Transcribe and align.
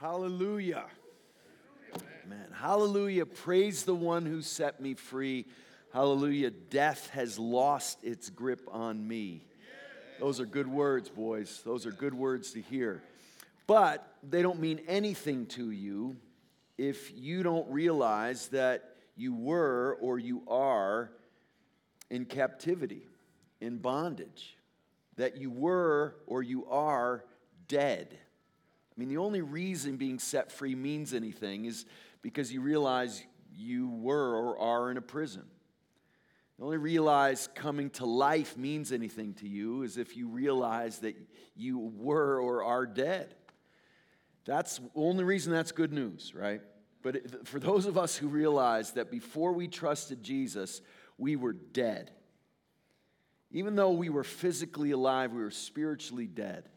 Hallelujah. 0.00 0.84
Amen. 2.24 2.46
Hallelujah. 2.52 3.26
Praise 3.26 3.82
the 3.82 3.96
one 3.96 4.26
who 4.26 4.42
set 4.42 4.80
me 4.80 4.94
free. 4.94 5.44
Hallelujah. 5.92 6.52
Death 6.52 7.10
has 7.10 7.36
lost 7.36 8.04
its 8.04 8.30
grip 8.30 8.60
on 8.70 9.08
me. 9.08 9.42
Those 10.20 10.38
are 10.38 10.46
good 10.46 10.68
words, 10.68 11.08
boys. 11.08 11.62
Those 11.64 11.84
are 11.84 11.90
good 11.90 12.14
words 12.14 12.52
to 12.52 12.60
hear. 12.60 13.02
But 13.66 14.08
they 14.22 14.40
don't 14.40 14.60
mean 14.60 14.82
anything 14.86 15.46
to 15.46 15.72
you 15.72 16.16
if 16.76 17.10
you 17.16 17.42
don't 17.42 17.68
realize 17.68 18.46
that 18.48 18.94
you 19.16 19.34
were 19.34 19.98
or 20.00 20.20
you 20.20 20.44
are 20.46 21.10
in 22.08 22.24
captivity, 22.24 23.02
in 23.60 23.78
bondage, 23.78 24.56
that 25.16 25.38
you 25.38 25.50
were 25.50 26.14
or 26.28 26.44
you 26.44 26.66
are 26.66 27.24
dead. 27.66 28.16
I 28.98 29.00
mean, 29.00 29.10
the 29.10 29.18
only 29.18 29.42
reason 29.42 29.96
being 29.96 30.18
set 30.18 30.50
free 30.50 30.74
means 30.74 31.14
anything 31.14 31.66
is 31.66 31.86
because 32.20 32.52
you 32.52 32.60
realize 32.60 33.22
you 33.54 33.88
were 33.90 34.34
or 34.34 34.58
are 34.58 34.90
in 34.90 34.96
a 34.96 35.00
prison. 35.00 35.44
The 36.58 36.64
only 36.64 36.78
realize 36.78 37.48
coming 37.54 37.90
to 37.90 38.04
life 38.04 38.56
means 38.56 38.90
anything 38.90 39.34
to 39.34 39.46
you 39.46 39.84
is 39.84 39.98
if 39.98 40.16
you 40.16 40.26
realize 40.26 40.98
that 40.98 41.14
you 41.54 41.78
were 41.78 42.40
or 42.40 42.64
are 42.64 42.86
dead. 42.86 43.36
That's 44.44 44.78
the 44.78 44.90
only 44.96 45.22
reason 45.22 45.52
that's 45.52 45.70
good 45.70 45.92
news, 45.92 46.34
right? 46.34 46.60
But 47.00 47.46
for 47.46 47.60
those 47.60 47.86
of 47.86 47.96
us 47.96 48.16
who 48.16 48.26
realize 48.26 48.94
that 48.94 49.12
before 49.12 49.52
we 49.52 49.68
trusted 49.68 50.24
Jesus, 50.24 50.80
we 51.18 51.36
were 51.36 51.52
dead. 51.52 52.10
Even 53.52 53.76
though 53.76 53.92
we 53.92 54.08
were 54.08 54.24
physically 54.24 54.90
alive, 54.90 55.32
we 55.32 55.40
were 55.40 55.52
spiritually 55.52 56.26
dead. 56.26 56.68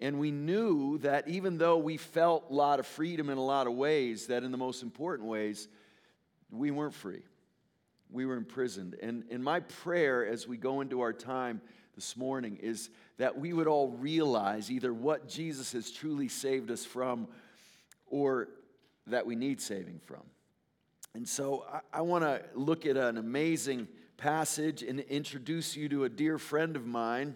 And 0.00 0.20
we 0.20 0.30
knew 0.30 0.98
that 0.98 1.28
even 1.28 1.58
though 1.58 1.78
we 1.78 1.96
felt 1.96 2.46
a 2.50 2.54
lot 2.54 2.78
of 2.78 2.86
freedom 2.86 3.30
in 3.30 3.38
a 3.38 3.44
lot 3.44 3.66
of 3.66 3.74
ways, 3.74 4.28
that 4.28 4.44
in 4.44 4.52
the 4.52 4.58
most 4.58 4.82
important 4.82 5.28
ways, 5.28 5.68
we 6.50 6.70
weren't 6.70 6.94
free. 6.94 7.22
We 8.10 8.24
were 8.24 8.36
imprisoned. 8.36 8.96
And, 9.02 9.24
and 9.30 9.42
my 9.42 9.60
prayer 9.60 10.26
as 10.26 10.46
we 10.46 10.56
go 10.56 10.80
into 10.80 11.00
our 11.00 11.12
time 11.12 11.60
this 11.94 12.16
morning 12.16 12.58
is 12.62 12.90
that 13.18 13.38
we 13.38 13.52
would 13.52 13.66
all 13.66 13.90
realize 13.90 14.70
either 14.70 14.94
what 14.94 15.28
Jesus 15.28 15.72
has 15.72 15.90
truly 15.90 16.28
saved 16.28 16.70
us 16.70 16.84
from 16.84 17.26
or 18.06 18.48
that 19.08 19.26
we 19.26 19.34
need 19.34 19.60
saving 19.60 20.00
from. 20.04 20.22
And 21.14 21.28
so 21.28 21.66
I, 21.70 21.98
I 21.98 22.00
want 22.02 22.22
to 22.22 22.40
look 22.54 22.86
at 22.86 22.96
an 22.96 23.18
amazing 23.18 23.88
passage 24.16 24.82
and 24.82 25.00
introduce 25.00 25.76
you 25.76 25.88
to 25.88 26.04
a 26.04 26.08
dear 26.08 26.38
friend 26.38 26.76
of 26.76 26.86
mine. 26.86 27.34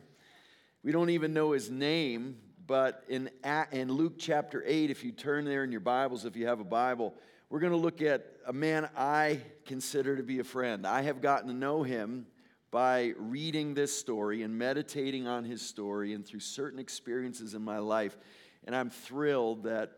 We 0.84 0.92
don't 0.92 1.10
even 1.10 1.32
know 1.32 1.52
his 1.52 1.70
name, 1.70 2.36
but 2.66 3.04
in, 3.08 3.30
in 3.72 3.92
Luke 3.92 4.14
chapter 4.18 4.62
8, 4.66 4.90
if 4.90 5.04
you 5.04 5.12
turn 5.12 5.44
there 5.44 5.64
in 5.64 5.72
your 5.72 5.80
Bibles, 5.80 6.24
if 6.24 6.36
you 6.36 6.46
have 6.46 6.60
a 6.60 6.64
Bible, 6.64 7.14
we're 7.50 7.60
going 7.60 7.72
to 7.72 7.78
look 7.78 8.00
at 8.02 8.24
a 8.46 8.52
man 8.52 8.88
I 8.96 9.40
consider 9.66 10.16
to 10.16 10.22
be 10.22 10.38
a 10.38 10.44
friend. 10.44 10.86
I 10.86 11.02
have 11.02 11.20
gotten 11.20 11.48
to 11.48 11.54
know 11.54 11.82
him 11.82 12.26
by 12.70 13.12
reading 13.18 13.74
this 13.74 13.96
story 13.96 14.42
and 14.42 14.56
meditating 14.58 15.26
on 15.26 15.44
his 15.44 15.60
story 15.60 16.14
and 16.14 16.26
through 16.26 16.40
certain 16.40 16.78
experiences 16.78 17.54
in 17.54 17.62
my 17.62 17.78
life. 17.78 18.16
And 18.64 18.74
I'm 18.74 18.90
thrilled 18.90 19.64
that 19.64 19.92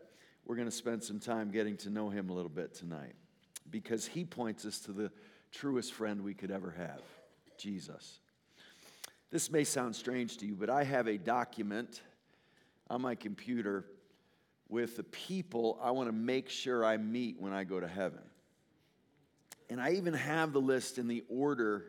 we're 0.45 0.55
going 0.55 0.67
to 0.67 0.75
spend 0.75 1.03
some 1.03 1.19
time 1.19 1.51
getting 1.51 1.77
to 1.77 1.89
know 1.89 2.09
him 2.09 2.29
a 2.29 2.33
little 2.33 2.49
bit 2.49 2.73
tonight 2.73 3.13
because 3.69 4.05
he 4.05 4.25
points 4.25 4.65
us 4.65 4.79
to 4.79 4.91
the 4.91 5.11
truest 5.51 5.93
friend 5.93 6.21
we 6.23 6.33
could 6.33 6.51
ever 6.51 6.71
have 6.71 7.01
Jesus. 7.57 8.19
This 9.31 9.49
may 9.49 9.63
sound 9.63 9.95
strange 9.95 10.37
to 10.37 10.45
you, 10.45 10.55
but 10.55 10.69
I 10.69 10.83
have 10.83 11.07
a 11.07 11.17
document 11.17 12.01
on 12.89 13.01
my 13.01 13.15
computer 13.15 13.85
with 14.69 14.97
the 14.97 15.03
people 15.03 15.79
I 15.81 15.91
want 15.91 16.07
to 16.07 16.13
make 16.13 16.49
sure 16.49 16.83
I 16.83 16.97
meet 16.97 17.39
when 17.39 17.53
I 17.53 17.63
go 17.63 17.79
to 17.79 17.87
heaven. 17.87 18.21
And 19.69 19.81
I 19.81 19.93
even 19.93 20.13
have 20.13 20.53
the 20.53 20.61
list 20.61 20.97
in 20.97 21.07
the 21.07 21.23
order 21.29 21.85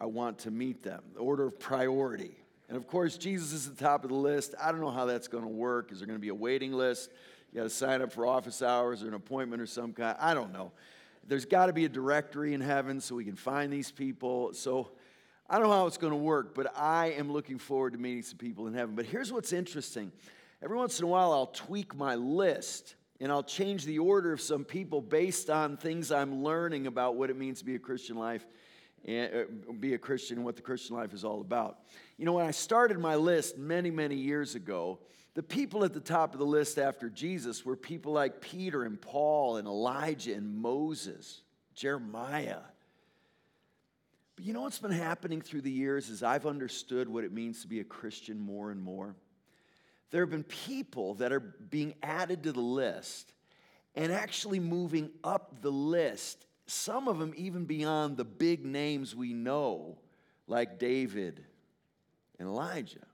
I 0.00 0.06
want 0.06 0.40
to 0.40 0.50
meet 0.50 0.82
them, 0.82 1.02
the 1.14 1.20
order 1.20 1.46
of 1.46 1.60
priority. 1.60 2.36
And 2.68 2.76
of 2.76 2.86
course, 2.86 3.16
Jesus 3.16 3.52
is 3.52 3.68
at 3.68 3.76
the 3.76 3.84
top 3.84 4.02
of 4.02 4.10
the 4.10 4.16
list. 4.16 4.54
I 4.60 4.72
don't 4.72 4.80
know 4.80 4.90
how 4.90 5.04
that's 5.04 5.28
going 5.28 5.44
to 5.44 5.50
work. 5.50 5.92
Is 5.92 5.98
there 5.98 6.06
going 6.06 6.18
to 6.18 6.22
be 6.22 6.30
a 6.30 6.34
waiting 6.34 6.72
list? 6.72 7.10
You 7.52 7.58
got 7.58 7.64
to 7.64 7.70
sign 7.70 8.00
up 8.00 8.12
for 8.12 8.26
office 8.26 8.62
hours 8.62 9.02
or 9.02 9.08
an 9.08 9.14
appointment 9.14 9.60
or 9.60 9.66
some 9.66 9.92
kind. 9.92 10.16
I 10.18 10.34
don't 10.34 10.52
know. 10.52 10.72
There's 11.28 11.44
got 11.44 11.66
to 11.66 11.72
be 11.72 11.84
a 11.84 11.88
directory 11.88 12.54
in 12.54 12.60
heaven 12.60 13.00
so 13.00 13.14
we 13.14 13.24
can 13.24 13.36
find 13.36 13.72
these 13.72 13.92
people. 13.92 14.54
So 14.54 14.90
I 15.48 15.58
don't 15.58 15.68
know 15.68 15.74
how 15.74 15.86
it's 15.86 15.98
going 15.98 16.12
to 16.12 16.16
work, 16.16 16.54
but 16.54 16.76
I 16.76 17.12
am 17.12 17.30
looking 17.30 17.58
forward 17.58 17.92
to 17.92 17.98
meeting 17.98 18.22
some 18.22 18.38
people 18.38 18.66
in 18.66 18.74
heaven. 18.74 18.94
But 18.94 19.06
here's 19.06 19.32
what's 19.32 19.52
interesting 19.52 20.12
every 20.62 20.76
once 20.76 20.98
in 20.98 21.04
a 21.04 21.08
while, 21.08 21.32
I'll 21.32 21.46
tweak 21.46 21.94
my 21.94 22.14
list 22.14 22.94
and 23.20 23.30
I'll 23.30 23.42
change 23.42 23.84
the 23.84 23.98
order 23.98 24.32
of 24.32 24.40
some 24.40 24.64
people 24.64 25.00
based 25.00 25.50
on 25.50 25.76
things 25.76 26.10
I'm 26.10 26.42
learning 26.42 26.86
about 26.86 27.16
what 27.16 27.30
it 27.30 27.36
means 27.36 27.60
to 27.60 27.64
be 27.64 27.76
a 27.76 27.78
Christian 27.78 28.16
life 28.16 28.44
and 29.04 29.34
uh, 29.34 29.72
be 29.78 29.94
a 29.94 29.98
Christian 29.98 30.38
and 30.38 30.44
what 30.44 30.56
the 30.56 30.62
Christian 30.62 30.96
life 30.96 31.12
is 31.12 31.24
all 31.24 31.40
about. 31.40 31.78
You 32.16 32.24
know, 32.24 32.32
when 32.32 32.46
I 32.46 32.50
started 32.50 32.98
my 32.98 33.16
list 33.16 33.58
many, 33.58 33.90
many 33.90 34.16
years 34.16 34.54
ago, 34.54 34.98
the 35.34 35.42
people 35.42 35.84
at 35.84 35.94
the 35.94 36.00
top 36.00 36.34
of 36.34 36.38
the 36.38 36.46
list 36.46 36.78
after 36.78 37.08
Jesus 37.08 37.64
were 37.64 37.76
people 37.76 38.12
like 38.12 38.40
Peter 38.40 38.84
and 38.84 39.00
Paul 39.00 39.56
and 39.56 39.66
Elijah 39.66 40.34
and 40.34 40.56
Moses, 40.56 41.42
Jeremiah, 41.74 42.58
but 44.36 44.44
you 44.44 44.52
know 44.52 44.62
what's 44.62 44.78
been 44.78 44.90
happening 44.90 45.40
through 45.40 45.62
the 45.62 45.70
years 45.70 46.08
is 46.08 46.22
I've 46.22 46.46
understood 46.46 47.08
what 47.08 47.24
it 47.24 47.32
means 47.32 47.62
to 47.62 47.68
be 47.68 47.80
a 47.80 47.84
Christian 47.84 48.40
more 48.40 48.70
and 48.70 48.80
more? 48.80 49.14
There 50.10 50.22
have 50.22 50.30
been 50.30 50.44
people 50.44 51.14
that 51.14 51.32
are 51.32 51.40
being 51.40 51.94
added 52.02 52.42
to 52.44 52.52
the 52.52 52.60
list 52.60 53.32
and 53.94 54.12
actually 54.12 54.60
moving 54.60 55.10
up 55.22 55.60
the 55.62 55.72
list, 55.72 56.46
some 56.66 57.08
of 57.08 57.18
them 57.18 57.32
even 57.36 57.64
beyond 57.64 58.16
the 58.16 58.24
big 58.24 58.64
names 58.64 59.14
we 59.14 59.32
know, 59.32 59.98
like 60.46 60.78
David 60.78 61.44
and 62.38 62.48
Elijah. 62.48 63.06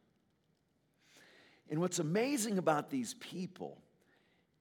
And 1.71 1.81
what's 1.81 1.99
amazing 1.99 2.59
about 2.59 2.91
these 2.91 3.15
people 3.15 3.79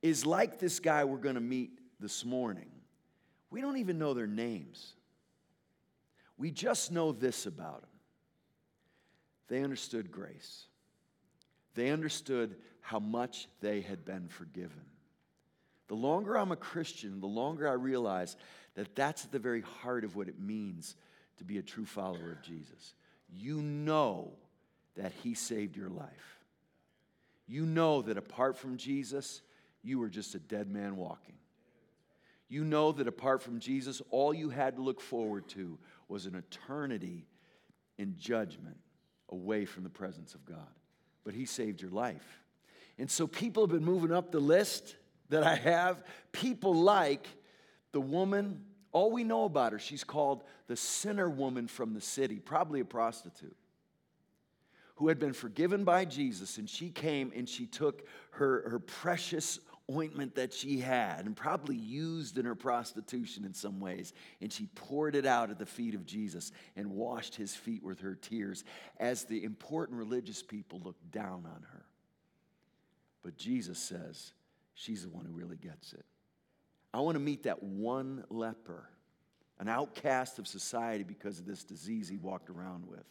is 0.02 0.26
like 0.26 0.60
this 0.60 0.80
guy 0.80 1.06
we're 1.06 1.18
going 1.18 1.36
to 1.36 1.42
meet 1.42 1.72
this 2.00 2.24
morning, 2.24 2.70
we 3.50 3.62
don't 3.62 3.78
even 3.78 3.98
know 3.98 4.14
their 4.14 4.28
names. 4.28 4.94
We 6.38 6.52
just 6.52 6.92
know 6.92 7.12
this 7.12 7.46
about 7.46 7.82
them 7.82 7.90
they 9.48 9.64
understood 9.64 10.12
grace, 10.12 10.66
they 11.76 11.90
understood 11.90 12.56
how 12.82 13.00
much 13.00 13.48
they 13.62 13.82
had 13.82 14.06
been 14.06 14.28
forgiven. 14.28 14.86
The 15.88 15.96
longer 15.96 16.38
I'm 16.38 16.52
a 16.52 16.58
Christian, 16.58 17.22
the 17.22 17.28
longer 17.28 17.68
I 17.68 17.74
realize 17.74 18.36
that 18.76 18.94
that's 18.96 19.26
at 19.26 19.32
the 19.32 19.40
very 19.40 19.62
heart 19.62 20.04
of 20.04 20.16
what 20.16 20.28
it 20.28 20.40
means 20.40 20.96
to 21.38 21.46
be 21.46 21.58
a 21.58 21.64
true 21.64 21.86
follower 21.86 22.32
of 22.32 22.42
Jesus. 22.42 22.94
You 23.34 23.62
know 23.62 24.32
that 24.96 25.14
He 25.24 25.34
saved 25.34 25.78
your 25.78 25.90
life. 25.90 26.40
You 27.48 27.66
know 27.66 28.02
that 28.02 28.18
apart 28.18 28.58
from 28.58 28.78
Jesus, 28.78 29.42
you 29.82 30.00
were 30.00 30.10
just 30.10 30.36
a 30.36 30.40
dead 30.40 30.70
man 30.70 30.98
walking. 30.98 31.36
You 32.50 32.64
know 32.64 32.92
that 32.94 33.08
apart 33.08 33.42
from 33.42 33.60
Jesus, 33.60 34.02
all 34.10 34.34
you 34.34 34.50
had 34.50 34.76
to 34.76 34.82
look 34.82 35.02
forward 35.02 35.48
to 35.50 35.78
was 36.08 36.26
an 36.26 36.36
eternity 36.36 37.26
in 37.98 38.16
judgment 38.18 38.78
away 39.30 39.66
from 39.66 39.84
the 39.84 39.90
presence 39.90 40.36
of 40.36 40.46
God. 40.46 40.58
But 41.24 41.34
He 41.34 41.46
saved 41.46 41.82
your 41.82 41.92
life. 41.92 42.44
And 42.98 43.10
so 43.10 43.28
people 43.28 43.64
have 43.64 43.72
been 43.72 43.86
moving 43.86 44.12
up 44.12 44.32
the 44.32 44.40
list 44.40 44.96
that 45.30 45.44
I 45.44 45.56
have. 45.56 46.04
People 46.32 46.74
like 46.74 47.28
the 47.92 48.02
woman, 48.02 48.64
all 48.92 49.12
we 49.12 49.24
know 49.24 49.44
about 49.44 49.74
her, 49.74 49.80
she's 49.80 50.04
called 50.04 50.44
the 50.68 50.76
sinner 50.76 51.30
woman 51.30 51.68
from 51.68 51.94
the 51.94 52.02
city, 52.02 52.40
probably 52.40 52.80
a 52.80 52.86
prostitute, 52.86 53.56
who 54.96 55.10
had 55.10 55.20
been 55.20 55.34
forgiven 55.34 55.84
by 55.84 56.06
Jesus. 56.06 56.58
And 56.58 56.70
she 56.70 56.90
came 56.90 57.32
and 57.36 57.48
she 57.48 57.66
took 57.66 58.08
her, 58.32 58.70
her 58.70 58.80
precious 58.80 59.60
ointment 59.90 60.36
that 60.36 60.54
she 60.54 60.80
had 60.80 61.26
and 61.26 61.36
probably 61.36 61.76
used 61.76 62.38
in 62.38 62.46
her 62.46 62.56
prostitution 62.56 63.46
in 63.46 63.54
some 63.54 63.80
ways. 63.80 64.14
And 64.42 64.52
she 64.52 64.68
poured 64.76 65.16
it 65.16 65.26
out 65.26 65.50
at 65.50 65.60
the 65.60 65.66
feet 65.66 65.96
of 65.96 66.06
Jesus 66.06 66.52
and 66.76 66.92
washed 66.92 67.36
his 67.36 67.56
feet 67.56 67.84
with 67.84 68.00
her 68.02 68.16
tears 68.16 68.64
as 69.00 69.24
the 69.24 69.44
important 69.44 69.98
religious 69.98 70.44
people 70.44 70.82
looked 70.84 71.12
down 71.12 71.46
on 71.46 71.66
her. 71.72 71.86
But 73.24 73.38
Jesus 73.38 73.80
says 73.80 74.34
she's 74.74 75.04
the 75.04 75.10
one 75.10 75.26
who 75.26 75.34
really 75.34 75.58
gets 75.58 75.94
it. 75.94 76.06
I 76.94 77.00
want 77.00 77.16
to 77.16 77.22
meet 77.22 77.44
that 77.44 77.62
one 77.62 78.24
leper, 78.30 78.90
an 79.60 79.68
outcast 79.68 80.40
of 80.40 80.48
society 80.48 81.04
because 81.04 81.40
of 81.40 81.46
this 81.46 81.64
disease 81.64 82.08
he 82.08 82.18
walked 82.18 82.50
around 82.50 82.88
with, 82.88 83.04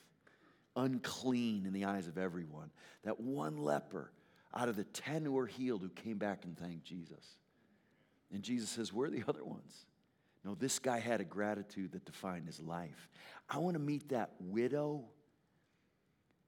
unclean 0.75 1.67
in 1.67 1.73
the 1.73 1.84
eyes 1.84 2.06
of 2.08 2.19
everyone. 2.19 2.70
That 3.05 3.20
one 3.20 3.58
leper 3.58 4.11
out 4.54 4.69
of 4.69 4.76
the 4.76 4.84
10 4.84 5.25
who 5.25 5.32
were 5.32 5.46
healed 5.46 5.82
who 5.82 5.88
came 5.88 6.19
back 6.19 6.44
and 6.44 6.58
thanked 6.58 6.84
Jesus. 6.84 7.37
And 8.32 8.43
Jesus 8.43 8.69
says, 8.69 8.93
Where 8.93 9.08
are 9.08 9.10
the 9.10 9.25
other 9.28 9.44
ones? 9.44 9.87
No, 10.44 10.54
this 10.54 10.78
guy 10.78 11.00
had 11.00 11.20
a 11.20 11.25
gratitude 11.25 11.93
that 11.93 12.04
defined 12.04 12.46
his 12.46 12.60
life. 12.60 13.10
I 13.48 13.58
want 13.58 13.75
to 13.75 13.81
meet 13.81 14.10
that 14.10 14.31
widow 14.38 15.04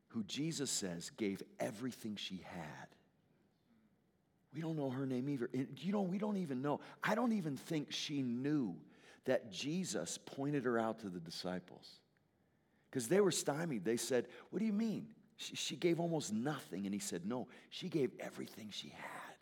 who 0.08 0.22
Jesus 0.24 0.70
says 0.70 1.10
gave 1.16 1.42
everything 1.58 2.16
she 2.16 2.42
had. 2.44 2.88
We 4.54 4.60
don't 4.60 4.76
know 4.76 4.90
her 4.90 5.04
name 5.04 5.28
either. 5.28 5.50
You 5.76 5.92
know, 5.92 6.02
we 6.02 6.18
don't 6.18 6.38
even 6.38 6.62
know. 6.62 6.80
I 7.02 7.14
don't 7.14 7.32
even 7.32 7.56
think 7.56 7.92
she 7.92 8.22
knew 8.22 8.76
that 9.24 9.52
Jesus 9.52 10.18
pointed 10.18 10.64
her 10.64 10.78
out 10.78 11.00
to 11.00 11.08
the 11.08 11.20
disciples 11.20 12.00
because 12.90 13.08
they 13.08 13.20
were 13.20 13.30
stymied. 13.30 13.84
They 13.84 13.98
said, 13.98 14.26
What 14.50 14.60
do 14.60 14.64
you 14.64 14.72
mean? 14.72 15.08
She, 15.38 15.76
gave 15.76 16.00
almost 16.00 16.32
nothing. 16.32 16.84
And 16.84 16.92
he 16.92 16.98
said, 16.98 17.24
No, 17.24 17.46
she 17.70 17.88
gave 17.88 18.10
everything 18.18 18.70
she 18.72 18.88
had. 18.88 19.36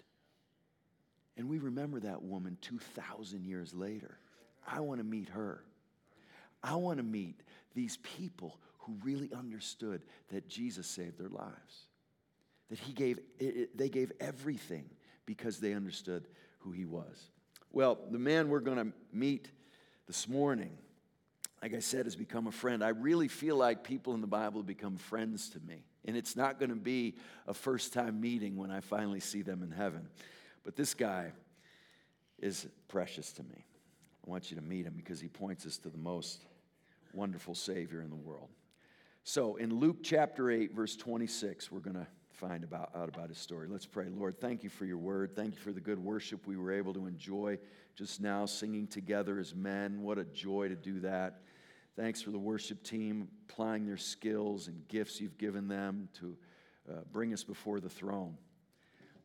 And 1.39 1.49
we 1.49 1.59
remember 1.59 2.01
that 2.01 2.23
woman 2.23 2.59
2,000 2.61 3.45
years 3.45 3.75
later. 3.75 4.19
I 4.67 4.81
want 4.81 5.01
to 5.01 5.05
meet 5.05 5.31
her. 5.31 5.63
I 6.63 6.75
want 6.75 6.99
to 6.99 7.03
meet 7.03 7.41
these 7.75 7.97
people 7.99 8.59
who 8.81 8.97
really 9.03 9.31
understood 9.33 10.03
that 10.29 10.49
Jesus 10.49 10.87
saved 10.87 11.19
their 11.19 11.29
lives. 11.29 11.87
That 12.69 12.79
he 12.79 12.93
gave, 12.93 13.19
it, 13.39 13.77
they 13.77 13.89
gave 13.89 14.13
everything 14.21 14.85
because 15.25 15.59
they 15.61 15.73
understood 15.73 16.27
who 16.59 16.73
he 16.73 16.85
was. 16.85 17.31
Well, 17.73 17.99
the 18.11 18.19
man 18.19 18.49
we're 18.49 18.61
going 18.61 18.79
to 18.79 18.93
meet 19.13 19.51
this 20.07 20.29
morning, 20.29 20.77
like 21.63 21.75
I 21.75 21.81
said, 21.81 22.05
has 22.07 22.17
become 22.17 22.47
a 22.47 22.53
friend. 22.53 22.85
I 22.85 22.91
really 22.91 23.29
feel 23.29 23.57
like 23.57 23.83
people 23.83 24.15
in 24.15 24.21
the 24.21 24.27
Bible 24.27 24.63
become 24.63 24.97
friends 24.97 25.49
to 25.51 25.61
me. 25.61 25.85
And 26.05 26.17
it's 26.17 26.37
not 26.37 26.59
going 26.59 26.69
to 26.71 26.77
be 26.77 27.15
a 27.47 27.55
first 27.55 27.93
time 27.93 28.21
meeting 28.21 28.57
when 28.57 28.71
I 28.71 28.81
finally 28.81 29.21
see 29.21 29.43
them 29.43 29.63
in 29.63 29.71
heaven. 29.71 30.09
But 30.65 30.77
this 30.77 30.95
guy 30.95 31.33
is 32.39 32.67
precious 32.89 33.33
to 33.33 33.43
me. 33.43 33.65
I 34.27 34.31
want 34.31 34.51
you 34.51 34.57
to 34.57 34.63
meet 34.63 34.85
him 34.85 34.95
because 34.97 35.21
he 35.21 35.29
points 35.29 35.67
us 35.67 35.79
to 35.79 35.89
the 35.89 35.99
most 35.99 36.45
wonderful 37.13 37.55
Savior 37.55 38.03
in 38.03 38.11
the 38.11 38.17
world. 38.17 38.49
So, 39.25 39.57
in 39.57 39.75
Luke 39.75 39.99
chapter 40.03 40.51
8, 40.51 40.73
verse 40.73 40.95
26, 40.95 41.73
we're 41.73 41.81
going 41.81 41.97
to 41.97 42.07
find 42.37 42.65
about, 42.65 42.91
out 42.95 43.09
about 43.09 43.29
his 43.29 43.39
story. 43.39 43.67
Let's 43.69 43.87
pray. 43.87 44.07
Lord, 44.09 44.39
thank 44.39 44.63
you 44.63 44.69
for 44.69 44.85
your 44.85 44.99
word. 44.99 45.35
Thank 45.35 45.55
you 45.55 45.61
for 45.61 45.73
the 45.73 45.81
good 45.81 45.99
worship 45.99 46.47
we 46.47 46.57
were 46.57 46.73
able 46.73 46.93
to 46.95 47.07
enjoy 47.07 47.59
just 47.95 48.21
now, 48.21 48.45
singing 48.45 48.87
together 48.87 49.39
as 49.39 49.55
men. 49.55 50.03
What 50.03 50.19
a 50.19 50.25
joy 50.25 50.69
to 50.69 50.77
do 50.77 51.01
that. 51.01 51.41
Thanks 51.97 52.21
for 52.21 52.31
the 52.31 52.39
worship 52.39 52.83
team 52.83 53.29
applying 53.49 53.87
their 53.87 53.97
skills 53.97 54.69
and 54.69 54.87
gifts 54.89 55.19
you've 55.19 55.39
given 55.39 55.67
them 55.67 56.11
to 56.21 56.37
uh, 56.91 56.93
bring 57.11 57.33
us 57.33 57.43
before 57.43 57.81
the 57.81 57.89
throne. 57.89 58.37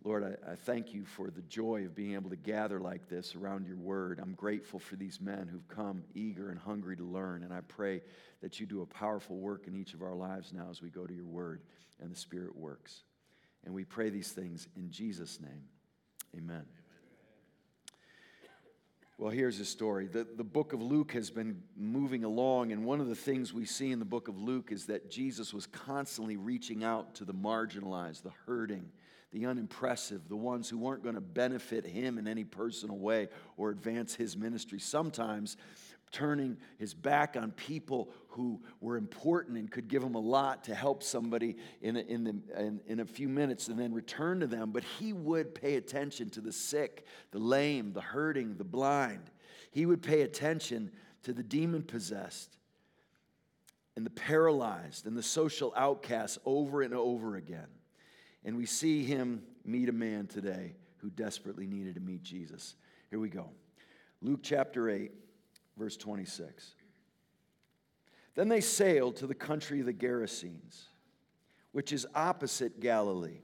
Lord, 0.03 0.23
I, 0.23 0.51
I, 0.51 0.55
thank 0.55 0.93
you 0.93 1.05
for 1.05 1.29
the 1.29 1.43
joy 1.43 1.85
of 1.85 1.93
being 1.93 2.15
able 2.15 2.31
to 2.31 2.35
gather 2.35 2.79
like 2.79 3.07
this 3.07 3.35
around 3.35 3.67
your 3.67 3.77
word. 3.77 4.19
I'm 4.19 4.33
grateful 4.33 4.79
for 4.79 4.95
these 4.95 5.21
men 5.21 5.47
who've 5.47 5.67
come 5.67 6.03
eager 6.15 6.49
and 6.49 6.59
hungry 6.59 6.97
to 6.97 7.03
learn. 7.03 7.43
And 7.43 7.53
I 7.53 7.61
pray 7.61 8.01
that 8.41 8.59
you 8.59 8.65
do 8.65 8.81
a 8.81 8.85
powerful 8.85 9.37
work 9.37 9.67
in 9.67 9.75
each 9.75 9.93
of 9.93 10.01
our 10.01 10.15
lives 10.15 10.53
now 10.53 10.67
as 10.71 10.81
we 10.81 10.89
go 10.89 11.05
to 11.05 11.13
your 11.13 11.27
word 11.27 11.61
and 11.99 12.11
the 12.11 12.15
Spirit 12.15 12.55
works. 12.55 13.03
And 13.63 13.75
we 13.75 13.83
pray 13.83 14.09
these 14.09 14.31
things 14.31 14.67
in 14.75 14.89
Jesus' 14.89 15.39
name. 15.39 15.65
Amen. 16.35 16.65
Well, 19.19 19.29
here's 19.29 19.59
a 19.59 19.65
story. 19.65 20.07
The, 20.07 20.25
the 20.35 20.43
book 20.43 20.73
of 20.73 20.81
Luke 20.81 21.11
has 21.11 21.29
been 21.29 21.61
moving 21.77 22.23
along, 22.23 22.71
and 22.71 22.83
one 22.83 22.99
of 22.99 23.07
the 23.07 23.13
things 23.13 23.53
we 23.53 23.65
see 23.65 23.91
in 23.91 23.99
the 23.99 24.05
book 24.05 24.27
of 24.27 24.39
Luke 24.39 24.71
is 24.71 24.87
that 24.87 25.11
Jesus 25.11 25.53
was 25.53 25.67
constantly 25.67 26.37
reaching 26.37 26.83
out 26.83 27.13
to 27.15 27.25
the 27.25 27.33
marginalized, 27.33 28.23
the 28.23 28.31
hurting, 28.47 28.89
the 29.31 29.45
unimpressive, 29.45 30.27
the 30.27 30.35
ones 30.35 30.69
who 30.69 30.77
weren't 30.77 31.03
going 31.03 31.15
to 31.15 31.21
benefit 31.21 31.85
him 31.85 32.17
in 32.17 32.27
any 32.27 32.43
personal 32.43 32.97
way 32.97 33.29
or 33.57 33.69
advance 33.69 34.13
his 34.13 34.35
ministry. 34.35 34.79
Sometimes 34.79 35.57
turning 36.11 36.57
his 36.77 36.93
back 36.93 37.37
on 37.37 37.51
people 37.51 38.09
who 38.27 38.61
were 38.81 38.97
important 38.97 39.57
and 39.57 39.71
could 39.71 39.87
give 39.87 40.03
him 40.03 40.15
a 40.15 40.19
lot 40.19 40.65
to 40.65 40.75
help 40.75 41.03
somebody 41.03 41.55
in 41.81 41.95
a, 41.95 41.99
in, 42.01 42.23
the, 42.23 42.35
in, 42.57 42.81
in, 42.87 42.99
a 42.99 43.05
few 43.05 43.29
minutes 43.29 43.69
and 43.69 43.79
then 43.79 43.93
return 43.93 44.39
to 44.41 44.47
them. 44.47 44.71
But 44.71 44.83
he 44.99 45.13
would 45.13 45.55
pay 45.55 45.75
attention 45.75 46.29
to 46.31 46.41
the 46.41 46.51
sick, 46.51 47.05
the 47.31 47.39
lame, 47.39 47.93
the 47.93 48.01
hurting, 48.01 48.57
the 48.57 48.63
blind. 48.65 49.31
He 49.71 49.85
would 49.85 50.01
pay 50.01 50.21
attention 50.21 50.91
to 51.23 51.33
the 51.33 51.43
demon 51.43 51.83
possessed 51.83 52.57
and 53.95 54.05
the 54.05 54.09
paralyzed 54.09 55.05
and 55.05 55.15
the 55.15 55.23
social 55.23 55.73
outcasts 55.75 56.37
over 56.45 56.81
and 56.81 56.93
over 56.93 57.35
again. 57.35 57.67
And 58.43 58.57
we 58.57 58.65
see 58.65 59.03
him 59.03 59.43
meet 59.65 59.89
a 59.89 59.93
man 59.93 60.27
today 60.27 60.75
who 60.97 61.09
desperately 61.09 61.67
needed 61.67 61.95
to 61.95 62.01
meet 62.01 62.23
Jesus. 62.23 62.75
Here 63.09 63.19
we 63.19 63.29
go. 63.29 63.49
Luke 64.21 64.41
chapter 64.43 64.89
8, 64.89 65.11
verse 65.77 65.97
26. 65.97 66.75
Then 68.35 68.47
they 68.47 68.61
sailed 68.61 69.17
to 69.17 69.27
the 69.27 69.35
country 69.35 69.79
of 69.79 69.85
the 69.85 69.93
Gerasenes, 69.93 70.85
which 71.71 71.91
is 71.91 72.07
opposite 72.15 72.79
Galilee. 72.79 73.41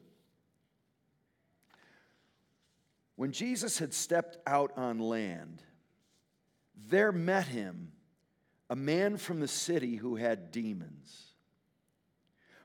When 3.16 3.32
Jesus 3.32 3.80
had 3.80 3.94
stepped 3.94 4.38
out 4.46 4.72
on 4.78 5.00
land, 5.00 5.64
there 6.88 7.12
met 7.12 7.48
him 7.48 7.92
a 8.70 8.76
man 8.76 9.18
from 9.18 9.40
the 9.40 9.48
city 9.48 9.96
who 9.96 10.16
had 10.16 10.52
demons. 10.52 11.27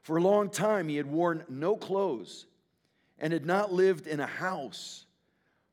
For 0.02 0.16
a 0.16 0.20
long 0.20 0.50
time, 0.50 0.88
he 0.88 0.96
had 0.96 1.06
worn 1.06 1.44
no 1.48 1.76
clothes 1.76 2.46
and 3.18 3.32
had 3.32 3.46
not 3.46 3.72
lived 3.72 4.06
in 4.06 4.18
a 4.20 4.26
house, 4.26 5.06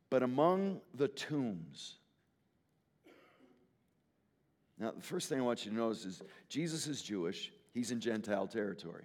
but 0.10 0.22
among 0.22 0.82
the 0.94 1.08
tombs. 1.08 1.96
Now, 4.78 4.92
the 4.92 5.02
first 5.02 5.30
thing 5.30 5.40
I 5.40 5.42
want 5.42 5.66
you 5.66 5.72
to 5.72 5.78
notice 5.78 6.06
is 6.06 6.22
Jesus 6.48 6.88
is 6.88 7.02
Jewish, 7.02 7.52
he's 7.74 7.92
in 7.92 8.00
Gentile 8.00 8.48
territory. 8.48 9.04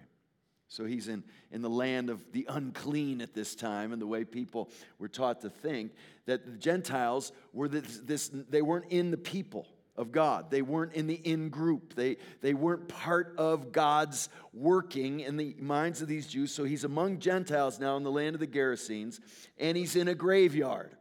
So 0.67 0.85
he's 0.85 1.07
in, 1.07 1.23
in 1.51 1.61
the 1.61 1.69
land 1.69 2.09
of 2.09 2.31
the 2.31 2.45
unclean 2.49 3.21
at 3.21 3.33
this 3.33 3.55
time, 3.55 3.93
and 3.93 4.01
the 4.01 4.07
way 4.07 4.23
people 4.25 4.69
were 4.99 5.07
taught 5.07 5.41
to 5.41 5.49
think 5.49 5.91
that 6.25 6.45
the 6.45 6.57
Gentiles 6.57 7.31
were 7.53 7.67
this, 7.67 7.99
this 8.03 8.29
they 8.49 8.61
weren't 8.61 8.91
in 8.91 9.11
the 9.11 9.17
people 9.17 9.67
of 9.97 10.11
God. 10.11 10.51
They 10.51 10.61
weren't 10.61 10.93
in 10.93 11.07
the 11.07 11.15
in 11.15 11.49
group. 11.49 11.95
They, 11.95 12.17
they 12.41 12.53
weren't 12.53 12.87
part 12.87 13.33
of 13.37 13.71
God's 13.71 14.29
working 14.53 15.21
in 15.21 15.37
the 15.37 15.55
minds 15.59 16.01
of 16.01 16.07
these 16.07 16.27
Jews. 16.27 16.51
So 16.51 16.63
he's 16.63 16.83
among 16.83 17.19
Gentiles 17.19 17.79
now 17.79 17.97
in 17.97 18.03
the 18.03 18.11
land 18.11 18.35
of 18.35 18.39
the 18.39 18.47
Gerasenes, 18.47 19.19
and 19.57 19.77
he's 19.77 19.95
in 19.95 20.07
a 20.07 20.15
graveyard. 20.15 20.91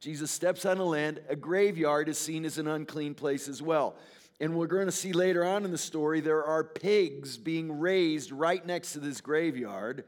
Jesus 0.00 0.30
steps 0.30 0.66
on 0.66 0.78
a 0.78 0.84
land. 0.84 1.20
A 1.28 1.36
graveyard 1.36 2.08
is 2.08 2.18
seen 2.18 2.44
as 2.44 2.58
an 2.58 2.68
unclean 2.68 3.14
place 3.14 3.48
as 3.48 3.62
well. 3.62 3.96
And 4.40 4.54
we're 4.54 4.66
going 4.66 4.86
to 4.86 4.92
see 4.92 5.12
later 5.12 5.44
on 5.44 5.64
in 5.64 5.70
the 5.70 5.78
story, 5.78 6.20
there 6.20 6.44
are 6.44 6.64
pigs 6.64 7.38
being 7.38 7.78
raised 7.78 8.32
right 8.32 8.64
next 8.66 8.92
to 8.92 8.98
this 8.98 9.20
graveyard 9.20 10.04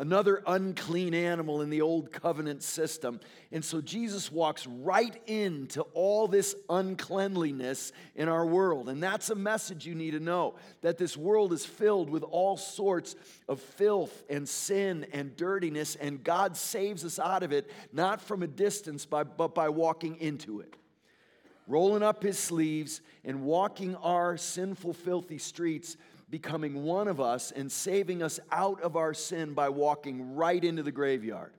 another 0.00 0.42
unclean 0.46 1.12
animal 1.12 1.60
in 1.60 1.68
the 1.68 1.82
old 1.82 2.10
covenant 2.10 2.62
system. 2.62 3.20
And 3.52 3.62
so 3.62 3.82
Jesus 3.82 4.32
walks 4.32 4.66
right 4.66 5.14
into 5.26 5.82
all 5.92 6.26
this 6.26 6.56
uncleanliness 6.70 7.92
in 8.16 8.26
our 8.26 8.46
world. 8.46 8.88
And 8.88 9.02
that's 9.02 9.28
a 9.28 9.34
message 9.34 9.84
you 9.84 9.94
need 9.94 10.12
to 10.12 10.20
know 10.20 10.54
that 10.80 10.96
this 10.96 11.18
world 11.18 11.52
is 11.52 11.66
filled 11.66 12.08
with 12.08 12.22
all 12.22 12.56
sorts 12.56 13.14
of 13.46 13.60
filth 13.60 14.24
and 14.30 14.48
sin 14.48 15.06
and 15.12 15.36
dirtiness, 15.36 15.96
and 15.96 16.24
God 16.24 16.56
saves 16.56 17.04
us 17.04 17.18
out 17.18 17.42
of 17.42 17.52
it, 17.52 17.70
not 17.92 18.22
from 18.22 18.42
a 18.42 18.46
distance, 18.46 19.04
but 19.04 19.54
by 19.54 19.68
walking 19.68 20.16
into 20.16 20.60
it 20.60 20.76
rolling 21.70 22.02
up 22.02 22.22
his 22.22 22.36
sleeves 22.36 23.00
and 23.24 23.42
walking 23.42 23.94
our 23.96 24.36
sinful, 24.36 24.92
filthy 24.92 25.38
streets 25.38 25.96
becoming 26.30 26.84
one 26.84 27.08
of 27.08 27.20
us 27.20 27.50
and 27.50 27.70
saving 27.70 28.22
us 28.22 28.38
out 28.52 28.80
of 28.82 28.96
our 28.96 29.12
sin 29.12 29.52
by 29.52 29.68
walking 29.68 30.34
right 30.34 30.62
into 30.62 30.82
the 30.82 30.92
graveyard 30.92 31.52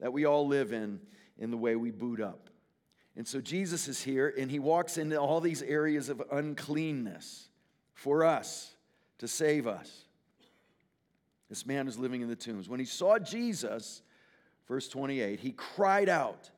that 0.00 0.12
we 0.12 0.24
all 0.24 0.46
live 0.46 0.72
in 0.72 1.00
in 1.38 1.50
the 1.50 1.56
way 1.56 1.76
we 1.76 1.90
boot 1.90 2.20
up. 2.20 2.48
And 3.16 3.26
so 3.26 3.40
Jesus 3.40 3.88
is 3.88 4.02
here 4.02 4.32
and 4.38 4.50
he 4.50 4.58
walks 4.58 4.96
into 4.96 5.20
all 5.20 5.40
these 5.40 5.62
areas 5.62 6.08
of 6.08 6.22
uncleanness 6.30 7.48
for 7.94 8.24
us 8.24 8.74
to 9.18 9.28
save 9.28 9.66
us. 9.66 10.04
This 11.48 11.66
man 11.66 11.86
is 11.86 11.98
living 11.98 12.22
in 12.22 12.28
the 12.28 12.36
tombs. 12.36 12.68
When 12.68 12.80
he 12.80 12.86
saw 12.86 13.18
Jesus, 13.18 14.02
verse 14.66 14.88
28, 14.88 15.40
he 15.40 15.52
cried 15.52 16.08
out 16.08 16.50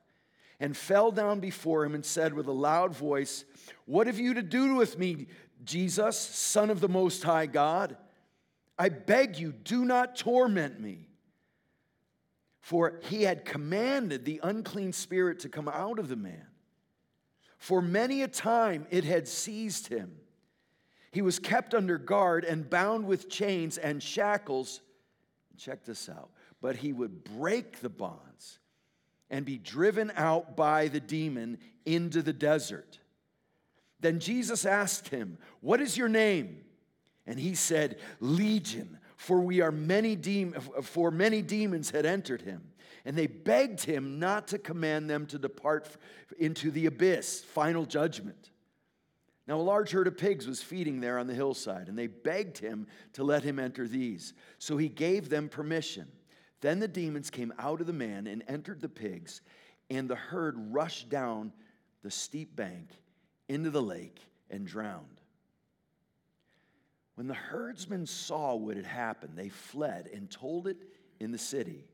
and 0.61 0.77
fell 0.77 1.11
down 1.11 1.41
before 1.41 1.85
him 1.85 1.95
and 1.95 2.05
said 2.05 2.33
with 2.33 2.47
a 2.47 2.53
loud 2.53 2.95
voice, 2.95 3.45
What 3.87 4.07
have 4.07 4.21
you 4.21 4.35
to 4.35 4.43
do 4.43 4.77
with 4.77 4.99
me, 4.99 5.27
Jesus, 5.63 6.19
Son 6.19 6.71
of 6.71 6.81
the 6.81 6.89
Most 6.89 7.23
High 7.23 7.47
God, 7.47 7.97
I 8.79 8.89
beg 8.89 9.39
you, 9.39 9.53
do 9.53 9.85
not 9.85 10.17
torment 10.17 10.81
me. 10.81 11.09
For 12.61 12.99
he 13.05 13.23
had 13.23 13.45
commanded 13.45 14.25
the 14.25 14.41
unclean 14.43 14.93
spirit 14.93 15.41
to 15.41 15.49
come 15.49 15.69
out 15.69 15.99
of 15.99 16.09
the 16.09 16.17
man. 16.17 16.47
For 17.59 17.81
many 17.83 18.23
a 18.23 18.29
time 18.29 18.87
it 18.91 19.05
had 19.05 19.29
seized 19.29 19.89
him. 19.89 20.17
He 21.13 21.23
was 21.23 21.39
kept 21.39 21.75
under 21.75 21.99
guard 21.99 22.45
and 22.45 22.69
bound 22.69 23.07
with 23.07 23.29
chains 23.29 23.79
and 23.79 24.03
shackles. 24.03 24.81
Check 25.57 25.85
this 25.85 26.09
out. 26.09 26.31
But 26.61 26.77
he 26.77 26.93
would 26.93 27.23
break 27.23 27.81
the 27.81 27.89
bonds 27.89 28.59
and 29.31 29.45
be 29.45 29.59
driven 29.59 30.11
out 30.17 30.57
by 30.57 30.89
the 30.89 31.01
demon 31.01 31.59
into 31.85 32.23
the 32.23 32.33
desert. 32.33 32.99
Then 34.05 34.19
Jesus 34.19 34.67
asked 34.67 35.09
him, 35.09 35.39
What 35.63 35.81
is 35.81 35.97
your 35.97 36.11
name? 36.11 36.59
And 37.27 37.41
he 37.41 37.55
said, 37.55 38.01
Legion, 38.21 38.99
for 39.17 39.41
we 39.41 39.63
are 39.63 39.73
many 39.73 40.15
de- 40.15 40.51
for 40.83 41.11
many 41.11 41.41
demons 41.41 41.89
had 41.89 42.05
entered 42.05 42.43
him. 42.43 42.61
And 43.07 43.17
they 43.17 43.27
begged 43.27 43.83
him 43.83 44.19
not 44.19 44.49
to 44.49 44.59
command 44.59 45.09
them 45.09 45.25
to 45.29 45.39
depart 45.39 45.89
into 46.39 46.71
the 46.71 46.85
abyss, 46.85 47.41
final 47.41 47.87
judgment. 47.87 48.51
Now, 49.47 49.57
a 49.57 49.63
large 49.63 49.93
herd 49.93 50.07
of 50.07 50.19
pigs 50.19 50.47
was 50.47 50.63
feeding 50.63 51.01
there 51.01 51.19
on 51.19 51.27
the 51.27 51.33
hillside, 51.33 51.89
and 51.89 51.99
they 51.99 52.09
begged 52.09 52.59
him 52.59 52.87
to 53.15 53.25
let 53.25 53.43
him 53.43 53.59
enter 53.59 53.89
these. 53.89 54.35
So 54.59 54.77
he 54.77 54.91
gave 54.91 55.31
them 55.31 55.49
permission. 55.49 56.09
Then 56.61 56.79
the 56.79 56.89
demons 56.89 57.31
came 57.31 57.55
out 57.59 57.81
of 57.81 57.87
the 57.87 57.95
man 57.95 58.27
and 58.27 58.45
entered 58.49 58.83
the 58.83 58.89
pigs, 58.91 59.41
and 59.89 60.11
the 60.11 60.15
herd 60.15 60.57
rushed 60.75 61.09
down 61.09 61.55
the 62.03 62.11
steep 62.11 62.55
bank 62.55 62.91
into 63.49 63.71
the 63.71 63.83
lake 63.83 64.21
and 64.51 64.67
drowned. 64.67 65.21
When 67.15 67.27
the 67.29 67.35
herdsmen 67.35 68.07
saw 68.07 68.55
what 68.55 68.77
had 68.77 68.87
happened, 68.87 69.35
they 69.37 69.49
fled 69.49 70.09
and 70.13 70.31
told 70.31 70.67
it 70.67 70.77
in 71.21 71.31
the 71.31 71.39
city 71.39 71.85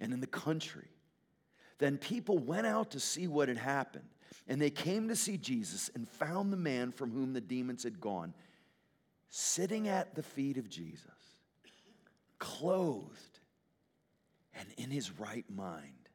and 0.00 0.12
in 0.12 0.20
the 0.20 0.26
country. 0.26 0.88
Then 1.78 1.96
people 1.96 2.38
went 2.38 2.66
out 2.66 2.90
to 2.92 3.00
see 3.00 3.26
what 3.26 3.48
had 3.48 3.56
happened, 3.56 4.08
and 4.46 4.60
they 4.60 4.70
came 4.70 5.08
to 5.08 5.16
see 5.16 5.36
Jesus 5.36 5.90
and 5.94 6.08
found 6.08 6.52
the 6.52 6.58
man 6.58 6.92
from 6.92 7.10
whom 7.10 7.32
the 7.32 7.40
demons 7.40 7.82
had 7.82 8.00
gone 8.00 8.34
sitting 9.34 9.88
at 9.88 10.14
the 10.14 10.22
feet 10.22 10.58
of 10.58 10.68
Jesus, 10.68 11.06
clothed 12.38 13.40
and 14.54 14.68
in 14.76 14.90
his 14.90 15.18
right 15.18 15.46
mind. 15.50 16.08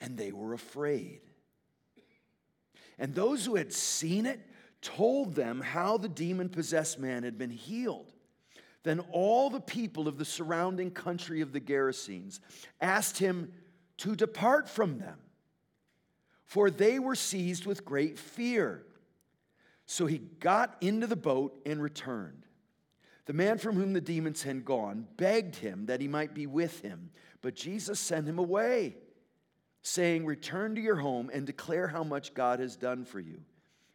And 0.00 0.16
they 0.16 0.30
were 0.30 0.52
afraid. 0.52 1.20
And 2.98 3.14
those 3.14 3.44
who 3.44 3.56
had 3.56 3.72
seen 3.72 4.26
it 4.26 4.40
told 4.80 5.34
them 5.34 5.60
how 5.60 5.96
the 5.96 6.08
demon 6.08 6.48
possessed 6.48 6.98
man 6.98 7.22
had 7.22 7.38
been 7.38 7.50
healed. 7.50 8.12
Then 8.82 9.00
all 9.10 9.48
the 9.48 9.60
people 9.60 10.06
of 10.06 10.18
the 10.18 10.24
surrounding 10.24 10.90
country 10.90 11.40
of 11.40 11.52
the 11.52 11.60
Gerasenes 11.60 12.40
asked 12.80 13.18
him 13.18 13.52
to 13.98 14.14
depart 14.14 14.68
from 14.68 14.98
them, 14.98 15.18
for 16.44 16.70
they 16.70 16.98
were 16.98 17.14
seized 17.14 17.64
with 17.64 17.84
great 17.84 18.18
fear. 18.18 18.84
So 19.86 20.06
he 20.06 20.18
got 20.18 20.76
into 20.80 21.06
the 21.06 21.16
boat 21.16 21.60
and 21.64 21.82
returned. 21.82 22.44
The 23.26 23.32
man 23.32 23.56
from 23.56 23.76
whom 23.76 23.94
the 23.94 24.00
demons 24.00 24.42
had 24.42 24.64
gone 24.64 25.06
begged 25.16 25.56
him 25.56 25.86
that 25.86 26.02
he 26.02 26.08
might 26.08 26.34
be 26.34 26.46
with 26.46 26.80
him, 26.80 27.10
but 27.40 27.54
Jesus 27.54 27.98
sent 27.98 28.28
him 28.28 28.38
away, 28.38 28.96
saying, 29.84 30.26
Return 30.26 30.74
to 30.74 30.80
your 30.80 30.96
home 30.96 31.30
and 31.32 31.46
declare 31.46 31.86
how 31.86 32.02
much 32.02 32.34
God 32.34 32.58
has 32.58 32.74
done 32.74 33.04
for 33.04 33.20
you. 33.20 33.40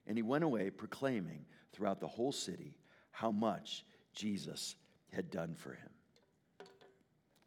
And 0.08 0.18
he 0.18 0.22
went 0.22 0.46
away 0.46 0.70
proclaiming 0.70 1.46
throughout 1.74 2.00
the 2.00 2.08
whole 2.08 2.32
city 2.32 2.78
how 3.12 3.32
much 3.32 3.84
Jesus 4.14 4.76
had 5.12 5.30
done 5.30 5.56
for 5.56 5.72
him. 5.72 5.90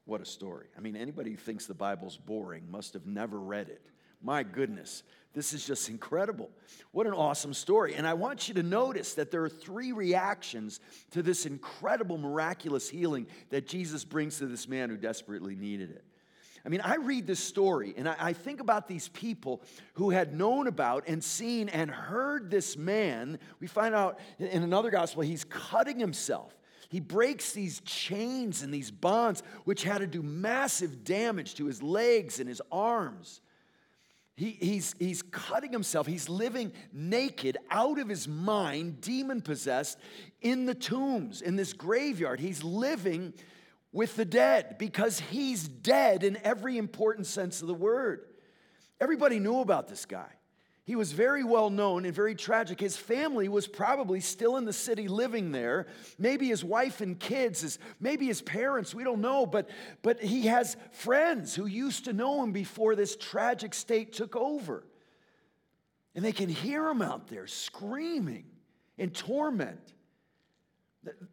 What 0.05 0.21
a 0.21 0.27
story. 0.27 0.67
I 0.77 0.81
mean, 0.81 0.97
anybody 0.97 1.31
who 1.31 1.37
thinks 1.37 1.67
the 1.67 1.75
Bible's 1.75 2.17
boring 2.17 2.71
must 2.71 2.93
have 2.95 3.07
never 3.07 3.39
read 3.39 3.69
it. 3.69 3.87
My 4.21 4.43
goodness, 4.43 5.03
this 5.33 5.53
is 5.53 5.67
just 5.67 5.89
incredible. 5.89 6.51
What 6.93 7.07
an 7.07 7.13
awesome 7.13 7.55
story. 7.55 7.95
And 7.95 8.07
I 8.07 8.15
want 8.15 8.49
you 8.49 8.55
to 8.55 8.63
notice 8.63 9.15
that 9.15 9.31
there 9.31 9.43
are 9.43 9.49
three 9.49 9.93
reactions 9.93 10.81
to 11.13 11.23
this 11.23 11.47
incredible, 11.47 12.19
miraculous 12.19 12.89
healing 12.89 13.27
that 13.51 13.67
Jesus 13.67 14.05
brings 14.05 14.39
to 14.39 14.47
this 14.47 14.69
man 14.69 14.91
who 14.91 14.97
desperately 14.97 15.55
needed 15.55 15.91
it. 15.91 16.05
I 16.65 16.69
mean, 16.69 16.81
I 16.81 16.97
read 16.97 17.27
this 17.27 17.41
story 17.41 17.95
and 17.97 18.09
I, 18.09 18.17
I, 18.19 18.33
think 18.33 18.61
about 18.61 18.87
these 18.87 19.09
people 19.09 19.63
who 19.95 20.11
had 20.11 20.33
known 20.35 20.69
about 20.69 21.05
and 21.09 21.23
seen 21.23 21.69
and 21.69 21.91
heard 21.91 22.51
this 22.51 22.77
man. 22.77 23.39
We 23.59 23.67
find 23.67 23.95
out 23.95 24.21
in 24.39 24.63
another 24.63 24.91
gospel, 24.91 25.23
he's 25.23 25.45
cutting 25.45 25.99
himself. 25.99 26.57
He 26.89 27.01
breaks 27.01 27.53
these 27.53 27.81
chains 27.81 28.63
and 28.63 28.73
these 28.73 28.91
bonds, 28.91 29.43
which 29.65 29.83
had 29.83 29.99
to 29.99 30.07
do 30.07 30.23
massive 30.23 31.05
damage 31.05 31.55
to 31.55 31.67
his 31.67 31.83
legs 31.83 32.39
and 32.39 32.49
his 32.49 32.63
arms. 32.71 33.41
He, 34.37 34.57
he's, 34.61 34.95
he's 34.99 35.23
cutting 35.23 35.73
himself. 35.73 36.07
He's 36.07 36.29
living 36.29 36.73
naked, 36.93 37.59
out 37.71 37.99
of 37.99 38.09
his 38.09 38.27
mind, 38.29 39.01
demon 39.01 39.41
possessed, 39.41 39.99
in 40.41 40.67
the 40.67 40.75
tombs, 40.75 41.43
in 41.43 41.57
this 41.57 41.73
graveyard. 41.73 42.41
He's 42.41 42.63
living 42.65 43.35
with 43.93 44.17
the 44.17 44.25
dead 44.25 44.77
because 44.79 45.21
he's 45.21 45.69
dead 45.69 46.25
in 46.25 46.39
every 46.43 46.79
important 46.79 47.27
sense 47.27 47.61
of 47.61 47.69
the 47.69 47.75
word. 47.75 48.25
Everybody 49.01 49.39
knew 49.39 49.61
about 49.61 49.89
this 49.89 50.07
guy. 50.07 50.29
He 50.85 50.97
was 50.97 51.13
very 51.13 51.45
well 51.45 51.71
known 51.71 52.05
and 52.05 52.15
very 52.15 52.35
tragic. 52.35 52.81
His 52.81 52.97
family 52.97 53.49
was 53.49 53.69
probably 53.69 54.19
still 54.21 54.57
in 54.57 54.65
the 54.65 54.73
city 54.73 55.07
living 55.07 55.53
there. 55.53 55.87
Maybe 56.19 56.49
his 56.49 56.65
wife 56.65 57.01
and 57.01 57.19
kids, 57.19 57.61
his, 57.61 57.79
maybe 58.01 58.27
his 58.27 58.43
parents, 58.43 58.93
we 58.93 59.05
don't 59.05 59.21
know. 59.21 59.47
But, 59.47 59.71
but 60.03 60.21
he 60.21 60.47
has 60.47 60.77
friends 60.91 61.55
who 61.55 61.67
used 61.67 62.07
to 62.07 62.13
know 62.13 62.43
him 62.43 62.51
before 62.51 62.97
this 62.97 63.15
tragic 63.15 63.75
state 63.75 64.13
took 64.13 64.35
over. 64.35 64.85
And 66.17 66.25
they 66.25 66.33
can 66.33 66.49
hear 66.49 66.89
him 66.89 67.01
out 67.01 67.29
there 67.29 67.47
screaming 67.47 68.47
in 68.99 69.11
torment. 69.11 69.95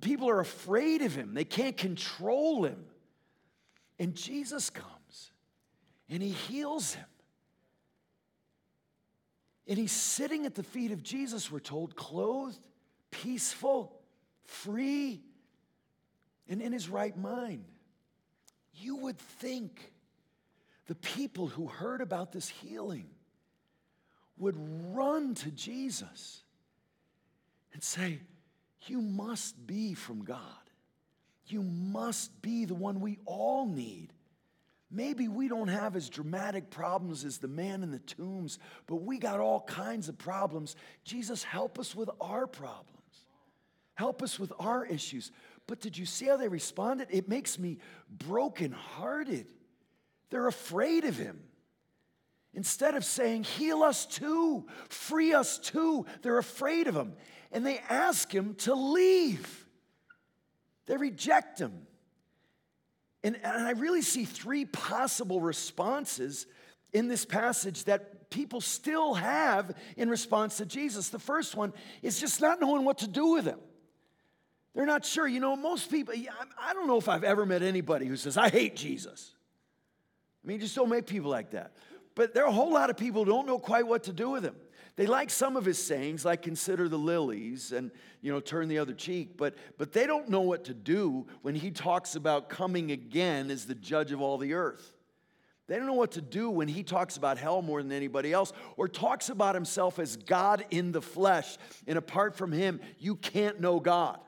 People 0.01 0.29
are 0.29 0.39
afraid 0.39 1.01
of 1.01 1.15
him, 1.15 1.33
they 1.33 1.45
can't 1.45 1.77
control 1.77 2.65
him. 2.65 2.85
And 3.99 4.15
Jesus 4.15 4.69
comes 4.69 5.31
and 6.09 6.23
he 6.23 6.29
heals 6.29 6.93
him. 6.93 7.05
And 9.67 9.77
he's 9.77 9.91
sitting 9.91 10.45
at 10.47 10.55
the 10.55 10.63
feet 10.63 10.91
of 10.91 11.03
Jesus, 11.03 11.51
we're 11.51 11.59
told, 11.59 11.95
clothed, 11.95 12.59
peaceful, 13.11 13.93
free, 14.45 15.21
and 16.47 16.61
in 16.61 16.71
his 16.71 16.89
right 16.89 17.15
mind. 17.15 17.65
You 18.73 18.95
would 18.95 19.19
think 19.19 19.91
the 20.88 20.95
people 20.95 21.47
who 21.47 21.67
heard 21.67 22.01
about 22.01 22.31
this 22.31 22.49
healing 22.49 23.05
would 24.39 24.55
run 24.95 25.35
to 25.35 25.51
Jesus 25.51 26.41
and 27.73 27.83
say, 27.83 28.21
You 28.88 29.01
must 29.01 29.67
be 29.67 29.93
from 29.93 30.24
God. 30.24 30.39
You 31.45 31.63
must 31.63 32.41
be 32.41 32.65
the 32.65 32.75
one 32.75 33.01
we 33.01 33.19
all 33.25 33.65
need. 33.65 34.13
Maybe 34.91 35.27
we 35.27 35.48
don't 35.48 35.67
have 35.67 35.95
as 35.95 36.09
dramatic 36.09 36.71
problems 36.71 37.24
as 37.24 37.38
the 37.38 37.48
man 37.48 37.83
in 37.83 37.91
the 37.91 38.00
tombs, 38.00 38.57
but 38.88 38.98
we 38.98 39.19
got 39.19 39.39
all 39.39 39.62
kinds 39.62 40.09
of 40.09 40.17
problems. 40.17 40.75
Jesus, 41.03 41.43
help 41.43 41.77
us 41.77 41.95
with 41.95 42.09
our 42.19 42.48
problems. 42.48 42.95
Help 43.93 44.24
us 44.24 44.39
with 44.39 44.51
our 44.59 44.86
issues. 44.86 45.31
But 45.67 45.81
did 45.81 45.98
you 45.98 46.05
see 46.05 46.25
how 46.25 46.38
they 46.38 46.48
responded? 46.48 47.09
It 47.12 47.29
makes 47.29 47.59
me 47.59 47.77
brokenhearted. 48.09 49.45
They're 50.31 50.48
afraid 50.48 51.03
of 51.03 51.17
him. 51.17 51.39
Instead 52.53 52.95
of 52.95 53.05
saying, 53.05 53.43
Heal 53.43 53.83
us 53.83 54.07
too, 54.07 54.65
free 54.88 55.33
us 55.33 55.59
too, 55.59 56.05
they're 56.24 56.39
afraid 56.39 56.88
of 56.88 56.95
him. 56.95 57.13
And 57.51 57.65
they 57.65 57.79
ask 57.89 58.33
him 58.33 58.55
to 58.55 58.73
leave. 58.73 59.65
They 60.85 60.97
reject 60.97 61.59
him. 61.59 61.73
And, 63.23 63.35
and 63.43 63.67
I 63.67 63.71
really 63.71 64.01
see 64.01 64.25
three 64.25 64.65
possible 64.65 65.41
responses 65.41 66.45
in 66.93 67.07
this 67.07 67.25
passage 67.25 67.83
that 67.85 68.29
people 68.29 68.61
still 68.61 69.15
have 69.15 69.75
in 69.97 70.09
response 70.09 70.57
to 70.57 70.65
Jesus. 70.65 71.09
The 71.09 71.19
first 71.19 71.55
one 71.55 71.73
is 72.01 72.19
just 72.19 72.41
not 72.41 72.61
knowing 72.61 72.85
what 72.85 72.99
to 72.99 73.07
do 73.07 73.27
with 73.27 73.45
him. 73.45 73.59
They're 74.73 74.85
not 74.85 75.03
sure. 75.03 75.27
You 75.27 75.39
know, 75.39 75.55
most 75.55 75.91
people, 75.91 76.13
I 76.57 76.73
don't 76.73 76.87
know 76.87 76.97
if 76.97 77.09
I've 77.09 77.23
ever 77.23 77.45
met 77.45 77.63
anybody 77.63 78.05
who 78.05 78.15
says, 78.15 78.37
I 78.37 78.49
hate 78.49 78.75
Jesus. 78.75 79.33
I 80.43 80.47
mean, 80.47 80.59
just 80.59 80.75
don't 80.75 80.89
make 80.89 81.05
people 81.05 81.29
like 81.29 81.51
that. 81.51 81.73
But 82.15 82.33
there 82.33 82.43
are 82.43 82.49
a 82.49 82.53
whole 82.53 82.71
lot 82.71 82.89
of 82.89 82.97
people 82.97 83.25
who 83.25 83.31
don't 83.31 83.47
know 83.47 83.59
quite 83.59 83.87
what 83.87 84.03
to 84.03 84.13
do 84.13 84.29
with 84.29 84.43
him. 84.43 84.55
They 84.96 85.05
like 85.05 85.29
some 85.29 85.55
of 85.55 85.65
his 85.65 85.81
sayings, 85.81 86.25
like 86.25 86.41
consider 86.41 86.89
the 86.89 86.98
lilies 86.98 87.72
and, 87.72 87.91
you 88.22 88.31
know, 88.31 88.39
turn 88.39 88.67
the 88.67 88.79
other 88.79 88.93
cheek, 88.93 89.38
but, 89.38 89.55
but 89.77 89.93
they 89.93 90.05
don't 90.05 90.29
know 90.29 90.41
what 90.41 90.65
to 90.65 90.74
do 90.74 91.27
when 91.41 91.55
he 91.55 91.72
talks 91.72 92.15
about 92.15 92.50
coming 92.50 92.91
again 92.91 93.50
as 93.50 93.65
the 93.65 93.75
judge 93.75 94.12
of 94.12 94.22
all 94.22 94.38
the 94.38 94.53
earth. 94.53 94.93
They 95.67 95.77
don't 95.77 95.86
know 95.86 95.93
what 95.93 96.13
to 96.13 96.22
do 96.22 96.50
when 96.50 96.67
he 96.67 96.81
talks 96.81 97.15
about 97.15 97.38
hell 97.38 97.62
more 97.62 97.84
than 97.84 97.91
anybody 97.91 98.34
else 98.34 98.51
or 98.75 98.88
talks 98.88 99.29
about 99.29 99.53
himself 99.53 100.00
as 100.00 100.17
God 100.17 100.65
in 100.72 100.91
the 100.91 101.01
flesh. 101.01 101.58
And 101.88 101.96
apart 101.96 102.36
from 102.36 102.51
him, 102.51 102.79
you 102.98 103.15
can't 103.15 103.62
know 103.62 103.79
God. 103.79 104.19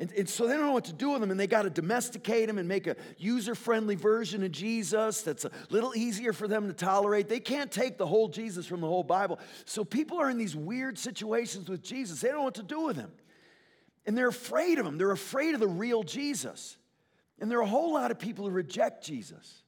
And, 0.00 0.12
and, 0.12 0.28
so 0.28 0.46
they 0.46 0.54
don't 0.54 0.66
know 0.66 0.72
what 0.72 0.84
to 0.84 0.92
do 0.92 1.10
with 1.10 1.20
them, 1.20 1.32
and 1.32 1.40
they 1.40 1.48
got 1.48 1.62
to 1.62 1.70
domesticate 1.70 2.46
them 2.46 2.58
and 2.58 2.68
make 2.68 2.86
a 2.86 2.94
user 3.16 3.56
friendly 3.56 3.96
version 3.96 4.44
of 4.44 4.52
Jesus 4.52 5.22
that's 5.22 5.44
a 5.44 5.50
little 5.70 5.96
easier 5.96 6.32
for 6.32 6.46
them 6.46 6.68
to 6.68 6.72
tolerate. 6.72 7.28
They 7.28 7.40
can't 7.40 7.72
take 7.72 7.98
the 7.98 8.06
whole 8.06 8.28
Jesus 8.28 8.64
from 8.64 8.80
the 8.80 8.86
whole 8.86 9.02
Bible. 9.02 9.40
So 9.64 9.84
people 9.84 10.20
are 10.20 10.30
in 10.30 10.38
these 10.38 10.54
weird 10.54 10.98
situations 10.98 11.68
with 11.68 11.82
Jesus. 11.82 12.20
They 12.20 12.28
don't 12.28 12.38
know 12.38 12.44
what 12.44 12.54
to 12.54 12.62
do 12.62 12.82
with 12.82 12.96
him. 12.96 13.10
And 14.06 14.16
they're 14.16 14.28
afraid 14.28 14.78
of 14.78 14.86
him, 14.86 14.98
they're 14.98 15.10
afraid 15.10 15.54
of 15.54 15.60
the 15.60 15.68
real 15.68 16.04
Jesus. 16.04 16.76
And 17.40 17.50
there 17.50 17.58
are 17.58 17.62
a 17.62 17.66
whole 17.66 17.92
lot 17.92 18.10
of 18.10 18.18
people 18.18 18.44
who 18.44 18.50
reject 18.52 19.04
Jesus. 19.04 19.62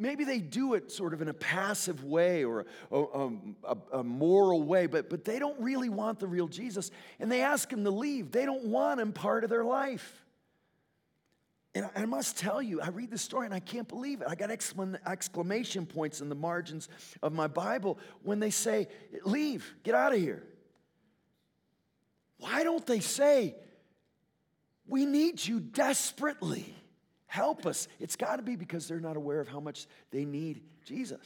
Maybe 0.00 0.24
they 0.24 0.40
do 0.40 0.74
it 0.74 0.90
sort 0.90 1.12
of 1.12 1.22
in 1.22 1.28
a 1.28 1.34
passive 1.34 2.02
way 2.02 2.44
or 2.44 2.64
a, 2.90 2.96
um, 2.96 3.56
a, 3.62 3.76
a, 3.98 4.02
moral 4.02 4.62
way, 4.62 4.86
but, 4.86 5.10
but 5.10 5.24
they 5.24 5.38
don't 5.38 5.60
really 5.60 5.90
want 5.90 6.18
the 6.18 6.26
real 6.26 6.48
Jesus. 6.48 6.90
And 7.20 7.30
they 7.30 7.42
ask 7.42 7.70
him 7.70 7.84
to 7.84 7.90
leave. 7.90 8.32
They 8.32 8.46
don't 8.46 8.64
want 8.64 9.00
him 9.00 9.12
part 9.12 9.44
of 9.44 9.50
their 9.50 9.64
life. 9.64 10.24
And 11.74 11.88
I 11.94 12.04
must 12.06 12.36
tell 12.36 12.60
you, 12.60 12.80
I 12.80 12.88
read 12.88 13.10
the 13.10 13.18
story 13.18 13.46
and 13.46 13.54
I 13.54 13.60
can't 13.60 13.86
believe 13.86 14.22
it. 14.22 14.26
I 14.28 14.34
got 14.34 14.50
exclamation 14.50 15.86
points 15.86 16.20
in 16.20 16.28
the 16.28 16.34
margins 16.34 16.88
of 17.22 17.32
my 17.32 17.46
Bible 17.46 17.98
when 18.22 18.40
they 18.40 18.50
say, 18.50 18.88
Leave, 19.24 19.72
get 19.84 19.94
out 19.94 20.12
of 20.12 20.18
here. 20.18 20.42
Why 22.38 22.64
don't 22.64 22.84
they 22.86 23.00
say, 23.00 23.54
We 24.88 25.06
need 25.06 25.46
you 25.46 25.60
desperately? 25.60 26.74
Help 27.30 27.64
us. 27.64 27.86
It's 28.00 28.16
got 28.16 28.36
to 28.36 28.42
be 28.42 28.56
because 28.56 28.88
they're 28.88 28.98
not 28.98 29.16
aware 29.16 29.38
of 29.38 29.46
how 29.46 29.60
much 29.60 29.86
they 30.10 30.24
need 30.24 30.62
Jesus. 30.84 31.24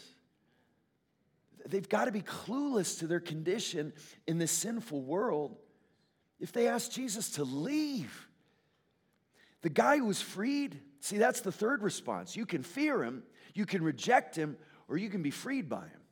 They've 1.64 1.88
got 1.88 2.04
to 2.04 2.12
be 2.12 2.20
clueless 2.20 2.98
to 2.98 3.06
their 3.06 3.20
condition 3.20 3.94
in 4.26 4.36
this 4.36 4.50
sinful 4.50 5.00
world. 5.00 5.56
If 6.38 6.52
they 6.52 6.68
ask 6.68 6.90
Jesus 6.90 7.30
to 7.30 7.44
leave, 7.44 8.28
the 9.62 9.70
guy 9.70 9.96
who 9.96 10.04
was 10.04 10.20
freed, 10.20 10.78
see, 11.00 11.16
that's 11.16 11.40
the 11.40 11.50
third 11.50 11.82
response. 11.82 12.36
You 12.36 12.44
can 12.44 12.62
fear 12.62 13.02
him, 13.02 13.22
you 13.54 13.64
can 13.64 13.82
reject 13.82 14.36
him, 14.36 14.58
or 14.88 14.98
you 14.98 15.08
can 15.08 15.22
be 15.22 15.30
freed 15.30 15.70
by 15.70 15.86
him. 15.86 16.02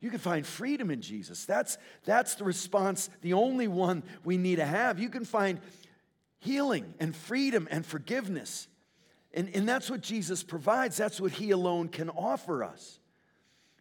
You 0.00 0.08
can 0.08 0.18
find 0.18 0.46
freedom 0.46 0.90
in 0.90 1.02
Jesus. 1.02 1.44
That's, 1.44 1.76
that's 2.06 2.36
the 2.36 2.44
response, 2.44 3.10
the 3.20 3.34
only 3.34 3.68
one 3.68 4.02
we 4.24 4.38
need 4.38 4.56
to 4.56 4.64
have. 4.64 4.98
You 4.98 5.10
can 5.10 5.26
find 5.26 5.60
healing 6.38 6.94
and 6.98 7.14
freedom 7.14 7.68
and 7.70 7.84
forgiveness. 7.84 8.66
And, 9.32 9.48
and 9.54 9.68
that's 9.68 9.88
what 9.88 10.00
Jesus 10.00 10.42
provides. 10.42 10.96
That's 10.96 11.20
what 11.20 11.32
he 11.32 11.52
alone 11.52 11.88
can 11.88 12.10
offer 12.10 12.64
us. 12.64 12.98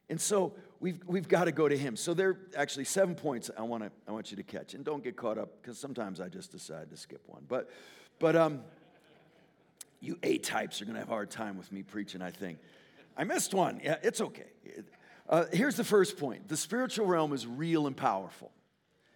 And 0.09 0.19
so 0.19 0.53
we've, 0.79 1.01
we've 1.05 1.27
got 1.27 1.45
to 1.45 1.51
go 1.51 1.67
to 1.67 1.77
him. 1.77 1.95
So 1.95 2.13
there 2.13 2.29
are 2.29 2.37
actually 2.55 2.85
seven 2.85 3.15
points 3.15 3.49
I, 3.57 3.63
wanna, 3.63 3.91
I 4.07 4.11
want 4.11 4.31
you 4.31 4.37
to 4.37 4.43
catch. 4.43 4.73
And 4.73 4.83
don't 4.83 5.03
get 5.03 5.15
caught 5.15 5.37
up 5.37 5.49
because 5.61 5.77
sometimes 5.77 6.19
I 6.19 6.29
just 6.29 6.51
decide 6.51 6.89
to 6.91 6.97
skip 6.97 7.21
one. 7.27 7.43
But, 7.47 7.69
but 8.19 8.35
um, 8.35 8.61
you 9.99 10.17
A 10.23 10.37
types 10.37 10.81
are 10.81 10.85
going 10.85 10.95
to 10.95 10.99
have 10.99 11.09
a 11.09 11.13
hard 11.13 11.29
time 11.29 11.57
with 11.57 11.71
me 11.71 11.83
preaching, 11.83 12.21
I 12.21 12.31
think. 12.31 12.59
I 13.17 13.23
missed 13.23 13.53
one. 13.53 13.81
Yeah, 13.83 13.97
it's 14.01 14.21
okay. 14.21 14.45
Uh, 15.27 15.45
here's 15.51 15.75
the 15.75 15.83
first 15.83 16.17
point 16.17 16.47
the 16.47 16.57
spiritual 16.57 17.05
realm 17.05 17.33
is 17.33 17.45
real 17.45 17.87
and 17.87 17.95
powerful. 17.95 18.51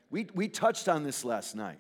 We, 0.10 0.28
we 0.36 0.48
touched 0.48 0.88
on 0.88 1.04
this 1.04 1.26
last 1.26 1.56
night. 1.56 1.80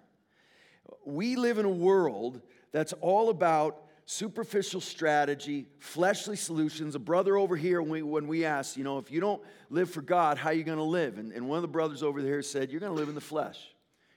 We 1.05 1.35
live 1.35 1.59
in 1.59 1.65
a 1.65 1.69
world 1.69 2.41
that's 2.71 2.93
all 2.93 3.29
about 3.29 3.82
superficial 4.05 4.81
strategy, 4.81 5.67
fleshly 5.79 6.35
solutions. 6.35 6.95
A 6.95 6.99
brother 6.99 7.37
over 7.37 7.55
here, 7.55 7.81
when 7.81 7.91
we, 7.91 8.01
when 8.01 8.27
we 8.27 8.45
asked, 8.45 8.77
you 8.77 8.83
know, 8.83 8.97
if 8.97 9.11
you 9.11 9.19
don't 9.19 9.41
live 9.69 9.89
for 9.89 10.01
God, 10.01 10.37
how 10.37 10.49
are 10.49 10.53
you 10.53 10.63
going 10.63 10.77
to 10.77 10.83
live? 10.83 11.17
And, 11.17 11.31
and 11.31 11.47
one 11.47 11.57
of 11.57 11.61
the 11.61 11.67
brothers 11.67 12.03
over 12.03 12.21
there 12.21 12.41
said, 12.41 12.71
You're 12.71 12.81
going 12.81 12.93
to 12.93 12.99
live 12.99 13.09
in 13.09 13.15
the 13.15 13.21
flesh. 13.21 13.59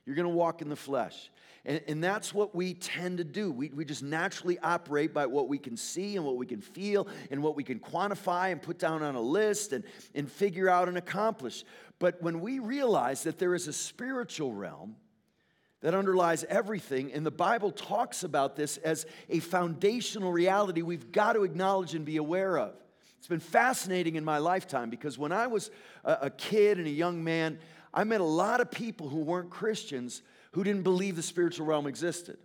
You're 0.05 0.17
going 0.17 0.29
to 0.29 0.35
walk 0.35 0.63
in 0.63 0.69
the 0.69 0.77
flesh. 0.77 1.31
And, 1.65 1.81
and 1.89 2.03
that's 2.03 2.33
what 2.33 2.55
we 2.55 2.75
tend 2.75 3.19
to 3.19 3.25
do. 3.25 3.51
We, 3.51 3.71
we 3.71 3.85
just 3.85 4.05
naturally 4.05 4.57
operate 4.61 5.13
by 5.13 5.27
what 5.27 5.49
we 5.49 5.59
can 5.59 5.77
see 5.77 6.17
and 6.17 6.25
what 6.25 6.37
we 6.37 6.47
can 6.47 6.61
feel 6.61 7.09
and 7.31 7.43
what 7.43 7.57
we 7.57 7.65
can 7.65 7.81
quantify 7.81 8.53
and 8.53 8.63
put 8.63 8.79
down 8.79 9.03
on 9.03 9.17
a 9.17 9.21
list 9.21 9.73
and, 9.73 9.83
and 10.15 10.31
figure 10.31 10.69
out 10.69 10.89
and 10.89 10.97
accomplish. 10.97 11.65
But 11.99 12.23
when 12.23 12.41
we 12.41 12.61
realize 12.61 13.25
that 13.25 13.39
there 13.39 13.55
is 13.55 13.67
a 13.67 13.73
spiritual 13.73 14.53
realm, 14.53 14.95
that 15.83 15.95
underlies 15.95 16.45
everything. 16.45 17.13
And 17.13 17.25
the 17.25 17.31
Bible 17.31 17.71
talks 17.71 18.25
about 18.25 18.57
this 18.57 18.77
as 18.79 19.07
a 19.29 19.41
foundational 19.41 20.33
reality 20.33 20.83
we've 20.83 21.13
got 21.13 21.35
to 21.35 21.45
acknowledge 21.45 21.95
and 21.95 22.05
be 22.05 22.17
aware 22.17 22.59
of. 22.59 22.75
It's 23.19 23.29
been 23.29 23.41
fascinating 23.41 24.17
in 24.17 24.25
my 24.25 24.39
lifetime 24.39 24.89
because 24.89 25.19
when 25.19 25.33
I 25.33 25.49
was 25.49 25.71
a, 26.05 26.31
kid 26.31 26.79
and 26.79 26.87
a 26.87 26.91
young 26.91 27.25
man, 27.25 27.59
I 27.93 28.05
met 28.05 28.21
a 28.21 28.25
lot 28.25 28.61
of 28.61 28.71
people 28.71 29.09
who 29.09 29.21
weren't 29.21 29.51
Christians 29.51 30.23
who 30.53 30.63
didn't 30.63 30.83
believe 30.83 31.17
the 31.17 31.23
spiritual 31.23 31.67
realm 31.67 31.87
existed. 31.87 32.39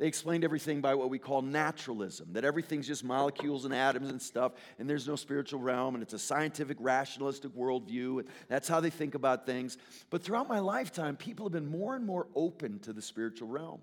They 0.00 0.06
explained 0.06 0.44
everything 0.44 0.80
by 0.80 0.94
what 0.94 1.10
we 1.10 1.18
call 1.18 1.42
naturalism, 1.42 2.28
that 2.32 2.42
everything's 2.42 2.86
just 2.86 3.04
molecules 3.04 3.66
and 3.66 3.74
atoms 3.74 4.08
and 4.08 4.20
stuff, 4.20 4.52
and 4.78 4.88
there's 4.88 5.06
no 5.06 5.14
spiritual 5.14 5.60
realm, 5.60 5.94
and 5.94 6.02
it's 6.02 6.14
a 6.14 6.18
scientific, 6.18 6.78
rationalistic 6.80 7.50
worldview, 7.50 8.20
and 8.20 8.28
that's 8.48 8.66
how 8.66 8.80
they 8.80 8.88
think 8.88 9.14
about 9.14 9.44
things. 9.44 9.76
But 10.08 10.22
throughout 10.22 10.48
my 10.48 10.58
lifetime, 10.58 11.16
people 11.16 11.44
have 11.44 11.52
been 11.52 11.70
more 11.70 11.96
and 11.96 12.06
more 12.06 12.28
open 12.34 12.78
to 12.78 12.94
the 12.94 13.02
spiritual 13.02 13.48
realm. 13.48 13.82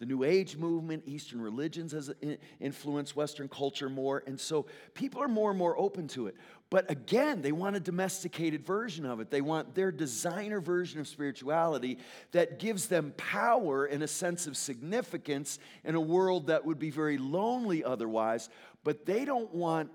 The 0.00 0.06
New 0.06 0.24
Age 0.24 0.56
movement, 0.56 1.02
Eastern 1.06 1.42
religions 1.42 1.92
has 1.92 2.10
influenced 2.58 3.14
Western 3.14 3.48
culture 3.48 3.90
more, 3.90 4.22
and 4.26 4.40
so 4.40 4.64
people 4.94 5.22
are 5.22 5.28
more 5.28 5.50
and 5.50 5.58
more 5.58 5.78
open 5.78 6.08
to 6.08 6.26
it. 6.26 6.36
But 6.70 6.90
again, 6.90 7.42
they 7.42 7.52
want 7.52 7.76
a 7.76 7.80
domesticated 7.80 8.64
version 8.64 9.04
of 9.04 9.20
it. 9.20 9.30
They 9.30 9.42
want 9.42 9.74
their 9.74 9.92
designer 9.92 10.58
version 10.58 11.00
of 11.00 11.06
spirituality 11.06 11.98
that 12.32 12.58
gives 12.58 12.86
them 12.86 13.12
power 13.18 13.84
and 13.84 14.02
a 14.02 14.08
sense 14.08 14.46
of 14.46 14.56
significance 14.56 15.58
in 15.84 15.94
a 15.94 16.00
world 16.00 16.46
that 16.46 16.64
would 16.64 16.78
be 16.78 16.90
very 16.90 17.18
lonely 17.18 17.84
otherwise. 17.84 18.48
But 18.82 19.04
they 19.04 19.26
don't 19.26 19.52
want 19.54 19.90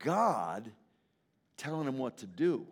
God 0.00 0.72
telling 1.58 1.86
them 1.86 1.98
what 1.98 2.18
to 2.18 2.26
do. 2.26 2.66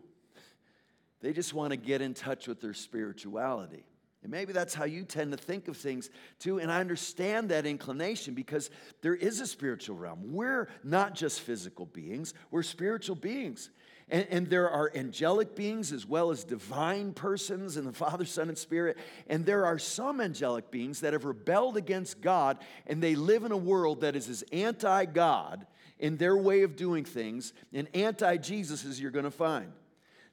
They 1.21 1.33
just 1.33 1.55
want 1.55 1.71
to 1.71 1.77
get 1.77 2.03
in 2.03 2.13
touch 2.13 2.49
with 2.49 2.61
their 2.61 2.75
spirituality. 2.75 3.85
And 4.27 4.33
maybe 4.33 4.53
that's 4.53 4.75
how 4.75 4.87
you 4.87 5.05
tend 5.05 5.31
to 5.31 5.39
think 5.39 5.69
of 5.69 5.77
things 5.77 6.11
too. 6.41 6.59
And 6.59 6.73
I 6.73 6.81
understand 6.81 7.51
that 7.51 7.65
inclination 7.65 8.35
because 8.35 8.71
there 9.01 9.15
is 9.15 9.41
a 9.41 9.47
spiritual 9.47 9.95
realm. 9.95 10.33
We're 10.33 10.69
not 10.83 11.15
just 11.15 11.43
physical 11.43 11.87
beings, 11.87 12.35
we're 12.51 12.65
spiritual 12.65 13.15
beings. 13.15 13.71
And, 14.09 14.27
and, 14.31 14.51
there 14.51 14.69
are 14.69 14.91
angelic 14.97 15.55
beings 15.55 15.93
as 15.93 16.07
well 16.07 16.33
as 16.33 16.43
divine 16.43 17.13
persons 17.13 17.77
in 17.77 17.85
the 17.85 17.93
Father, 18.05 18.25
Son, 18.25 18.49
and 18.49 18.59
Spirit. 18.59 18.99
And 19.29 19.47
there 19.47 19.65
are 19.65 19.79
some 19.79 20.21
angelic 20.21 20.73
beings 20.73 21.01
that 21.01 21.13
have 21.13 21.25
rebelled 21.25 21.77
against 21.77 22.21
God 22.21 22.59
and 22.89 23.01
they 23.01 23.15
live 23.15 23.45
in 23.45 23.53
a 23.53 23.57
world 23.57 24.01
that 24.01 24.17
is 24.17 24.29
as 24.29 24.43
anti 24.51 25.05
God 25.05 25.69
in 26.01 26.17
their 26.17 26.37
way 26.37 26.63
of 26.63 26.75
doing 26.75 27.05
things 27.05 27.53
and 27.73 27.87
anti 27.95 28.39
Jesus 28.39 28.85
as 28.85 29.01
you're 29.01 29.13
going 29.13 29.25
to 29.25 29.31
find. 29.31 29.71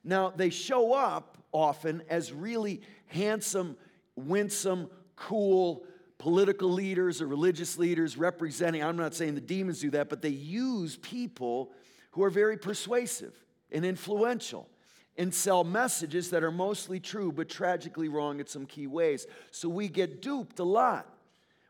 Now, 0.03 0.33
they 0.35 0.49
show 0.49 0.93
up 0.93 1.37
often 1.53 2.01
as 2.09 2.33
really 2.33 2.81
handsome, 3.13 3.77
winsome, 4.15 4.89
cool 5.15 5.85
political 6.17 6.69
leaders 6.69 7.21
or 7.21 7.27
religious 7.27 7.77
leaders 7.77 8.17
representing, 8.17 8.81
I'm 8.81 8.95
not 8.95 9.13
saying 9.13 9.35
the 9.35 9.41
demons 9.41 9.81
do 9.81 9.89
that, 9.91 10.09
but 10.09 10.21
they 10.21 10.29
use 10.29 10.95
people 10.97 11.71
who 12.11 12.23
are 12.23 12.29
very 12.29 12.57
persuasive 12.57 13.33
and 13.71 13.85
influential 13.85 14.69
and 15.17 15.33
sell 15.33 15.65
messages 15.65 16.29
that 16.29 16.41
are 16.41 16.51
mostly 16.51 16.99
true 16.99 17.31
but 17.31 17.49
tragically 17.49 18.07
wrong 18.07 18.39
in 18.39 18.47
some 18.47 18.65
key 18.65 18.87
ways. 18.87 19.27
So 19.51 19.67
we 19.67 19.89
get 19.89 20.21
duped 20.21 20.59
a 20.59 20.63
lot. 20.63 21.09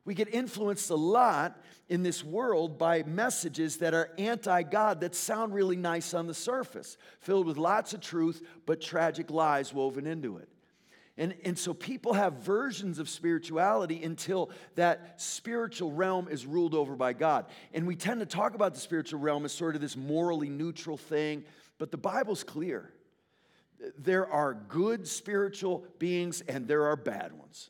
We 0.05 0.13
get 0.13 0.31
influenced 0.33 0.91
a 0.91 0.95
lot 0.95 1.59
in 1.89 2.03
this 2.03 2.23
world 2.23 2.77
by 2.77 3.03
messages 3.03 3.77
that 3.77 3.93
are 3.93 4.11
anti 4.19 4.61
God 4.63 4.99
that 5.01 5.15
sound 5.15 5.53
really 5.53 5.77
nice 5.77 6.13
on 6.13 6.27
the 6.27 6.33
surface, 6.33 6.97
filled 7.21 7.47
with 7.47 7.57
lots 7.57 7.93
of 7.93 8.01
truth, 8.01 8.45
but 8.65 8.81
tragic 8.81 9.31
lies 9.31 9.73
woven 9.73 10.05
into 10.05 10.37
it. 10.37 10.49
And, 11.17 11.35
and 11.45 11.57
so 11.57 11.73
people 11.73 12.13
have 12.13 12.33
versions 12.33 12.97
of 12.97 13.07
spirituality 13.07 14.03
until 14.03 14.49
that 14.75 15.21
spiritual 15.21 15.91
realm 15.91 16.27
is 16.27 16.45
ruled 16.45 16.73
over 16.73 16.95
by 16.95 17.13
God. 17.13 17.45
And 17.71 17.85
we 17.85 17.95
tend 17.95 18.19
to 18.21 18.25
talk 18.25 18.55
about 18.55 18.73
the 18.73 18.79
spiritual 18.79 19.19
realm 19.19 19.45
as 19.45 19.51
sort 19.51 19.75
of 19.75 19.81
this 19.81 19.95
morally 19.95 20.49
neutral 20.49 20.97
thing, 20.97 21.43
but 21.77 21.91
the 21.91 21.97
Bible's 21.97 22.43
clear. 22.43 22.91
There 23.99 24.27
are 24.27 24.55
good 24.55 25.07
spiritual 25.07 25.85
beings 25.99 26.41
and 26.47 26.67
there 26.67 26.85
are 26.85 26.95
bad 26.95 27.33
ones. 27.33 27.69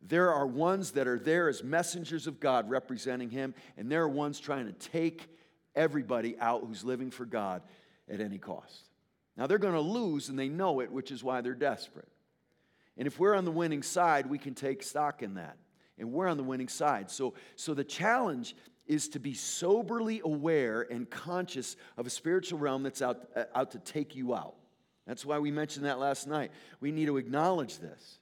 There 0.00 0.32
are 0.32 0.46
ones 0.46 0.92
that 0.92 1.06
are 1.06 1.18
there 1.18 1.48
as 1.48 1.62
messengers 1.62 2.26
of 2.26 2.40
God 2.40 2.68
representing 2.68 3.30
Him, 3.30 3.54
and 3.76 3.90
there 3.90 4.02
are 4.02 4.08
ones 4.08 4.40
trying 4.40 4.66
to 4.66 4.72
take 4.72 5.28
everybody 5.76 6.36
out 6.40 6.64
who's 6.66 6.82
living 6.84 7.10
for 7.10 7.24
God 7.24 7.62
at 8.10 8.20
any 8.20 8.38
cost. 8.38 8.88
Now, 9.36 9.46
they're 9.46 9.58
going 9.58 9.74
to 9.74 9.80
lose, 9.80 10.28
and 10.28 10.36
they 10.36 10.48
know 10.48 10.80
it, 10.80 10.90
which 10.90 11.12
is 11.12 11.22
why 11.22 11.40
they're 11.40 11.54
desperate. 11.54 12.08
And 12.96 13.06
if 13.06 13.18
we're 13.18 13.34
on 13.34 13.44
the 13.44 13.50
winning 13.50 13.82
side, 13.82 14.26
we 14.26 14.38
can 14.38 14.54
take 14.54 14.82
stock 14.82 15.22
in 15.22 15.34
that. 15.34 15.56
And 15.98 16.12
we're 16.12 16.28
on 16.28 16.36
the 16.36 16.42
winning 16.42 16.68
side. 16.68 17.10
So, 17.10 17.34
so 17.56 17.74
the 17.74 17.84
challenge 17.84 18.54
is 18.86 19.08
to 19.10 19.20
be 19.20 19.34
soberly 19.34 20.20
aware 20.24 20.82
and 20.82 21.08
conscious 21.08 21.76
of 21.96 22.06
a 22.06 22.10
spiritual 22.10 22.58
realm 22.58 22.82
that's 22.82 23.00
out, 23.00 23.28
uh, 23.36 23.44
out 23.54 23.70
to 23.72 23.78
take 23.78 24.16
you 24.16 24.34
out. 24.34 24.54
That's 25.06 25.24
why 25.24 25.38
we 25.38 25.50
mentioned 25.50 25.86
that 25.86 25.98
last 25.98 26.26
night. 26.26 26.52
We 26.80 26.92
need 26.92 27.06
to 27.06 27.16
acknowledge 27.16 27.78
this. 27.78 28.18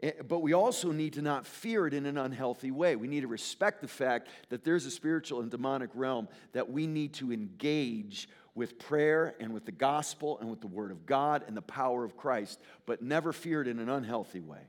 Eh, 0.00 0.12
but 0.28 0.40
we 0.40 0.52
also 0.52 0.92
need 0.92 1.14
to 1.14 1.22
not 1.22 1.46
fear 1.46 1.86
it 1.86 1.94
in 1.94 2.04
an 2.06 2.18
unhealthy 2.18 2.70
way. 2.70 2.96
We 2.96 3.08
need 3.08 3.22
to 3.22 3.28
respect 3.28 3.80
the 3.80 3.88
fact 3.88 4.28
that 4.50 4.62
there's 4.62 4.84
a 4.86 4.90
spiritual 4.90 5.40
and 5.40 5.50
demonic 5.50 5.90
realm 5.94 6.28
that 6.52 6.70
we 6.70 6.86
need 6.86 7.14
to 7.14 7.32
engage 7.32 8.28
with 8.54 8.78
prayer 8.78 9.34
and 9.40 9.52
with 9.52 9.64
the 9.64 9.72
gospel 9.72 10.38
and 10.40 10.50
with 10.50 10.60
the 10.60 10.66
word 10.66 10.90
of 10.90 11.06
God 11.06 11.44
and 11.46 11.56
the 11.56 11.62
power 11.62 12.04
of 12.04 12.16
Christ, 12.16 12.60
but 12.86 13.02
never 13.02 13.32
fear 13.32 13.62
it 13.62 13.68
in 13.68 13.78
an 13.78 13.88
unhealthy 13.88 14.40
way 14.40 14.68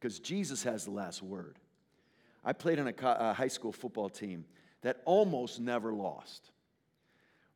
because 0.00 0.18
Jesus 0.18 0.64
has 0.64 0.84
the 0.84 0.90
last 0.90 1.22
word. 1.22 1.58
I 2.44 2.52
played 2.52 2.80
on 2.80 2.88
a 2.88 3.34
high 3.34 3.48
school 3.48 3.72
football 3.72 4.08
team 4.08 4.44
that 4.80 5.00
almost 5.04 5.60
never 5.60 5.92
lost. 5.92 6.50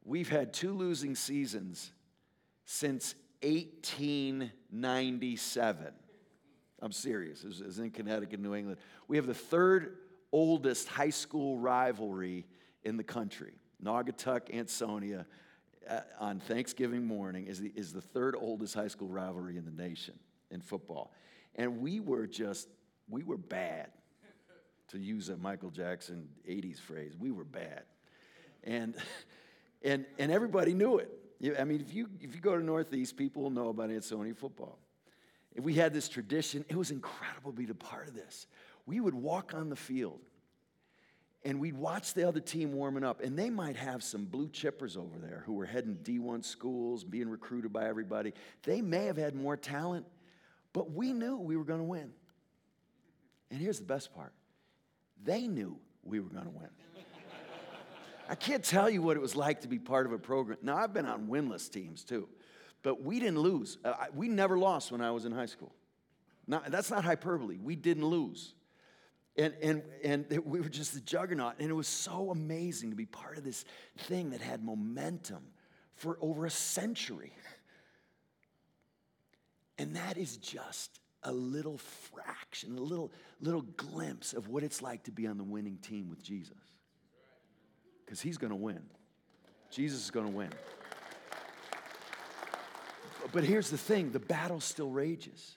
We've 0.05 0.29
had 0.29 0.53
two 0.53 0.73
losing 0.73 1.17
seasons 1.17 1.91
since 2.65 3.17
1897. 3.43 5.93
I'm 6.81 6.93
serious. 6.93 7.43
It 7.43 7.65
was 7.65 7.79
in 7.79 7.91
Connecticut, 7.91 8.41
New 8.41 8.55
England. 8.55 8.79
We 9.09 9.17
have 9.17 9.27
the 9.27 9.35
third 9.35 9.97
oldest 10.33 10.89
high 10.89 11.11
school 11.11 11.59
rivalry 11.59 12.47
in 12.85 12.97
the 12.97 13.05
country. 13.05 13.55
Naugatuck, 13.83 14.55
Ansonia, 14.55 15.27
uh, 15.89 16.01
on 16.19 16.41
Thanksgiving 16.41 17.07
morning 17.07 17.47
is 17.47 17.61
the, 17.61 17.73
is 17.75 17.93
the 17.93 18.01
third 18.01 18.35
oldest 18.39 18.75
high 18.75 18.89
school 18.89 19.09
rivalry 19.09 19.57
in 19.57 19.65
the 19.65 19.71
nation 19.71 20.15
in 20.51 20.61
football. 20.61 21.13
And 21.55 21.81
we 21.81 22.01
were 22.01 22.27
just, 22.27 22.69
we 23.09 23.23
were 23.23 23.39
bad, 23.39 23.91
to 24.89 24.99
use 24.99 25.29
a 25.29 25.37
Michael 25.37 25.71
Jackson 25.71 26.29
80s 26.49 26.79
phrase. 26.79 27.15
We 27.19 27.31
were 27.31 27.45
bad. 27.45 27.83
And, 28.63 28.95
and, 29.83 30.05
and 30.19 30.31
everybody 30.31 30.75
knew 30.75 30.99
it. 30.99 31.11
I 31.59 31.65
mean, 31.65 31.81
if 31.81 31.93
you, 31.93 32.09
if 32.21 32.35
you 32.35 32.41
go 32.41 32.57
to 32.57 32.65
Northeast, 32.65 33.17
people 33.17 33.43
will 33.43 33.51
know 33.51 33.69
about 33.69 33.91
Ansonia 33.91 34.35
football. 34.35 34.79
If 35.57 35.65
we 35.65 35.75
had 35.75 35.95
this 35.95 36.09
tradition, 36.09 36.65
it 36.69 36.77
was 36.77 36.91
incredible 36.91 37.51
to 37.51 37.57
be 37.57 37.69
a 37.69 37.75
part 37.75 38.09
of 38.09 38.15
this. 38.15 38.47
We 38.85 39.01
would 39.01 39.15
walk 39.15 39.55
on 39.55 39.71
the 39.71 39.77
field 39.77 40.21
and 41.45 41.61
we'd 41.61 41.77
watch 41.77 42.13
the 42.13 42.29
other 42.29 42.41
team 42.41 42.73
warming 42.73 43.05
up, 43.05 43.23
and 43.23 43.39
they 43.39 43.51
might 43.51 43.77
have 43.77 44.03
some 44.03 44.25
blue 44.25 44.49
chippers 44.49 44.97
over 44.97 45.17
there 45.19 45.45
who 45.47 45.53
were 45.53 45.65
heading 45.65 45.97
D1 46.03 46.45
schools, 46.45 47.05
being 47.05 47.29
recruited 47.29 47.73
by 47.73 47.87
everybody. 47.87 48.33
They 48.65 48.83
may 48.83 49.05
have 49.05 49.17
had 49.17 49.35
more 49.35 49.57
talent, 49.57 50.07
but 50.73 50.91
we 50.91 51.13
knew 51.13 51.37
we 51.37 51.57
were 51.57 51.65
going 51.65 51.79
to 51.79 51.85
win. 51.85 52.11
And 53.51 53.61
here's 53.61 53.79
the 53.79 53.85
best 53.85 54.15
part 54.15 54.33
they 55.23 55.47
knew 55.47 55.79
we 56.03 56.21
were 56.21 56.29
going 56.29 56.45
to 56.45 56.51
win. 56.51 56.69
I 58.29 58.35
can't 58.35 58.65
tell 58.65 58.91
you 58.91 59.01
what 59.01 59.17
it 59.17 59.21
was 59.21 59.37
like 59.37 59.61
to 59.61 59.69
be 59.69 59.79
part 59.79 60.05
of 60.05 60.13
a 60.13 60.19
program. 60.19 60.59
Now, 60.63 60.77
I've 60.77 60.93
been 60.93 61.07
on 61.07 61.29
winless 61.29 61.71
teams 61.71 62.03
too, 62.03 62.29
but 62.83 63.03
we 63.03 63.19
didn't 63.19 63.41
lose. 63.41 63.79
Uh, 63.85 63.95
we 64.15 64.29
never 64.29 64.59
lost 64.59 64.93
when 64.93 65.01
I 65.01 65.11
was 65.11 65.25
in 65.25 65.33
high 65.33 65.47
school. 65.47 65.73
Not, 66.47 66.71
that's 66.71 66.91
not 66.91 67.05
hyperbole. 67.05 67.59
We 67.59 67.77
didn't 67.77 68.07
lose. 68.07 68.55
And, 69.37 69.55
and, 69.63 69.83
and 70.03 70.43
we 70.45 70.61
were 70.61 70.69
just 70.69 70.97
a 70.97 71.01
juggernaut. 71.01 71.55
And 71.59 71.69
it 71.69 71.75
was 71.75 71.89
so 71.89 72.31
amazing 72.31 72.91
to 72.91 72.97
be 72.97 73.07
part 73.07 73.37
of 73.37 73.45
this 73.45 73.65
thing 73.99 74.31
that 74.31 74.41
had 74.41 74.65
momentum 74.65 75.43
for 75.95 76.19
over 76.21 76.47
a 76.47 76.51
century. 76.51 77.33
And 79.79 79.95
that 79.97 80.17
is 80.17 80.39
just 80.39 81.01
a 81.23 81.33
little 81.33 81.77
fraction, 81.77 82.79
a 82.79 82.81
little, 82.81 83.13
little 83.41 83.61
glimpse 83.77 84.33
of 84.33 84.49
what 84.49 84.63
it's 84.63 84.81
like 84.81 85.03
to 85.03 85.11
be 85.11 85.27
on 85.27 85.37
the 85.37 85.45
winning 85.45 85.77
team 85.79 86.09
with 86.09 86.23
Jesus. 86.23 86.57
Because 88.05 88.21
he's 88.21 88.39
going 88.39 88.53
to 88.53 88.57
win. 88.57 88.83
Jesus 89.71 90.05
is 90.05 90.11
going 90.11 90.27
to 90.27 90.33
win. 90.33 90.51
But 93.33 93.45
here's 93.45 93.71
the 93.71 93.79
thing 93.79 94.13
the 94.13 94.19
battle 94.19 94.61
still 94.61 94.91
rages. 94.91 95.57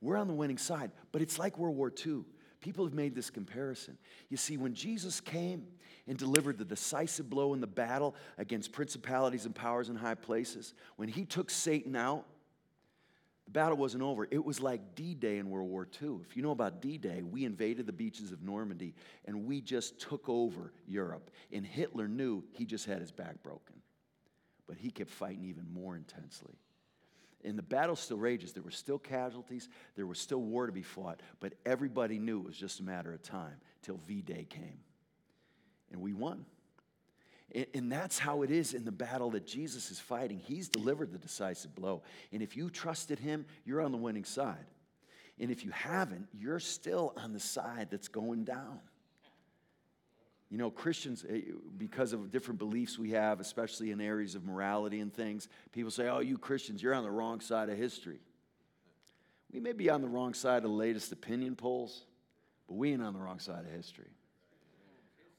We're 0.00 0.16
on 0.16 0.28
the 0.28 0.34
winning 0.34 0.58
side, 0.58 0.90
but 1.12 1.22
it's 1.22 1.38
like 1.38 1.58
World 1.58 1.76
War 1.76 1.90
II. 2.04 2.24
People 2.60 2.84
have 2.84 2.94
made 2.94 3.14
this 3.14 3.30
comparison. 3.30 3.98
You 4.28 4.36
see, 4.36 4.56
when 4.56 4.74
Jesus 4.74 5.20
came 5.20 5.66
and 6.06 6.16
delivered 6.16 6.58
the 6.58 6.64
decisive 6.64 7.28
blow 7.28 7.52
in 7.54 7.60
the 7.60 7.66
battle 7.66 8.14
against 8.38 8.72
principalities 8.72 9.44
and 9.44 9.54
powers 9.54 9.88
in 9.88 9.96
high 9.96 10.14
places, 10.14 10.74
when 10.96 11.08
he 11.08 11.24
took 11.24 11.50
Satan 11.50 11.96
out, 11.96 12.24
the 13.44 13.50
battle 13.50 13.76
wasn't 13.76 14.02
over. 14.02 14.26
It 14.30 14.42
was 14.42 14.60
like 14.60 14.94
D 14.94 15.14
Day 15.14 15.38
in 15.38 15.50
World 15.50 15.68
War 15.68 15.86
II. 16.02 16.20
If 16.26 16.36
you 16.36 16.42
know 16.42 16.52
about 16.52 16.80
D 16.80 16.96
Day, 16.96 17.22
we 17.22 17.44
invaded 17.44 17.86
the 17.86 17.92
beaches 17.92 18.32
of 18.32 18.42
Normandy 18.42 18.94
and 19.26 19.44
we 19.44 19.60
just 19.60 19.98
took 20.00 20.28
over 20.28 20.72
Europe. 20.86 21.30
And 21.52 21.66
Hitler 21.66 22.08
knew 22.08 22.44
he 22.52 22.64
just 22.64 22.86
had 22.86 23.00
his 23.00 23.12
back 23.12 23.42
broken. 23.42 23.76
But 24.66 24.78
he 24.78 24.90
kept 24.90 25.10
fighting 25.10 25.44
even 25.44 25.66
more 25.70 25.96
intensely. 25.96 26.54
And 27.44 27.58
the 27.58 27.62
battle 27.62 27.96
still 27.96 28.16
rages. 28.16 28.52
There 28.52 28.62
were 28.62 28.70
still 28.70 28.98
casualties, 28.98 29.68
there 29.96 30.06
was 30.06 30.18
still 30.18 30.40
war 30.40 30.66
to 30.66 30.72
be 30.72 30.82
fought, 30.82 31.20
but 31.40 31.54
everybody 31.66 32.18
knew 32.18 32.40
it 32.40 32.46
was 32.46 32.56
just 32.56 32.80
a 32.80 32.82
matter 32.82 33.12
of 33.12 33.22
time 33.22 33.56
till 33.82 33.98
V 34.06 34.22
Day 34.22 34.46
came. 34.48 34.80
And 35.92 36.00
we 36.00 36.12
won. 36.12 36.46
And 37.74 37.92
that's 37.92 38.18
how 38.18 38.42
it 38.42 38.50
is 38.50 38.74
in 38.74 38.84
the 38.84 38.90
battle 38.90 39.30
that 39.30 39.46
Jesus 39.46 39.92
is 39.92 40.00
fighting. 40.00 40.40
He's 40.40 40.68
delivered 40.68 41.12
the 41.12 41.18
decisive 41.18 41.74
blow. 41.74 42.02
And 42.32 42.42
if 42.42 42.56
you 42.56 42.68
trusted 42.68 43.20
him, 43.20 43.46
you're 43.64 43.80
on 43.80 43.92
the 43.92 43.98
winning 43.98 44.24
side. 44.24 44.66
And 45.38 45.50
if 45.50 45.64
you 45.64 45.70
haven't, 45.70 46.26
you're 46.32 46.58
still 46.58 47.12
on 47.16 47.32
the 47.32 47.40
side 47.40 47.88
that's 47.90 48.08
going 48.08 48.44
down. 48.44 48.80
You 50.50 50.58
know, 50.58 50.70
Christians, 50.70 51.24
eh, 51.28 51.40
because 51.76 52.12
of 52.12 52.30
different 52.30 52.58
beliefs 52.58 52.98
we 52.98 53.10
have, 53.10 53.40
especially 53.40 53.90
in 53.90 54.00
areas 54.00 54.34
of 54.34 54.44
morality 54.44 55.00
and 55.00 55.12
things, 55.12 55.48
people 55.72 55.90
say, 55.90 56.08
oh, 56.08 56.20
you 56.20 56.38
Christians, 56.38 56.82
you're 56.82 56.94
on 56.94 57.02
the 57.02 57.10
wrong 57.10 57.40
side 57.40 57.68
of 57.70 57.78
history. 57.78 58.20
We 59.52 59.60
may 59.60 59.72
be 59.72 59.88
on 59.90 60.02
the 60.02 60.08
wrong 60.08 60.34
side 60.34 60.58
of 60.58 60.62
the 60.64 60.68
latest 60.68 61.12
opinion 61.12 61.56
polls, 61.56 62.04
but 62.68 62.74
we 62.74 62.92
ain't 62.92 63.02
on 63.02 63.12
the 63.12 63.20
wrong 63.20 63.38
side 63.38 63.64
of 63.64 63.70
history. 63.70 64.10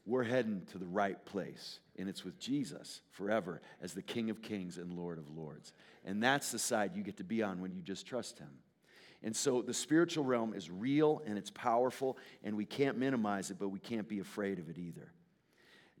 We're 0.06 0.24
heading 0.24 0.62
to 0.72 0.78
the 0.78 0.86
right 0.86 1.22
place, 1.24 1.80
and 1.98 2.08
it's 2.08 2.24
with 2.24 2.38
Jesus 2.38 3.00
forever 3.10 3.60
as 3.82 3.92
the 3.92 4.02
King 4.02 4.30
of 4.30 4.40
Kings 4.40 4.78
and 4.78 4.92
Lord 4.92 5.18
of 5.18 5.28
Lords. 5.36 5.72
And 6.04 6.22
that's 6.22 6.52
the 6.52 6.58
side 6.58 6.92
you 6.94 7.02
get 7.02 7.16
to 7.16 7.24
be 7.24 7.42
on 7.42 7.60
when 7.60 7.74
you 7.74 7.82
just 7.82 8.06
trust 8.06 8.38
Him. 8.38 8.50
And 9.22 9.34
so 9.34 9.62
the 9.62 9.74
spiritual 9.74 10.24
realm 10.24 10.54
is 10.54 10.70
real 10.70 11.22
and 11.26 11.36
it's 11.38 11.50
powerful, 11.50 12.18
and 12.44 12.56
we 12.56 12.64
can't 12.64 12.98
minimize 12.98 13.50
it, 13.50 13.58
but 13.58 13.68
we 13.68 13.78
can't 13.78 14.08
be 14.08 14.20
afraid 14.20 14.58
of 14.58 14.68
it 14.68 14.78
either. 14.78 15.12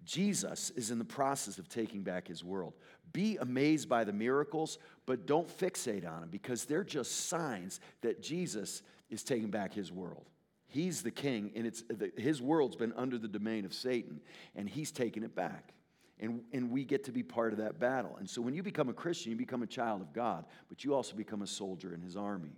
Jesus 0.04 0.70
is 0.70 0.90
in 0.90 0.98
the 0.98 1.04
process 1.04 1.58
of 1.58 1.68
taking 1.68 2.02
back 2.02 2.28
his 2.28 2.44
world. 2.44 2.74
Be 3.12 3.36
amazed 3.38 3.88
by 3.88 4.04
the 4.04 4.12
miracles, 4.12 4.78
but 5.04 5.26
don't 5.26 5.48
fixate 5.48 6.08
on 6.08 6.20
them 6.20 6.28
because 6.30 6.64
they're 6.64 6.84
just 6.84 7.26
signs 7.28 7.80
that 8.02 8.22
Jesus 8.22 8.82
is 9.10 9.24
taking 9.24 9.50
back 9.50 9.74
his 9.74 9.90
world. 9.90 10.26
He's 10.68 11.02
the 11.02 11.10
king, 11.10 11.52
and 11.56 11.66
it's, 11.66 11.82
his 12.16 12.40
world's 12.40 12.76
been 12.76 12.92
under 12.94 13.18
the 13.18 13.28
domain 13.28 13.64
of 13.64 13.74
Satan, 13.74 14.20
and 14.54 14.68
he's 14.68 14.92
taken 14.92 15.22
it 15.24 15.34
back. 15.34 15.72
And, 16.18 16.42
and 16.52 16.70
we 16.70 16.84
get 16.84 17.04
to 17.04 17.12
be 17.12 17.22
part 17.22 17.52
of 17.52 17.58
that 17.58 17.78
battle. 17.78 18.16
And 18.18 18.28
so 18.28 18.40
when 18.40 18.54
you 18.54 18.62
become 18.62 18.88
a 18.88 18.94
Christian, 18.94 19.32
you 19.32 19.36
become 19.36 19.62
a 19.62 19.66
child 19.66 20.00
of 20.00 20.12
God, 20.12 20.44
but 20.68 20.82
you 20.82 20.94
also 20.94 21.14
become 21.14 21.42
a 21.42 21.46
soldier 21.46 21.92
in 21.92 22.00
his 22.00 22.16
army. 22.16 22.56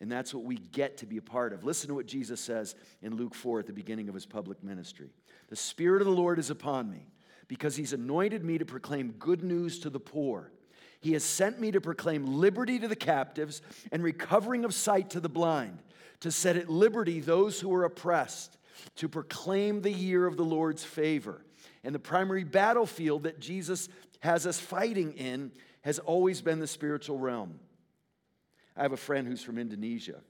And 0.00 0.12
that's 0.12 0.34
what 0.34 0.44
we 0.44 0.56
get 0.56 0.98
to 0.98 1.06
be 1.06 1.16
a 1.16 1.22
part 1.22 1.52
of. 1.52 1.64
Listen 1.64 1.88
to 1.88 1.94
what 1.94 2.06
Jesus 2.06 2.40
says 2.40 2.74
in 3.02 3.16
Luke 3.16 3.34
4 3.34 3.60
at 3.60 3.66
the 3.66 3.72
beginning 3.72 4.08
of 4.08 4.14
his 4.14 4.26
public 4.26 4.62
ministry 4.62 5.10
The 5.48 5.56
Spirit 5.56 6.02
of 6.02 6.06
the 6.06 6.12
Lord 6.12 6.38
is 6.38 6.50
upon 6.50 6.90
me 6.90 7.06
because 7.48 7.76
he's 7.76 7.92
anointed 7.92 8.44
me 8.44 8.58
to 8.58 8.64
proclaim 8.64 9.12
good 9.12 9.42
news 9.42 9.78
to 9.80 9.90
the 9.90 10.00
poor. 10.00 10.52
He 11.00 11.12
has 11.12 11.24
sent 11.24 11.60
me 11.60 11.70
to 11.70 11.80
proclaim 11.80 12.26
liberty 12.26 12.78
to 12.78 12.88
the 12.88 12.96
captives 12.96 13.62
and 13.92 14.02
recovering 14.02 14.64
of 14.64 14.74
sight 14.74 15.10
to 15.10 15.20
the 15.20 15.28
blind, 15.28 15.78
to 16.20 16.30
set 16.30 16.56
at 16.56 16.68
liberty 16.68 17.20
those 17.20 17.60
who 17.60 17.72
are 17.72 17.84
oppressed, 17.84 18.58
to 18.96 19.08
proclaim 19.08 19.82
the 19.82 19.92
year 19.92 20.26
of 20.26 20.36
the 20.36 20.44
Lord's 20.44 20.84
favor. 20.84 21.44
And 21.84 21.94
the 21.94 22.00
primary 22.00 22.44
battlefield 22.44 23.22
that 23.22 23.38
Jesus 23.38 23.88
has 24.20 24.46
us 24.46 24.58
fighting 24.58 25.12
in 25.12 25.52
has 25.82 25.98
always 26.00 26.40
been 26.40 26.58
the 26.58 26.66
spiritual 26.66 27.18
realm. 27.18 27.60
I 28.76 28.82
have 28.82 28.92
a 28.92 28.96
friend 28.96 29.26
who's 29.26 29.42
from 29.42 29.58
Indonesia. 29.58 30.20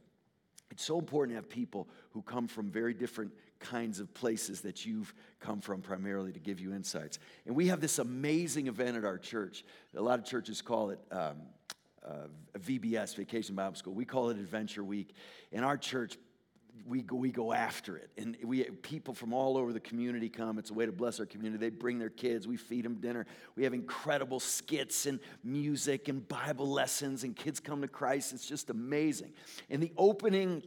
It's 0.71 0.85
so 0.85 0.99
important 0.99 1.33
to 1.33 1.37
have 1.37 1.49
people 1.49 1.89
who 2.11 2.23
come 2.23 2.49
from 2.49 2.71
very 2.71 2.95
different 2.95 3.33
kinds 3.61 4.01
of 4.01 4.13
places 4.15 4.61
that 4.63 4.85
you've 4.85 5.15
come 5.41 5.61
from 5.61 5.81
primarily 5.81 6.33
to 6.33 6.39
give 6.41 6.61
you 6.61 6.75
insights. 6.75 7.19
And 7.47 7.55
we 7.57 7.69
have 7.69 7.81
this 7.81 7.99
amazing 7.99 8.67
event 8.67 8.97
at 8.97 9.05
our 9.05 9.19
church. 9.19 9.65
A 9.97 10.03
lot 10.03 10.19
of 10.19 10.25
churches 10.25 10.61
call 10.61 10.91
it 10.91 10.99
um, 11.11 11.37
uh, 12.07 12.59
VBS, 12.59 13.17
Vacation 13.17 13.55
Bible 13.55 13.77
School. 13.77 13.95
We 13.95 14.05
call 14.05 14.31
it 14.31 14.39
Adventure 14.39 14.85
Week. 14.85 15.15
In 15.53 15.65
our 15.65 15.77
church, 15.77 16.19
we 16.87 17.03
go, 17.03 17.17
we 17.17 17.31
go 17.31 17.53
after 17.53 17.97
it. 17.97 18.11
And 18.17 18.37
we 18.45 18.65
people 18.65 19.15
from 19.15 19.33
all 19.33 19.57
over 19.57 19.73
the 19.73 19.81
community 19.81 20.29
come. 20.29 20.59
It's 20.59 20.71
a 20.71 20.75
way 20.75 20.87
to 20.87 20.93
bless 20.93 21.21
our 21.21 21.27
community. 21.27 21.59
They 21.59 21.71
bring 21.71 21.99
their 21.99 22.11
kids. 22.11 22.47
We 22.47 22.57
feed 22.57 22.85
them 22.85 22.97
dinner. 22.97 23.27
We 23.57 23.65
have 23.65 23.75
incredible 23.75 24.41
skits 24.41 25.07
and 25.07 25.21
music 25.43 26.09
and 26.09 26.27
Bible 26.27 26.69
lessons, 26.69 27.25
and 27.25 27.35
kids 27.35 27.61
come 27.61 27.83
to 27.83 27.89
Christ. 27.89 28.33
It's 28.33 28.47
just 28.47 28.71
amazing. 28.71 29.33
And 29.71 29.83
the 29.83 29.93
opening 29.97 30.63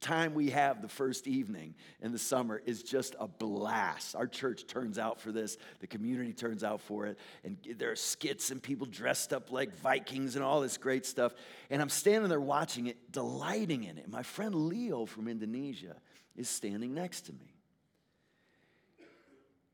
time 0.00 0.34
we 0.34 0.50
have 0.50 0.82
the 0.82 0.88
first 0.88 1.26
evening 1.26 1.74
in 2.00 2.12
the 2.12 2.18
summer 2.18 2.60
is 2.64 2.82
just 2.82 3.14
a 3.18 3.28
blast. 3.28 4.14
Our 4.16 4.26
church 4.26 4.66
turns 4.66 4.98
out 4.98 5.20
for 5.20 5.32
this, 5.32 5.56
the 5.80 5.86
community 5.86 6.32
turns 6.32 6.64
out 6.64 6.80
for 6.80 7.06
it, 7.06 7.18
and 7.44 7.56
there 7.76 7.90
are 7.90 7.96
skits 7.96 8.50
and 8.50 8.62
people 8.62 8.86
dressed 8.86 9.32
up 9.32 9.52
like 9.52 9.74
Vikings 9.76 10.36
and 10.36 10.44
all 10.44 10.60
this 10.60 10.76
great 10.76 11.06
stuff. 11.06 11.34
And 11.70 11.80
I'm 11.80 11.88
standing 11.88 12.28
there 12.28 12.40
watching 12.40 12.86
it, 12.86 13.12
delighting 13.12 13.84
in 13.84 13.98
it. 13.98 14.08
My 14.08 14.22
friend 14.22 14.54
Leo 14.54 15.06
from 15.06 15.28
Indonesia 15.28 15.96
is 16.36 16.48
standing 16.48 16.94
next 16.94 17.22
to 17.22 17.32
me. 17.32 17.54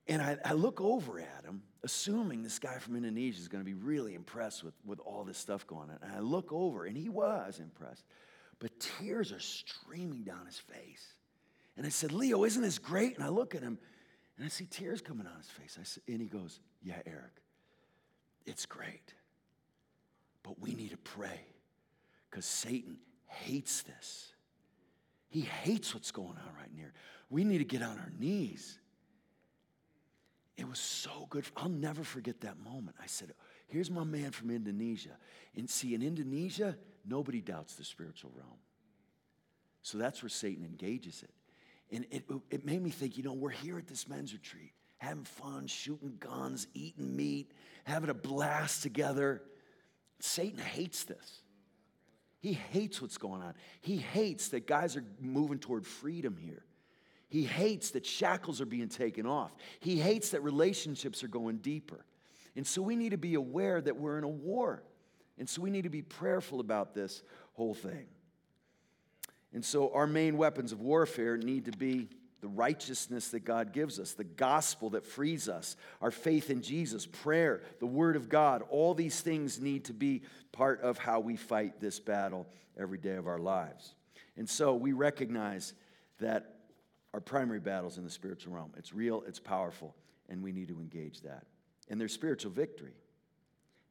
And 0.09 0.23
I, 0.23 0.37
I 0.45 0.53
look 0.53 0.81
over 0.81 1.19
at 1.19 1.45
him, 1.45 1.63
assuming 1.83 2.43
this 2.43 2.59
guy 2.61 2.79
from 2.79 2.95
Indonesia 2.95 3.41
is 3.41 3.49
going 3.49 3.63
to 3.63 3.67
be 3.67 3.75
really 3.75 4.15
impressed 4.15 4.63
with, 4.63 4.75
with 4.85 5.01
all 5.01 5.25
this 5.25 5.37
stuff 5.37 5.67
going 5.67 5.91
on. 5.91 5.99
And 6.03 6.13
I 6.13 6.21
look 6.21 6.53
over, 6.53 6.85
and 6.85 6.97
he 6.97 7.09
was 7.09 7.59
impressed 7.59 8.05
but 8.59 8.79
tears 8.81 9.33
are 9.33 9.41
streaming 9.41 10.23
down 10.23 10.47
his 10.47 10.59
face. 10.59 11.15
And 11.77 11.85
I 11.85 11.91
said, 11.91 12.13
Leo, 12.13 12.45
isn't 12.45 12.63
this 12.63 12.79
great? 12.79 13.17
And 13.17 13.25
I 13.25 13.29
look 13.29 13.55
at 13.55 13.63
him 13.63 13.79
and 14.37 14.45
I 14.45 14.49
see 14.49 14.67
tears 14.67 15.01
coming 15.01 15.27
on 15.27 15.37
his 15.37 15.49
face. 15.49 15.79
I 15.81 15.85
said, 15.85 16.03
and 16.09 16.21
he 16.21 16.27
goes, 16.27 16.61
Yeah, 16.83 17.01
Eric, 17.07 17.43
It's 18.45 18.67
great. 18.67 19.15
But 20.43 20.61
we 20.61 20.75
need 20.75 20.91
to 20.91 20.97
pray 20.97 21.41
because 22.31 22.47
Satan 22.47 22.99
hates 23.27 23.83
this. 23.83 24.33
He 25.29 25.41
hates 25.41 25.93
what's 25.93 26.13
going 26.13 26.37
on 26.37 26.55
right 26.57 26.73
near. 26.75 26.93
We 27.29 27.45
need 27.45 27.59
to 27.59 27.65
get 27.65 27.83
on 27.83 27.99
our 27.99 28.13
knees. 28.19 28.79
It 30.57 30.69
was 30.69 30.79
so 30.79 31.27
good. 31.29 31.45
I'll 31.57 31.69
never 31.69 32.05
forget 32.05 32.41
that 32.43 32.59
moment. 32.59 32.97
I 33.03 33.07
said, 33.07 33.33
Here's 33.67 33.91
my 33.91 34.05
man 34.05 34.31
from 34.31 34.51
Indonesia. 34.51 35.17
And 35.57 35.69
see, 35.69 35.95
in 35.95 36.03
Indonesia, 36.03 36.77
nobody 37.07 37.41
doubts 37.41 37.75
the 37.75 37.85
spiritual 37.85 38.33
realm. 38.35 38.59
So 39.83 39.99
that's 39.99 40.23
where 40.23 40.31
Satan 40.31 40.65
engages 40.65 41.23
it. 41.23 41.31
And 41.95 42.07
it, 42.11 42.25
it 42.51 42.65
made 42.65 42.83
me 42.83 42.91
think, 42.91 43.17
you 43.17 43.23
know, 43.23 43.33
we're 43.33 43.51
here 43.51 43.79
at 43.79 43.87
this 43.87 44.09
men's 44.09 44.33
retreat, 44.33 44.73
having 44.99 45.25
fun, 45.25 45.69
shooting 45.69 46.17
guns, 46.19 46.67
eating 46.75 47.15
meat, 47.15 47.53
having 47.85 48.11
a 48.11 48.15
blast 48.15 48.83
together. 48.83 49.43
Satan 50.19 50.59
hates 50.59 51.05
this. 51.05 51.43
He 52.41 52.53
hates 52.53 53.01
what's 53.01 53.19
going 53.19 53.43
on. 53.43 53.55
He 53.81 53.97
hates 53.97 54.49
that 54.49 54.67
guys 54.67 54.97
are 54.97 55.05
moving 55.21 55.59
toward 55.59 55.87
freedom 55.87 56.37
here. 56.37 56.65
He 57.29 57.45
hates 57.45 57.91
that 57.91 58.07
shackles 58.07 58.61
are 58.61 58.67
being 58.67 58.89
taken 58.89 59.27
off. 59.27 59.55
He 59.81 59.99
hates 59.99 60.31
that 60.31 60.43
relationships 60.43 61.25
are 61.25 61.29
going 61.29 61.59
deeper. 61.59 62.05
And 62.55 62.67
so 62.67 62.83
we 62.83 62.97
need 62.97 63.11
to 63.11 63.19
be 63.19 63.35
aware 63.35 63.81
that 63.81 63.97
we're 63.97 64.19
in 64.19 64.25
a 64.25 64.29
war. 64.29 64.83
And 65.39 65.49
so 65.49 65.63
we 65.63 65.71
need 65.71 65.85
to 65.85 65.91
be 65.91 66.03
prayerful 66.03 66.61
about 66.61 66.95
this 66.95 67.23
whole 67.55 67.75
thing. 67.75 68.07
And 69.53 69.65
so 69.65 69.93
our 69.93 70.07
main 70.07 70.37
weapons 70.37 70.73
of 70.73 70.81
warfare 70.81 71.37
need 71.37 71.67
to 71.67 71.73
be 71.73 72.09
the 72.41 72.49
righteousness 72.49 73.29
that 73.29 73.41
God 73.41 73.73
gives 73.73 73.99
us, 73.99 74.13
the 74.13 74.25
gospel 74.25 74.91
that 74.91 75.05
frees 75.05 75.49
us, 75.49 75.77
our 76.01 76.11
faith 76.11 76.51
in 76.51 76.63
Jesus, 76.63 77.07
prayer, 77.07 77.63
the 77.81 77.87
word 77.87 78.17
of 78.17 78.29
God. 78.29 78.63
All 78.69 78.95
these 78.95 79.21
things 79.21 79.59
need 79.59 79.87
to 79.87 79.93
be 79.93 80.23
part 80.53 80.81
of 80.83 80.99
how 80.99 81.21
we 81.21 81.37
fight 81.37 81.81
this 81.81 81.99
battle 81.99 82.47
every 82.79 82.99
day 82.99 83.17
of 83.17 83.27
our 83.27 83.39
lives. 83.39 83.95
And 84.37 84.49
so 84.49 84.75
we 84.75 84.93
recognize 84.93 85.73
that 86.19 86.57
our 87.15 87.21
primary 87.21 87.61
battle 87.61 87.89
is 87.89 87.97
in 87.97 88.05
the 88.05 88.11
spiritual 88.11 88.53
realm. 88.53 88.73
It's 88.77 88.93
real, 88.93 89.25
it's 89.27 89.41
powerful, 89.41 89.95
and 90.29 90.43
we 90.43 90.53
need 90.53 90.69
to 90.69 90.79
engage 90.79 91.23
that. 91.23 91.45
And 91.89 91.99
there's 91.99 92.13
spiritual 92.13 92.53
victory. 92.53 92.93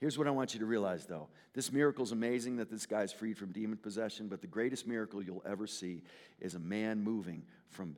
Here's 0.05 0.19
what 0.19 0.27
I 0.27 0.31
want 0.31 0.53
you 0.53 0.59
to 0.59 0.67
realize 0.67 1.07
though 1.07 1.29
this 1.55 1.71
miracle 1.71 2.03
is 2.03 2.11
amazing 2.11 2.57
that 2.57 2.69
this 2.69 2.85
guy's 2.85 3.11
freed 3.11 3.39
from 3.39 3.51
demon 3.51 3.79
possession, 3.79 4.27
but 4.27 4.39
the 4.39 4.45
greatest 4.45 4.85
miracle 4.85 5.19
you'll 5.19 5.41
ever 5.47 5.65
see 5.65 6.03
is 6.39 6.53
a 6.53 6.59
man 6.59 7.03
moving 7.03 7.41
from 7.69 7.95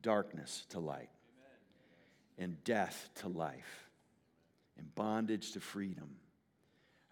darkness 0.00 0.64
to 0.70 0.80
light, 0.80 1.10
and 2.38 2.64
death 2.64 3.10
to 3.16 3.28
life, 3.28 3.90
and 4.78 4.94
bondage 4.94 5.52
to 5.52 5.60
freedom. 5.60 6.16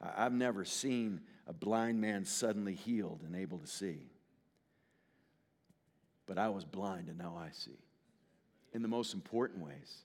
I've 0.03 0.33
never 0.33 0.65
seen 0.65 1.21
a 1.47 1.53
blind 1.53 2.01
man 2.01 2.25
suddenly 2.25 2.75
healed 2.75 3.21
and 3.27 3.37
able 3.37 3.59
to 3.59 3.67
see. 3.67 4.07
But 6.25 6.39
I 6.39 6.49
was 6.49 6.65
blind 6.65 7.09
and 7.09 7.19
now 7.19 7.37
I 7.39 7.51
see 7.53 7.83
in 8.73 8.81
the 8.81 8.89
most 8.89 9.13
important 9.13 9.63
ways. 9.63 10.05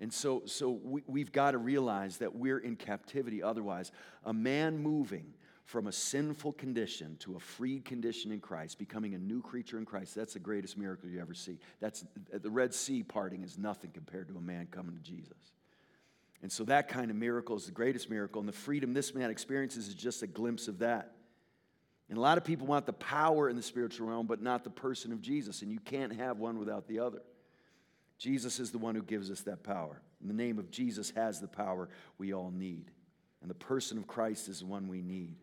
And 0.00 0.12
so, 0.12 0.42
so 0.46 0.70
we, 0.70 1.02
we've 1.06 1.32
got 1.32 1.52
to 1.52 1.58
realize 1.58 2.18
that 2.18 2.34
we're 2.34 2.58
in 2.58 2.76
captivity 2.76 3.42
otherwise. 3.42 3.92
A 4.24 4.32
man 4.32 4.78
moving 4.78 5.34
from 5.64 5.86
a 5.86 5.92
sinful 5.92 6.52
condition 6.52 7.16
to 7.20 7.36
a 7.36 7.40
freed 7.40 7.84
condition 7.84 8.30
in 8.30 8.40
Christ, 8.40 8.78
becoming 8.78 9.14
a 9.14 9.18
new 9.18 9.40
creature 9.40 9.78
in 9.78 9.86
Christ, 9.86 10.14
that's 10.14 10.34
the 10.34 10.38
greatest 10.38 10.76
miracle 10.76 11.08
you 11.08 11.20
ever 11.20 11.32
see. 11.32 11.58
That's, 11.80 12.04
the 12.30 12.50
Red 12.50 12.74
Sea 12.74 13.02
parting 13.02 13.42
is 13.42 13.56
nothing 13.56 13.90
compared 13.90 14.28
to 14.28 14.36
a 14.36 14.40
man 14.40 14.68
coming 14.70 14.94
to 14.94 15.00
Jesus. 15.00 15.52
And 16.42 16.52
so 16.52 16.64
that 16.64 16.88
kind 16.88 17.10
of 17.10 17.16
miracle 17.16 17.56
is 17.56 17.64
the 17.64 17.72
greatest 17.72 18.10
miracle. 18.10 18.40
And 18.40 18.48
the 18.48 18.52
freedom 18.52 18.92
this 18.92 19.14
man 19.14 19.30
experiences 19.30 19.88
is 19.88 19.94
just 19.94 20.22
a 20.22 20.26
glimpse 20.26 20.68
of 20.68 20.80
that. 20.80 21.12
And 22.10 22.18
a 22.18 22.20
lot 22.20 22.36
of 22.36 22.44
people 22.44 22.66
want 22.66 22.84
the 22.84 22.92
power 22.92 23.48
in 23.48 23.56
the 23.56 23.62
spiritual 23.62 24.08
realm, 24.08 24.26
but 24.26 24.42
not 24.42 24.62
the 24.62 24.70
person 24.70 25.10
of 25.10 25.22
Jesus. 25.22 25.62
And 25.62 25.72
you 25.72 25.80
can't 25.80 26.12
have 26.12 26.38
one 26.38 26.58
without 26.58 26.86
the 26.86 26.98
other. 26.98 27.22
Jesus 28.18 28.60
is 28.60 28.70
the 28.70 28.78
one 28.78 28.94
who 28.94 29.02
gives 29.02 29.30
us 29.30 29.42
that 29.42 29.62
power. 29.62 30.00
And 30.20 30.30
the 30.30 30.34
name 30.34 30.58
of 30.58 30.70
Jesus 30.70 31.10
has 31.16 31.40
the 31.40 31.48
power 31.48 31.88
we 32.18 32.32
all 32.32 32.50
need. 32.50 32.90
And 33.42 33.50
the 33.50 33.54
person 33.54 33.98
of 33.98 34.06
Christ 34.06 34.48
is 34.48 34.60
the 34.60 34.66
one 34.66 34.88
we 34.88 35.02
need. 35.02 35.36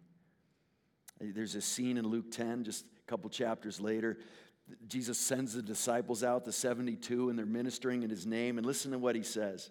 There's 1.20 1.54
a 1.54 1.62
scene 1.62 1.98
in 1.98 2.08
Luke 2.08 2.32
10, 2.32 2.64
just 2.64 2.86
a 2.86 3.10
couple 3.10 3.30
chapters 3.30 3.80
later. 3.80 4.18
Jesus 4.88 5.20
sends 5.20 5.54
the 5.54 5.62
disciples 5.62 6.24
out, 6.24 6.46
the 6.46 6.52
72, 6.52 7.30
and 7.30 7.38
they're 7.38 7.46
ministering 7.46 8.02
in 8.02 8.10
his 8.10 8.26
name. 8.26 8.58
And 8.58 8.66
listen 8.66 8.92
to 8.92 8.98
what 8.98 9.16
he 9.16 9.22
says. 9.22 9.70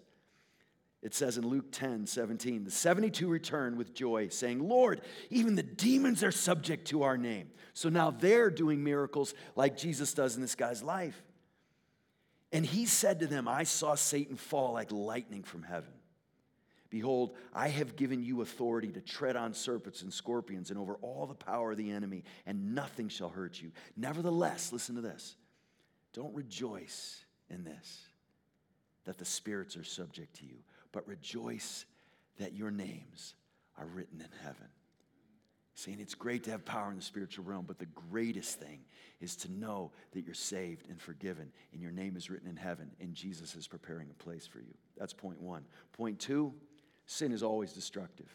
It 1.01 1.15
says 1.15 1.37
in 1.37 1.45
Luke 1.45 1.71
10, 1.71 2.05
17, 2.05 2.63
the 2.63 2.71
72 2.71 3.27
return 3.27 3.75
with 3.75 3.93
joy, 3.93 4.27
saying, 4.29 4.59
Lord, 4.59 5.01
even 5.29 5.55
the 5.55 5.63
demons 5.63 6.23
are 6.23 6.31
subject 6.31 6.87
to 6.89 7.03
our 7.03 7.17
name. 7.17 7.49
So 7.73 7.89
now 7.89 8.11
they're 8.11 8.51
doing 8.51 8.83
miracles 8.83 9.33
like 9.55 9.75
Jesus 9.75 10.13
does 10.13 10.35
in 10.35 10.41
this 10.41 10.55
guy's 10.55 10.83
life. 10.83 11.21
And 12.51 12.65
he 12.65 12.85
said 12.85 13.19
to 13.19 13.27
them, 13.27 13.47
I 13.47 13.63
saw 13.63 13.95
Satan 13.95 14.35
fall 14.35 14.73
like 14.73 14.91
lightning 14.91 15.43
from 15.43 15.63
heaven. 15.63 15.93
Behold, 16.89 17.37
I 17.53 17.69
have 17.69 17.95
given 17.95 18.21
you 18.21 18.41
authority 18.41 18.89
to 18.89 18.99
tread 18.99 19.37
on 19.37 19.53
serpents 19.53 20.01
and 20.01 20.13
scorpions 20.13 20.69
and 20.69 20.77
over 20.77 20.95
all 20.95 21.25
the 21.25 21.33
power 21.33 21.71
of 21.71 21.77
the 21.77 21.89
enemy, 21.89 22.25
and 22.45 22.75
nothing 22.75 23.07
shall 23.07 23.29
hurt 23.29 23.61
you. 23.61 23.71
Nevertheless, 23.95 24.73
listen 24.73 24.95
to 24.95 25.01
this 25.01 25.35
don't 26.13 26.35
rejoice 26.35 27.23
in 27.49 27.63
this, 27.63 28.01
that 29.05 29.17
the 29.17 29.25
spirits 29.25 29.77
are 29.77 29.85
subject 29.85 30.35
to 30.37 30.45
you, 30.45 30.57
but 30.91 31.07
rejoice 31.07 31.85
that 32.37 32.53
your 32.53 32.71
names 32.71 33.35
are 33.77 33.85
written 33.85 34.19
in 34.19 34.29
heaven. 34.43 34.67
Saying 35.81 35.97
it's 35.99 36.13
great 36.13 36.43
to 36.43 36.51
have 36.51 36.63
power 36.63 36.91
in 36.91 36.95
the 36.95 37.01
spiritual 37.01 37.43
realm, 37.43 37.65
but 37.67 37.79
the 37.79 37.87
greatest 38.11 38.59
thing 38.59 38.81
is 39.19 39.35
to 39.37 39.51
know 39.51 39.91
that 40.11 40.21
you're 40.21 40.35
saved 40.35 40.87
and 40.87 41.01
forgiven, 41.01 41.51
and 41.73 41.81
your 41.81 41.89
name 41.89 42.15
is 42.15 42.29
written 42.29 42.47
in 42.47 42.55
heaven, 42.55 42.91
and 42.99 43.15
Jesus 43.15 43.55
is 43.55 43.67
preparing 43.67 44.07
a 44.11 44.23
place 44.23 44.45
for 44.45 44.59
you. 44.59 44.75
That's 44.95 45.11
point 45.11 45.41
one. 45.41 45.65
Point 45.93 46.19
two 46.19 46.53
sin 47.07 47.31
is 47.31 47.41
always 47.41 47.73
destructive. 47.73 48.27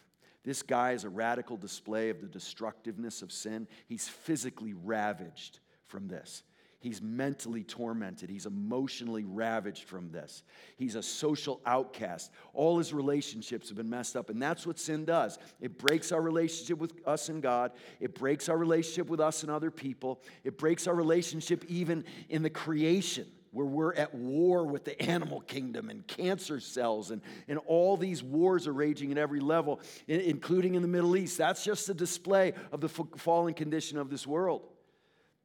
This 0.43 0.61
guy 0.61 0.91
is 0.91 1.05
a 1.05 1.09
radical 1.09 1.57
display 1.57 2.11
of 2.11 2.21
the 2.21 2.27
destructiveness 2.27 3.23
of 3.23 3.31
sin. 3.31 3.69
He's 3.87 4.09
physically 4.09 4.75
ravaged 4.75 5.61
from 5.87 6.09
this. 6.09 6.43
He's 6.79 7.01
mentally 7.01 7.65
tormented. 7.65 8.29
He's 8.29 8.47
emotionally 8.47 9.25
ravaged 9.25 9.85
from 9.85 10.11
this. 10.11 10.43
He's 10.77 10.95
a 10.95 11.03
social 11.03 11.61
outcast. 11.65 12.31
All 12.53 12.79
his 12.79 12.93
relationships 12.93 13.69
have 13.69 13.79
been 13.79 13.89
messed 13.89 14.15
up. 14.15 14.29
And 14.29 14.41
that's 14.41 14.67
what 14.67 14.79
sin 14.79 15.05
does 15.05 15.39
it 15.61 15.79
breaks 15.79 16.13
our 16.13 16.21
relationship 16.21 16.79
with 16.79 16.93
us 17.07 17.29
and 17.29 17.43
God, 17.43 17.73
it 17.99 18.15
breaks 18.15 18.49
our 18.49 18.59
relationship 18.59 19.09
with 19.09 19.21
us 19.21 19.43
and 19.43 19.51
other 19.51 19.71
people, 19.71 20.21
it 20.45 20.59
breaks 20.59 20.87
our 20.87 20.95
relationship 20.95 21.65
even 21.67 22.05
in 22.29 22.43
the 22.43 22.51
creation. 22.51 23.27
Where 23.53 23.65
we're 23.65 23.95
at 23.95 24.15
war 24.15 24.67
with 24.67 24.85
the 24.85 25.01
animal 25.01 25.41
kingdom 25.41 25.89
and 25.89 26.07
cancer 26.07 26.61
cells, 26.61 27.11
and, 27.11 27.23
and 27.49 27.59
all 27.65 27.97
these 27.97 28.23
wars 28.23 28.67
are 28.67 28.73
raging 28.75 29.13
at 29.13 29.17
every 29.17 29.41
level, 29.41 29.81
including 30.07 30.75
in 30.75 30.83
the 30.83 30.89
Middle 30.89 31.17
East. 31.17 31.39
That's 31.39 31.65
just 31.65 31.89
a 31.89 31.95
display 31.95 32.53
of 32.71 32.83
the 32.83 32.91
fallen 32.91 33.55
condition 33.55 33.97
of 33.97 34.11
this 34.11 34.27
world. 34.27 34.61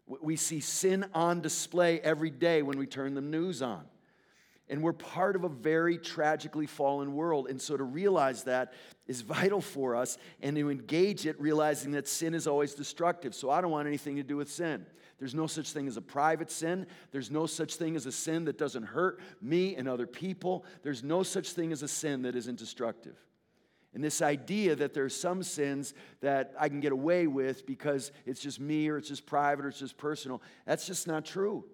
We 0.07 0.35
see 0.35 0.59
sin 0.59 1.05
on 1.13 1.41
display 1.41 1.99
every 1.99 2.29
day 2.29 2.61
when 2.61 2.77
we 2.77 2.85
turn 2.85 3.13
the 3.13 3.21
news 3.21 3.61
on. 3.61 3.85
And 4.69 4.81
we're 4.81 4.93
part 4.93 5.35
of 5.35 5.43
a 5.43 5.49
very 5.49 5.97
tragically 5.97 6.65
fallen 6.65 7.13
world. 7.13 7.47
And 7.49 7.61
so 7.61 7.75
to 7.75 7.83
realize 7.83 8.43
that 8.43 8.73
is 9.05 9.21
vital 9.21 9.59
for 9.59 9.97
us 9.97 10.17
and 10.41 10.55
to 10.55 10.69
engage 10.69 11.25
it, 11.25 11.39
realizing 11.41 11.91
that 11.91 12.07
sin 12.07 12.33
is 12.33 12.47
always 12.47 12.73
destructive. 12.73 13.35
So 13.35 13.49
I 13.49 13.59
don't 13.59 13.71
want 13.71 13.87
anything 13.87 14.15
to 14.15 14.23
do 14.23 14.37
with 14.37 14.49
sin. 14.49 14.85
There's 15.19 15.35
no 15.35 15.45
such 15.45 15.71
thing 15.71 15.87
as 15.87 15.97
a 15.97 16.01
private 16.01 16.49
sin. 16.49 16.87
There's 17.11 17.29
no 17.29 17.45
such 17.45 17.75
thing 17.75 17.95
as 17.95 18.05
a 18.05 18.11
sin 18.11 18.45
that 18.45 18.57
doesn't 18.57 18.83
hurt 18.83 19.19
me 19.41 19.75
and 19.75 19.87
other 19.87 20.07
people. 20.07 20.65
There's 20.83 21.03
no 21.03 21.21
such 21.21 21.51
thing 21.51 21.71
as 21.71 21.83
a 21.83 21.87
sin 21.87 22.21
that 22.23 22.35
isn't 22.35 22.57
destructive. 22.57 23.17
And 23.93 24.03
this 24.03 24.21
idea 24.21 24.75
that 24.75 24.93
there's 24.93 25.15
some 25.15 25.43
sins 25.43 25.93
that 26.21 26.53
I 26.57 26.69
can 26.69 26.79
get 26.79 26.93
away 26.93 27.27
with 27.27 27.65
because 27.65 28.11
it's 28.25 28.39
just 28.39 28.59
me 28.59 28.87
or 28.87 28.97
it's 28.97 29.09
just 29.09 29.25
private 29.25 29.65
or 29.65 29.69
it's 29.69 29.79
just 29.79 29.97
personal, 29.97 30.41
that's 30.65 30.87
just 30.87 31.07
not 31.07 31.25
true. 31.25 31.65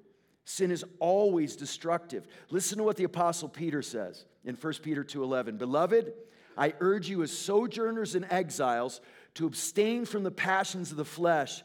Sin 0.45 0.71
is 0.71 0.83
always 0.99 1.55
destructive. 1.55 2.25
Listen 2.49 2.79
to 2.79 2.83
what 2.83 2.95
the 2.95 3.03
apostle 3.03 3.49
Peter 3.49 3.81
says 3.81 4.25
in 4.45 4.55
1 4.55 4.73
Peter 4.81 5.03
2:11. 5.03 5.57
Beloved, 5.57 6.13
I 6.57 6.73
urge 6.79 7.07
you 7.07 7.21
as 7.21 7.37
sojourners 7.37 8.15
and 8.15 8.25
exiles 8.31 8.99
to 9.35 9.45
abstain 9.45 10.05
from 10.05 10.23
the 10.23 10.31
passions 10.31 10.89
of 10.89 10.97
the 10.97 11.05
flesh 11.05 11.63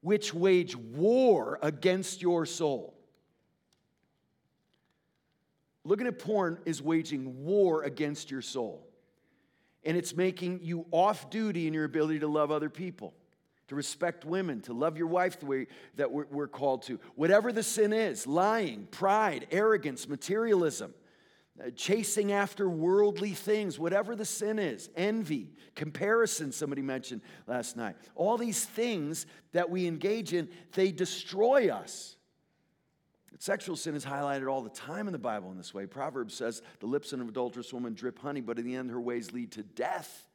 which 0.00 0.34
wage 0.34 0.76
war 0.76 1.58
against 1.62 2.20
your 2.20 2.44
soul. 2.44 2.94
Looking 5.84 6.06
at 6.06 6.18
porn 6.18 6.58
is 6.66 6.82
waging 6.82 7.44
war 7.44 7.84
against 7.84 8.30
your 8.30 8.42
soul 8.42 8.87
and 9.84 9.96
it's 9.96 10.14
making 10.14 10.60
you 10.62 10.86
off 10.90 11.30
duty 11.30 11.66
in 11.66 11.74
your 11.74 11.84
ability 11.84 12.20
to 12.20 12.28
love 12.28 12.50
other 12.50 12.70
people, 12.70 13.14
to 13.68 13.74
respect 13.74 14.24
women, 14.24 14.60
to 14.62 14.72
love 14.72 14.96
your 14.96 15.06
wife 15.06 15.40
the 15.40 15.46
way 15.46 15.66
that 15.96 16.10
we're, 16.10 16.26
we're 16.30 16.48
called 16.48 16.82
to. 16.82 16.98
Whatever 17.14 17.52
the 17.52 17.62
sin 17.62 17.92
is 17.92 18.26
lying, 18.26 18.86
pride, 18.90 19.46
arrogance, 19.50 20.08
materialism 20.08 20.92
uh, 21.60 21.70
chasing 21.70 22.30
after 22.30 22.68
worldly 22.68 23.32
things, 23.32 23.78
whatever 23.78 24.14
the 24.14 24.24
sin 24.24 24.58
is, 24.60 24.90
envy, 24.96 25.50
comparison, 25.74 26.52
somebody 26.52 26.82
mentioned 26.82 27.20
last 27.48 27.76
night. 27.76 27.96
All 28.14 28.36
these 28.36 28.64
things 28.64 29.26
that 29.52 29.68
we 29.68 29.86
engage 29.86 30.32
in, 30.32 30.48
they 30.74 30.92
destroy 30.92 31.70
us. 31.70 32.16
Sexual 33.38 33.76
sin 33.76 33.94
is 33.94 34.04
highlighted 34.04 34.50
all 34.50 34.62
the 34.62 34.70
time 34.70 35.06
in 35.06 35.12
the 35.12 35.18
Bible 35.18 35.50
in 35.50 35.56
this 35.56 35.72
way. 35.72 35.86
Proverbs 35.86 36.34
says, 36.34 36.62
The 36.80 36.86
lips 36.86 37.12
of 37.12 37.20
an 37.20 37.28
adulterous 37.28 37.72
woman 37.72 37.94
drip 37.94 38.18
honey, 38.18 38.40
but 38.40 38.58
in 38.58 38.64
the 38.64 38.74
end, 38.74 38.90
her 38.90 39.00
ways 39.00 39.32
lead 39.32 39.52
to 39.52 39.62
death. 39.62 40.26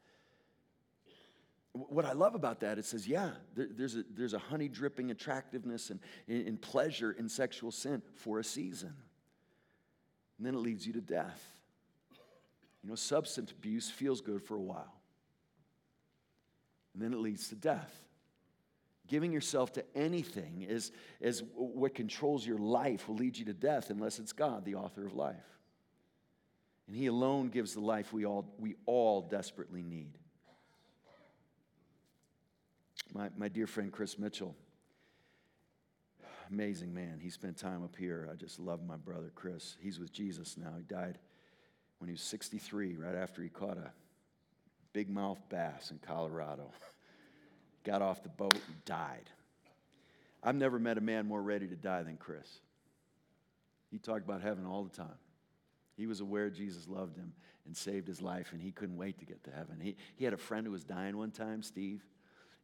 What 1.73 2.05
I 2.05 2.13
love 2.13 2.35
about 2.35 2.59
that, 2.59 2.77
it 2.77 2.85
says, 2.85 3.07
yeah, 3.07 3.31
there's, 3.55 3.95
a, 3.95 4.03
there's 4.15 4.35
a 4.35 4.39
honey 4.39 4.67
dripping 4.67 5.09
attractiveness 5.09 5.89
and, 5.89 5.99
and 6.27 6.61
pleasure 6.61 7.11
in 7.11 7.27
sexual 7.27 7.71
sin 7.71 8.03
for 8.15 8.37
a 8.37 8.43
season. 8.43 8.93
And 10.37 10.45
then 10.45 10.53
it 10.53 10.59
leads 10.59 10.85
you 10.85 10.93
to 10.93 11.01
death. 11.01 11.43
You 12.83 12.89
know, 12.89 12.95
substance 12.95 13.51
abuse 13.51 13.89
feels 13.89 14.21
good 14.21 14.43
for 14.43 14.55
a 14.55 14.61
while, 14.61 14.93
and 16.93 17.01
then 17.01 17.13
it 17.13 17.19
leads 17.19 17.47
to 17.47 17.55
death. 17.55 18.02
Giving 19.07 19.31
yourself 19.31 19.73
to 19.73 19.83
anything 19.95 20.65
is, 20.67 20.91
is 21.19 21.43
what 21.55 21.93
controls 21.93 22.45
your 22.45 22.57
life 22.57 23.07
will 23.07 23.15
lead 23.15 23.37
you 23.37 23.45
to 23.45 23.53
death 23.53 23.89
unless 23.89 24.19
it's 24.19 24.31
God, 24.31 24.63
the 24.63 24.75
author 24.75 25.05
of 25.05 25.13
life. 25.13 25.35
And 26.87 26.95
He 26.95 27.07
alone 27.07 27.49
gives 27.49 27.73
the 27.73 27.81
life 27.81 28.13
we 28.13 28.25
all, 28.25 28.53
we 28.57 28.75
all 28.85 29.21
desperately 29.21 29.83
need. 29.83 30.17
My, 33.13 33.29
my 33.37 33.47
dear 33.47 33.67
friend 33.67 33.91
Chris 33.91 34.17
Mitchell, 34.17 34.55
amazing 36.49 36.93
man. 36.93 37.19
He 37.21 37.29
spent 37.29 37.57
time 37.57 37.83
up 37.83 37.95
here. 37.95 38.29
I 38.31 38.35
just 38.35 38.59
love 38.59 38.83
my 38.83 38.95
brother 38.95 39.31
Chris. 39.35 39.75
He's 39.79 39.99
with 39.99 40.11
Jesus 40.11 40.57
now. 40.57 40.73
He 40.77 40.83
died 40.83 41.17
when 41.99 42.07
he 42.07 42.13
was 42.13 42.21
63, 42.21 42.97
right 42.97 43.15
after 43.15 43.41
he 43.41 43.49
caught 43.49 43.77
a 43.77 43.91
big 44.93 45.09
mouth 45.09 45.39
bass 45.49 45.91
in 45.91 45.99
Colorado. 45.99 46.71
Got 47.83 48.01
off 48.01 48.23
the 48.23 48.29
boat 48.29 48.53
and 48.53 48.85
died. 48.85 49.29
I've 50.41 50.55
never 50.55 50.79
met 50.79 50.97
a 50.97 51.01
man 51.01 51.25
more 51.25 51.41
ready 51.41 51.67
to 51.67 51.75
die 51.75 52.03
than 52.03 52.17
Chris. 52.17 52.47
He 53.91 53.97
talked 53.97 54.25
about 54.25 54.41
heaven 54.41 54.65
all 54.65 54.83
the 54.83 54.95
time. 54.95 55.17
He 55.95 56.07
was 56.07 56.19
aware 56.19 56.49
Jesus 56.49 56.87
loved 56.87 57.15
him 57.15 57.33
and 57.65 57.77
saved 57.77 58.07
his 58.07 58.21
life, 58.21 58.49
and 58.51 58.61
he 58.61 58.71
couldn't 58.71 58.97
wait 58.97 59.19
to 59.19 59.25
get 59.25 59.43
to 59.45 59.51
heaven. 59.51 59.79
He, 59.79 59.95
he 60.15 60.25
had 60.25 60.33
a 60.33 60.37
friend 60.37 60.65
who 60.65 60.71
was 60.71 60.83
dying 60.83 61.15
one 61.15 61.31
time, 61.31 61.61
Steve, 61.61 62.03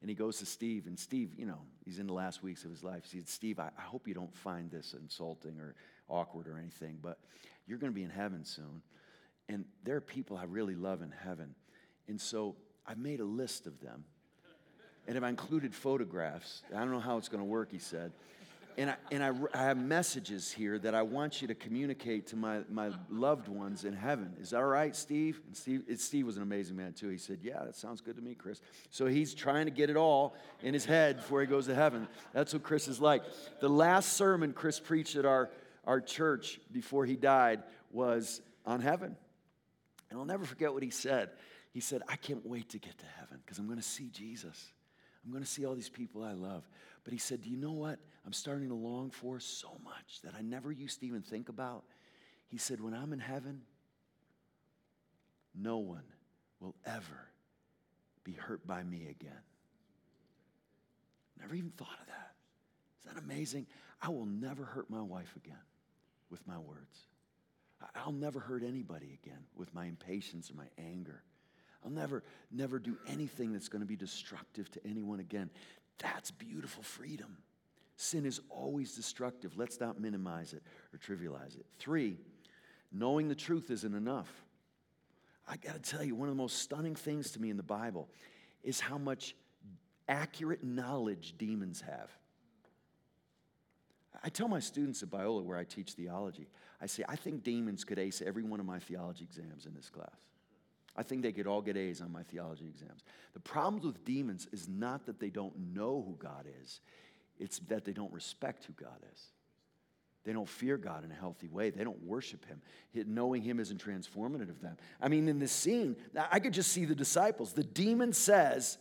and 0.02 0.10
he 0.10 0.16
goes 0.16 0.40
to 0.40 0.46
Steve, 0.46 0.88
and 0.88 0.98
Steve, 0.98 1.32
you 1.38 1.46
know, 1.46 1.60
he's 1.86 2.00
in 2.00 2.08
the 2.08 2.14
last 2.14 2.42
weeks 2.42 2.64
of 2.64 2.72
his 2.72 2.84
life. 2.84 3.04
He 3.10 3.20
said, 3.20 3.30
Steve, 3.30 3.60
I, 3.60 3.70
I 3.78 3.82
hope 3.82 4.08
you 4.08 4.14
don't 4.14 4.34
find 4.34 4.72
this 4.72 4.96
insulting 5.00 5.60
or 5.60 5.76
awkward 6.08 6.48
or 6.48 6.58
anything, 6.58 6.98
but 7.02 7.20
you're 7.68 7.78
going 7.78 7.92
to 7.92 7.96
be 7.96 8.04
in 8.04 8.10
heaven 8.10 8.44
soon. 8.46 8.82
And 9.48 9.66
there 9.84 9.96
are 9.96 10.02
people 10.02 10.38
I 10.38 10.46
really 10.46 10.76
love 10.76 11.02
in 11.02 11.12
heaven. 11.12 11.54
And 12.08 12.20
so 12.20 12.56
I've 12.88 12.98
made 12.98 13.20
a 13.20 13.26
list 13.26 13.68
of 13.68 13.80
them. 13.80 14.06
And 15.10 15.18
I've 15.18 15.24
included 15.24 15.74
photographs. 15.74 16.62
I 16.72 16.78
don't 16.82 16.92
know 16.92 17.00
how 17.00 17.18
it's 17.18 17.30
going 17.30 17.42
to 17.42 17.50
work, 17.50 17.72
he 17.72 17.80
said. 17.80 18.12
And, 18.78 18.92
I, 18.92 18.96
and 19.12 19.24
I, 19.24 19.32
I, 19.56 19.64
have 19.64 19.78
messages 19.78 20.52
here 20.52 20.78
that 20.78 20.94
I 20.94 21.02
want 21.02 21.42
you 21.42 21.48
to 21.48 21.56
communicate 21.56 22.28
to 22.28 22.36
my, 22.36 22.60
my 22.70 22.92
loved 23.10 23.48
ones 23.48 23.86
in 23.86 23.94
heaven. 23.94 24.36
Is 24.40 24.52
that 24.52 24.58
all 24.58 24.66
right, 24.66 24.96
Steve? 24.96 25.42
And 25.48 25.58
Steve, 25.58 25.84
Steve 25.98 26.28
was 26.28 26.38
an 26.38 26.44
amazing 26.44 26.76
man, 26.78 26.94
too. 26.94 27.10
He 27.10 27.18
said, 27.18 27.40
Yeah, 27.42 27.64
that 27.66 27.76
sounds 27.76 28.02
good 28.02 28.18
to 28.18 28.22
me, 28.22 28.36
Chris. 28.36 28.62
So 28.92 29.08
he's 29.08 29.34
trying 29.34 29.66
to 29.66 29.72
get 29.72 29.90
it 29.90 29.98
all 29.98 30.36
in 30.62 30.76
his 30.76 30.86
head 30.86 31.18
before 31.18 31.42
he 31.42 31.48
goes 31.48 31.66
to 31.66 31.74
heaven. 31.74 32.08
That's 32.32 32.54
what 32.54 32.62
Chris 32.62 32.88
is 32.88 33.02
like. 33.02 33.24
The 33.62 33.68
last 33.68 34.14
sermon 34.14 34.54
Chris 34.54 34.80
preached 34.80 35.16
at 35.16 35.26
our, 35.26 35.50
our 35.86 36.02
church 36.02 36.60
before 36.72 37.08
he 37.08 37.16
died 37.16 37.64
was 37.92 38.42
on 38.64 38.80
heaven. 38.80 39.16
And 40.12 40.20
I'll 40.20 40.26
never 40.26 40.46
forget 40.46 40.72
what 40.72 40.84
he 40.84 40.92
said. 40.92 41.32
He 41.72 41.80
said, 41.80 42.04
I 42.08 42.16
can't 42.16 42.46
wait 42.46 42.70
to 42.70 42.78
get 42.78 42.96
to 43.00 43.06
heaven 43.18 43.40
because 43.44 43.58
I'm 43.58 43.66
going 43.66 43.80
to 43.80 43.84
see 43.84 44.10
Jesus. 44.10 44.72
I'm 45.24 45.32
going 45.32 45.44
to 45.44 45.50
see 45.50 45.66
all 45.66 45.76
these 45.76 45.90
people 45.90 46.24
I 46.24 46.34
love. 46.34 46.64
But 47.04 47.14
he 47.14 47.20
said, 47.20 47.42
Do 47.42 47.50
you 47.50 47.58
know 47.58 47.72
what 47.72 48.00
I'm 48.26 48.34
starting 48.34 48.70
to 48.70 48.76
long 48.76 49.12
for 49.12 49.40
so 49.40 49.70
much 49.84 50.22
that 50.24 50.34
I 50.38 50.42
never 50.42 50.72
used 50.72 51.00
to 51.02 51.08
even 51.08 51.22
think 51.22 51.50
about? 51.50 51.84
He 52.48 52.58
said, 52.58 52.82
When 52.82 52.94
I'm 52.94 53.14
in 53.14 53.20
heaven, 53.20 53.62
no 55.56 55.78
one 55.78 56.04
will 56.60 56.76
ever 56.86 57.30
be 58.24 58.34
hurt 58.34 58.66
by 58.66 58.84
me 58.84 59.08
again. 59.10 59.42
Never 61.40 61.56
even 61.56 61.72
thought 61.72 61.98
of 62.02 62.08
that. 62.08 62.34
Is 63.00 63.14
that 63.14 63.22
amazing? 63.22 63.66
I 64.02 64.10
will 64.10 64.26
never 64.26 64.64
hurt 64.64 64.90
my 64.90 65.02
wife 65.02 65.34
again 65.36 65.58
with 66.30 66.46
my 66.48 66.58
words. 66.58 67.06
I'll 67.96 68.12
never 68.12 68.40
hurt 68.40 68.64
anybody 68.64 69.18
again 69.24 69.40
with 69.56 69.74
my 69.74 69.86
impatience 69.86 70.52
or 70.52 70.56
my 70.56 70.68
anger. 70.78 71.24
I'll 71.84 71.92
never, 71.92 72.24
never 72.52 72.80
do 72.80 72.98
anything 73.08 73.54
that's 73.54 73.70
going 73.70 73.82
to 73.82 73.88
be 73.88 73.96
destructive 73.96 74.70
to 74.72 74.86
anyone 74.86 75.20
again. 75.20 75.50
That's 76.00 76.32
beautiful 76.32 76.84
freedom. 76.84 77.38
Sin 77.96 78.26
is 78.26 78.42
always 78.50 78.96
destructive. 78.96 79.58
Let's 79.58 79.80
not 79.80 80.00
minimize 80.00 80.54
it 80.54 80.64
or 80.94 80.98
trivialize 80.98 81.58
it. 81.58 81.66
Three, 81.80 82.18
knowing 82.92 83.28
the 83.28 83.36
truth 83.36 83.70
isn't 83.72 83.94
enough. 83.94 84.30
I 85.48 85.58
got 85.58 85.74
to 85.74 85.80
tell 85.80 86.04
you, 86.04 86.16
one 86.16 86.30
of 86.30 86.36
the 86.36 86.42
most 86.42 86.60
stunning 86.60 86.96
things 86.96 87.32
to 87.32 87.42
me 87.42 87.50
in 87.50 87.58
the 87.58 87.64
Bible 87.64 88.08
is 88.64 88.80
how 88.80 88.98
much 88.98 89.36
accurate 90.08 90.64
knowledge 90.64 91.36
demons 91.38 91.82
have. 91.82 92.10
I 94.24 94.30
tell 94.30 94.48
my 94.48 94.60
students 94.60 95.02
at 95.02 95.10
Biola, 95.10 95.44
where 95.44 95.58
I 95.58 95.64
teach 95.64 95.94
theology, 95.94 96.48
I 96.82 96.86
say, 96.86 97.04
I 97.08 97.16
think 97.16 97.44
demons 97.44 97.84
could 97.84 98.00
ace 98.00 98.22
every 98.26 98.44
one 98.44 98.60
of 98.60 98.66
my 98.66 98.80
theology 98.80 99.24
exams 99.24 99.66
in 99.66 99.74
this 99.74 99.90
class. 99.90 100.29
I 101.00 101.04
think 101.04 101.22
they 101.22 101.32
could 101.32 101.48
all 101.48 101.62
get 101.62 101.78
A's 101.78 102.02
on 102.02 102.12
my 102.12 102.24
theology 102.24 102.68
exams. 102.68 103.06
The 103.34 103.40
problems 103.40 103.86
with 103.86 104.04
demons 104.04 104.50
is 104.52 104.68
not 104.68 105.06
that 105.06 105.18
they 105.18 105.30
don't 105.30 105.58
know 105.74 106.04
who 106.06 106.18
God 106.20 106.46
is, 106.62 106.82
it's 107.40 107.60
that 107.70 107.86
they 107.86 107.94
don't 107.94 108.12
respect 108.12 108.66
who 108.66 108.74
God 108.74 109.00
is. 109.14 109.24
They 110.26 110.34
don't 110.34 110.50
fear 110.50 110.76
God 110.76 111.06
in 111.06 111.12
a 111.12 111.16
healthy 111.16 111.48
way. 111.48 111.70
They 111.70 111.86
don't 111.86 112.04
worship 112.04 112.46
Him. 112.46 112.62
Knowing 113.08 113.42
Him 113.42 113.62
isn't 113.62 113.82
transformative 113.82 114.50
of 114.50 114.60
them. 114.60 114.76
I 115.02 115.08
mean, 115.08 115.30
in 115.30 115.40
this 115.40 115.54
scene, 115.54 115.96
I 116.30 116.42
could 116.42 116.54
just 116.54 116.74
see 116.74 116.84
the 116.84 116.94
disciples. 116.94 117.54
The 117.54 117.64
demon 117.64 118.12
says, 118.12 118.78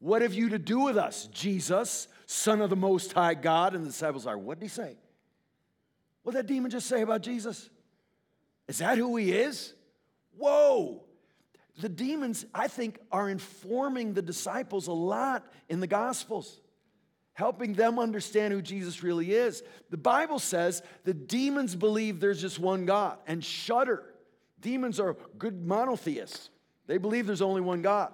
What 0.00 0.20
have 0.20 0.34
you 0.34 0.50
to 0.50 0.58
do 0.58 0.80
with 0.80 0.98
us, 0.98 1.28
Jesus, 1.28 2.08
Son 2.26 2.60
of 2.60 2.68
the 2.68 2.76
Most 2.76 3.14
High 3.14 3.32
God? 3.32 3.74
And 3.74 3.82
the 3.82 3.88
disciples 3.88 4.26
are, 4.26 4.36
What 4.36 4.60
did 4.60 4.66
he 4.66 4.68
say? 4.68 4.98
What 6.22 6.34
did 6.34 6.44
that 6.44 6.52
demon 6.52 6.70
just 6.70 6.86
say 6.86 7.00
about 7.00 7.22
Jesus? 7.22 7.70
Is 8.68 8.78
that 8.78 8.98
who 8.98 9.16
he 9.16 9.32
is? 9.32 9.72
Whoa! 10.38 11.02
The 11.80 11.88
demons, 11.88 12.46
I 12.54 12.68
think, 12.68 12.98
are 13.12 13.28
informing 13.28 14.14
the 14.14 14.22
disciples 14.22 14.88
a 14.88 14.92
lot 14.92 15.46
in 15.68 15.80
the 15.80 15.86
Gospels, 15.86 16.60
helping 17.34 17.74
them 17.74 17.98
understand 17.98 18.52
who 18.52 18.62
Jesus 18.62 19.02
really 19.02 19.32
is. 19.32 19.62
The 19.90 19.96
Bible 19.96 20.38
says 20.38 20.82
the 21.04 21.14
demons 21.14 21.76
believe 21.76 22.18
there's 22.18 22.40
just 22.40 22.58
one 22.58 22.84
God 22.84 23.18
and 23.26 23.44
shudder. 23.44 24.04
Demons 24.60 24.98
are 24.98 25.16
good 25.38 25.64
monotheists, 25.64 26.50
they 26.86 26.98
believe 26.98 27.26
there's 27.26 27.42
only 27.42 27.60
one 27.60 27.82
God. 27.82 28.12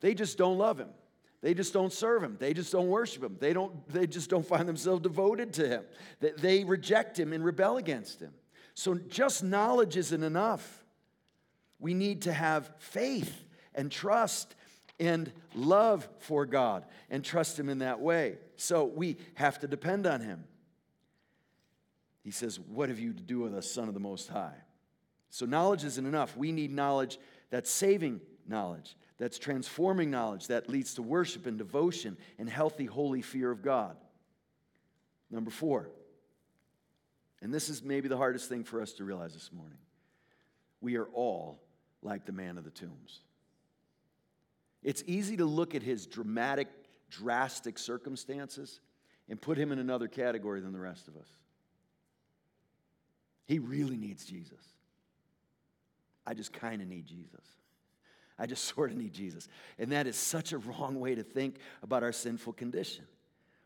They 0.00 0.14
just 0.14 0.38
don't 0.38 0.58
love 0.58 0.78
him. 0.78 0.90
They 1.42 1.54
just 1.54 1.72
don't 1.72 1.92
serve 1.92 2.22
him. 2.22 2.36
They 2.38 2.54
just 2.54 2.72
don't 2.72 2.88
worship 2.88 3.22
him. 3.22 3.36
They, 3.38 3.52
don't, 3.52 3.88
they 3.88 4.06
just 4.06 4.28
don't 4.28 4.44
find 4.44 4.68
themselves 4.68 5.02
devoted 5.02 5.52
to 5.54 5.68
him. 5.68 5.84
They, 6.20 6.32
they 6.32 6.64
reject 6.64 7.18
him 7.18 7.32
and 7.32 7.44
rebel 7.44 7.76
against 7.76 8.20
him. 8.20 8.32
So 8.74 8.94
just 8.94 9.42
knowledge 9.42 9.96
isn't 9.96 10.22
enough. 10.22 10.84
We 11.78 11.94
need 11.94 12.22
to 12.22 12.32
have 12.32 12.70
faith 12.78 13.44
and 13.74 13.90
trust 13.90 14.54
and 14.98 15.30
love 15.54 16.08
for 16.20 16.46
God 16.46 16.84
and 17.10 17.24
trust 17.24 17.58
Him 17.58 17.68
in 17.68 17.78
that 17.78 18.00
way. 18.00 18.38
So 18.56 18.84
we 18.84 19.18
have 19.34 19.58
to 19.60 19.68
depend 19.68 20.06
on 20.06 20.20
Him. 20.20 20.44
He 22.22 22.30
says, 22.30 22.58
What 22.58 22.88
have 22.88 22.98
you 22.98 23.12
to 23.12 23.22
do 23.22 23.40
with 23.40 23.54
us, 23.54 23.70
Son 23.70 23.88
of 23.88 23.94
the 23.94 24.00
Most 24.00 24.28
High? 24.28 24.56
So 25.30 25.44
knowledge 25.44 25.84
isn't 25.84 26.06
enough. 26.06 26.36
We 26.36 26.50
need 26.52 26.72
knowledge 26.72 27.18
that's 27.50 27.70
saving 27.70 28.20
knowledge, 28.48 28.96
that's 29.18 29.38
transforming 29.38 30.10
knowledge, 30.10 30.48
that 30.48 30.68
leads 30.68 30.94
to 30.94 31.02
worship 31.02 31.46
and 31.46 31.58
devotion 31.58 32.16
and 32.38 32.48
healthy, 32.48 32.86
holy 32.86 33.22
fear 33.22 33.50
of 33.50 33.62
God. 33.62 33.96
Number 35.30 35.50
four, 35.50 35.90
and 37.42 37.52
this 37.52 37.68
is 37.68 37.82
maybe 37.82 38.08
the 38.08 38.16
hardest 38.16 38.48
thing 38.48 38.64
for 38.64 38.80
us 38.80 38.94
to 38.94 39.04
realize 39.04 39.34
this 39.34 39.50
morning 39.52 39.78
we 40.80 40.96
are 40.96 41.08
all 41.14 41.60
like 42.02 42.26
the 42.26 42.32
man 42.32 42.58
of 42.58 42.64
the 42.64 42.70
tombs. 42.70 43.20
It's 44.82 45.02
easy 45.06 45.36
to 45.38 45.44
look 45.44 45.74
at 45.74 45.82
his 45.82 46.06
dramatic, 46.06 46.68
drastic 47.10 47.78
circumstances 47.78 48.80
and 49.28 49.40
put 49.40 49.58
him 49.58 49.72
in 49.72 49.78
another 49.78 50.08
category 50.08 50.60
than 50.60 50.72
the 50.72 50.78
rest 50.78 51.08
of 51.08 51.16
us. 51.16 51.28
He 53.46 53.58
really 53.58 53.96
needs 53.96 54.24
Jesus. 54.24 54.60
I 56.26 56.34
just 56.34 56.52
kind 56.52 56.82
of 56.82 56.88
need 56.88 57.06
Jesus. 57.06 57.44
I 58.38 58.46
just 58.46 58.64
sort 58.74 58.90
of 58.90 58.96
need 58.96 59.12
Jesus. 59.12 59.48
And 59.78 59.92
that 59.92 60.06
is 60.06 60.16
such 60.16 60.52
a 60.52 60.58
wrong 60.58 61.00
way 61.00 61.14
to 61.14 61.22
think 61.22 61.58
about 61.82 62.02
our 62.02 62.12
sinful 62.12 62.54
condition. 62.54 63.04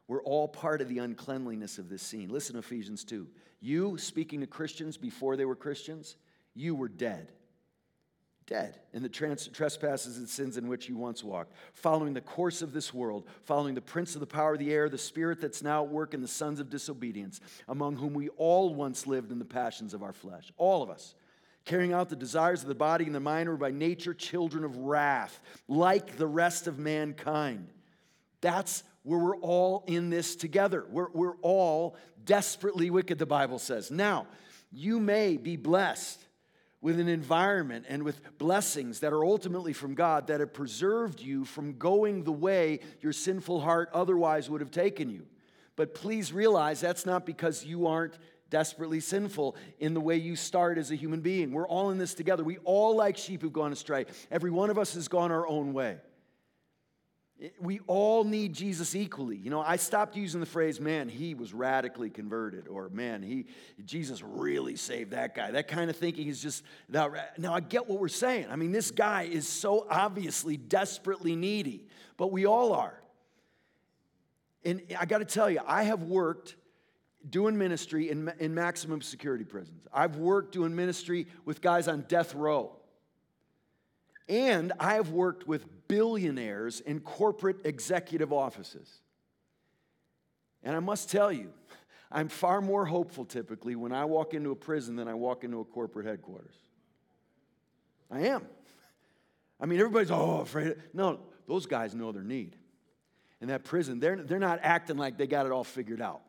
We're 0.09 0.23
all 0.23 0.49
part 0.49 0.81
of 0.81 0.89
the 0.89 0.99
uncleanliness 0.99 1.79
of 1.79 1.89
this 1.89 2.03
scene. 2.03 2.31
Listen 2.31 2.55
to 2.55 2.59
Ephesians 2.59 3.05
2. 3.05 3.29
You, 3.61 3.97
speaking 3.97 4.41
to 4.41 4.47
Christians 4.47 4.97
before 4.97 5.37
they 5.37 5.45
were 5.45 5.55
Christians, 5.55 6.17
you 6.55 6.75
were 6.75 6.89
dead. 6.89 7.31
Dead 8.51 8.81
in 8.93 9.03
the 9.03 9.09
trans- 9.09 9.47
trespasses 9.47 10.19
and 10.19 10.29
sins 10.29 10.57
in 10.57 10.67
which 10.69 10.89
you 10.89 10.97
once 10.97 11.25
walked, 11.25 11.55
following 11.73 12.13
the 12.13 12.21
course 12.21 12.61
of 12.61 12.73
this 12.73 12.93
world, 12.93 13.25
following 13.45 13.75
the 13.75 13.81
prince 13.81 14.15
of 14.15 14.21
the 14.21 14.27
power 14.27 14.55
of 14.55 14.59
the 14.59 14.73
air, 14.73 14.89
the 14.89 14.99
spirit 14.99 15.41
that's 15.41 15.63
now 15.63 15.85
at 15.85 15.91
work 15.91 16.15
in 16.15 16.21
the 16.21 16.29
sons 16.29 16.59
of 16.59 16.69
disobedience, 16.69 17.41
among 17.69 17.97
whom 17.97 18.13
we 18.13 18.29
all 18.31 18.75
once 18.75 19.07
lived 19.07 19.31
in 19.31 19.39
the 19.39 19.45
passions 19.45 19.95
of 19.95 20.03
our 20.03 20.13
flesh. 20.13 20.53
All 20.59 20.83
of 20.83 20.91
us 20.91 21.15
carrying 21.65 21.93
out 21.93 22.09
the 22.09 22.17
desires 22.17 22.63
of 22.63 22.69
the 22.69 22.75
body 22.75 23.05
and 23.05 23.15
the 23.15 23.21
mind, 23.21 23.49
were 23.49 23.57
by 23.57 23.71
nature 23.71 24.15
children 24.15 24.65
of 24.65 24.77
wrath, 24.79 25.41
like 25.69 26.17
the 26.17 26.27
rest 26.27 26.67
of 26.67 26.79
mankind. 26.79 27.69
That's 28.41 28.83
where 29.03 29.19
we're 29.19 29.37
all 29.37 29.85
in 29.87 30.11
this 30.11 30.37
together. 30.37 30.85
We're, 30.91 31.11
we're 31.13 31.37
all 31.43 31.97
desperately 32.25 32.91
wicked, 32.91 33.19
the 33.19 33.27
Bible 33.27 33.59
says. 33.59 33.91
Now, 33.91 34.27
you 34.73 34.99
may 34.99 35.37
be 35.37 35.57
blessed 35.57 36.21
with 36.83 36.99
an 36.99 37.09
environment 37.09 37.85
and 37.89 38.03
with 38.03 38.39
blessings 38.39 39.01
that 39.01 39.13
are 39.13 39.25
ultimately 39.25 39.73
from 39.73 39.95
God 39.95 40.29
that 40.29 40.41
have 40.41 40.53
preserved 40.53 41.21
you 41.21 41.45
from 41.45 41.77
going 41.77 42.25
the 42.25 42.33
way 42.33 42.81
your 43.01 43.13
sinful 43.13 43.61
heart 43.61 43.91
otherwise 43.93 44.49
would 44.49 44.61
have 44.61 44.71
taken 44.71 45.11
you. 45.11 45.27
But 45.77 45.95
please 45.95 46.33
realize 46.33 46.81
that's 46.81 47.07
not 47.07 47.27
because 47.27 47.65
you 47.65 47.87
aren't 47.87 48.19
desperately 48.49 49.01
sinful 49.01 49.57
in 49.79 49.95
the 49.95 50.01
way 50.01 50.17
you 50.17 50.37
start 50.37 50.77
as 50.77 50.91
a 50.91 50.97
human 50.97 51.21
being. 51.21 51.53
We're 51.53 51.69
all 51.69 51.91
in 51.91 51.99
this 51.99 52.15
together. 52.15 52.43
We 52.43 52.59
all, 52.65 52.97
like 52.97 53.17
sheep, 53.17 53.43
have 53.43 53.53
gone 53.53 53.73
astray. 53.73 54.07
Every 54.31 54.51
one 54.51 54.71
of 54.71 54.79
us 54.79 54.95
has 54.95 55.09
gone 55.09 55.31
our 55.31 55.47
own 55.47 55.73
way. 55.73 55.99
We 57.59 57.81
all 57.87 58.25
need 58.25 58.53
Jesus 58.53 58.95
equally. 58.95 59.37
You 59.37 59.49
know, 59.49 59.63
I 59.63 59.77
stopped 59.77 60.15
using 60.15 60.41
the 60.41 60.47
phrase, 60.47 60.79
man, 60.79 61.09
he 61.09 61.35
was 61.35 61.55
radically 61.55 62.11
converted, 62.11 62.69
or 62.69 62.91
man, 62.91 63.23
he 63.23 63.47
Jesus 63.85 64.23
really 64.23 64.77
saved 64.77 65.13
that 65.13 65.35
guy. 65.35 65.51
That 65.51 65.67
kind 65.67 65.89
of 65.89 65.97
thinking 65.97 66.29
is 66.29 66.43
just 66.43 66.63
now, 66.89 67.13
now 67.39 67.55
I 67.55 67.61
get 67.61 67.89
what 67.89 67.99
we're 67.99 68.09
saying. 68.09 68.49
I 68.51 68.57
mean, 68.57 68.73
this 68.73 68.91
guy 68.91 69.23
is 69.23 69.49
so 69.49 69.87
obviously 69.89 70.59
desperately 70.59 71.35
needy, 71.35 71.87
but 72.19 72.31
we 72.31 72.45
all 72.45 72.75
are. 72.75 73.01
And 74.65 74.83
I 74.99 75.07
got 75.07 75.19
to 75.19 75.25
tell 75.25 75.51
you, 75.51 75.61
I 75.67 75.85
have 75.85 76.03
worked 76.03 76.57
doing 77.29 77.57
ministry 77.57 78.11
in, 78.11 78.31
in 78.39 78.55
maximum 78.55 79.01
security 79.01 79.45
prisons. 79.45 79.87
I've 79.93 80.17
worked 80.17 80.53
doing 80.53 80.75
ministry 80.75 81.27
with 81.45 81.61
guys 81.61 81.89
on 81.89 82.03
death 82.09 82.35
row. 82.35 82.77
And 84.31 84.73
I 84.79 84.95
have 84.95 85.11
worked 85.11 85.49
with 85.49 85.67
billionaires 85.89 86.79
in 86.79 87.01
corporate 87.01 87.67
executive 87.67 88.33
offices. 88.33 88.89
And 90.63 90.77
I 90.77 90.79
must 90.79 91.11
tell 91.11 91.33
you, 91.33 91.51
I'm 92.13 92.29
far 92.29 92.61
more 92.61 92.87
hopeful 92.87 93.25
typically 93.25 93.75
when 93.75 93.91
I 93.91 94.05
walk 94.05 94.33
into 94.33 94.53
a 94.53 94.57
prison 94.57 94.95
than 94.95 95.09
I 95.09 95.15
walk 95.15 95.43
into 95.43 95.59
a 95.59 95.65
corporate 95.65 96.07
headquarters. 96.07 96.55
I 98.09 98.21
am. 98.29 98.47
I 99.61 99.67
mean, 99.67 99.81
everybody's, 99.81 100.13
oh, 100.13 100.41
afraid. 100.43 100.77
No, 100.95 101.19
those 101.49 101.67
guys 101.67 101.93
know 101.93 102.13
their 102.13 102.23
need. 102.23 102.55
In 103.41 103.49
that 103.49 103.65
prison, 103.65 103.99
they're, 103.99 104.17
they're 104.17 104.39
not 104.39 104.61
acting 104.63 104.97
like 104.97 105.19
they 105.19 105.27
got 105.27 105.45
it 105.45 105.51
all 105.51 105.65
figured 105.65 106.01
out. 106.01 106.21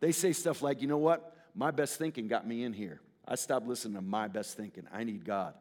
They 0.00 0.10
say 0.10 0.32
stuff 0.32 0.62
like, 0.62 0.82
you 0.82 0.88
know 0.88 0.98
what? 0.98 1.36
My 1.54 1.70
best 1.70 1.96
thinking 1.96 2.26
got 2.26 2.44
me 2.44 2.64
in 2.64 2.72
here. 2.72 3.00
I 3.26 3.36
stopped 3.36 3.68
listening 3.68 3.94
to 3.94 4.02
my 4.02 4.26
best 4.26 4.56
thinking. 4.56 4.88
I 4.92 5.04
need 5.04 5.24
God. 5.24 5.54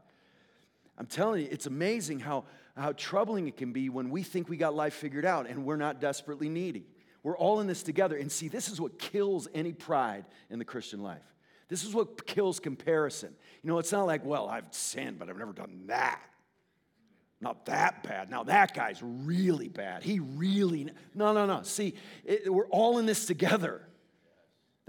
I'm 1.00 1.06
telling 1.06 1.42
you, 1.42 1.48
it's 1.50 1.66
amazing 1.66 2.20
how, 2.20 2.44
how 2.76 2.92
troubling 2.92 3.48
it 3.48 3.56
can 3.56 3.72
be 3.72 3.90
when 3.90 4.10
we 4.10 4.22
think 4.22 4.50
we 4.50 4.58
got 4.58 4.76
life 4.76 4.94
figured 4.94 5.26
out 5.26 5.48
and 5.48 5.66
we're 5.66 5.78
not 5.78 6.02
desperately 6.02 6.50
needy. 6.50 6.86
We're 7.24 7.38
all 7.38 7.62
in 7.62 7.68
this 7.68 7.84
together. 7.84 8.18
And 8.18 8.32
see, 8.32 8.50
this 8.50 8.70
is 8.70 8.80
what 8.82 9.00
kills 9.00 9.48
any 9.54 9.72
pride 9.72 10.26
in 10.50 10.60
the 10.60 10.66
Christian 10.66 11.02
life. 11.02 11.24
This 11.70 11.84
is 11.84 11.94
what 11.94 12.26
kills 12.26 12.60
comparison. 12.60 13.34
You 13.64 13.70
know, 13.70 13.80
it's 13.80 13.92
not 13.92 14.08
like, 14.08 14.26
well, 14.26 14.50
I've 14.50 14.66
sinned, 14.72 15.20
but 15.20 15.30
I've 15.30 15.38
never 15.38 15.54
done 15.54 15.84
that. 15.88 16.22
Not 17.42 17.66
that 17.68 18.04
bad. 18.04 18.30
Now, 18.30 18.44
that 18.44 18.74
guy's 18.74 19.02
really 19.02 19.70
bad. 19.70 20.04
He 20.04 20.20
really. 20.20 20.92
No, 21.16 21.32
no, 21.32 21.46
no. 21.46 21.64
See, 21.64 21.94
it, 22.26 22.52
we're 22.52 22.68
all 22.68 22.98
in 22.98 23.06
this 23.06 23.26
together. 23.26 23.88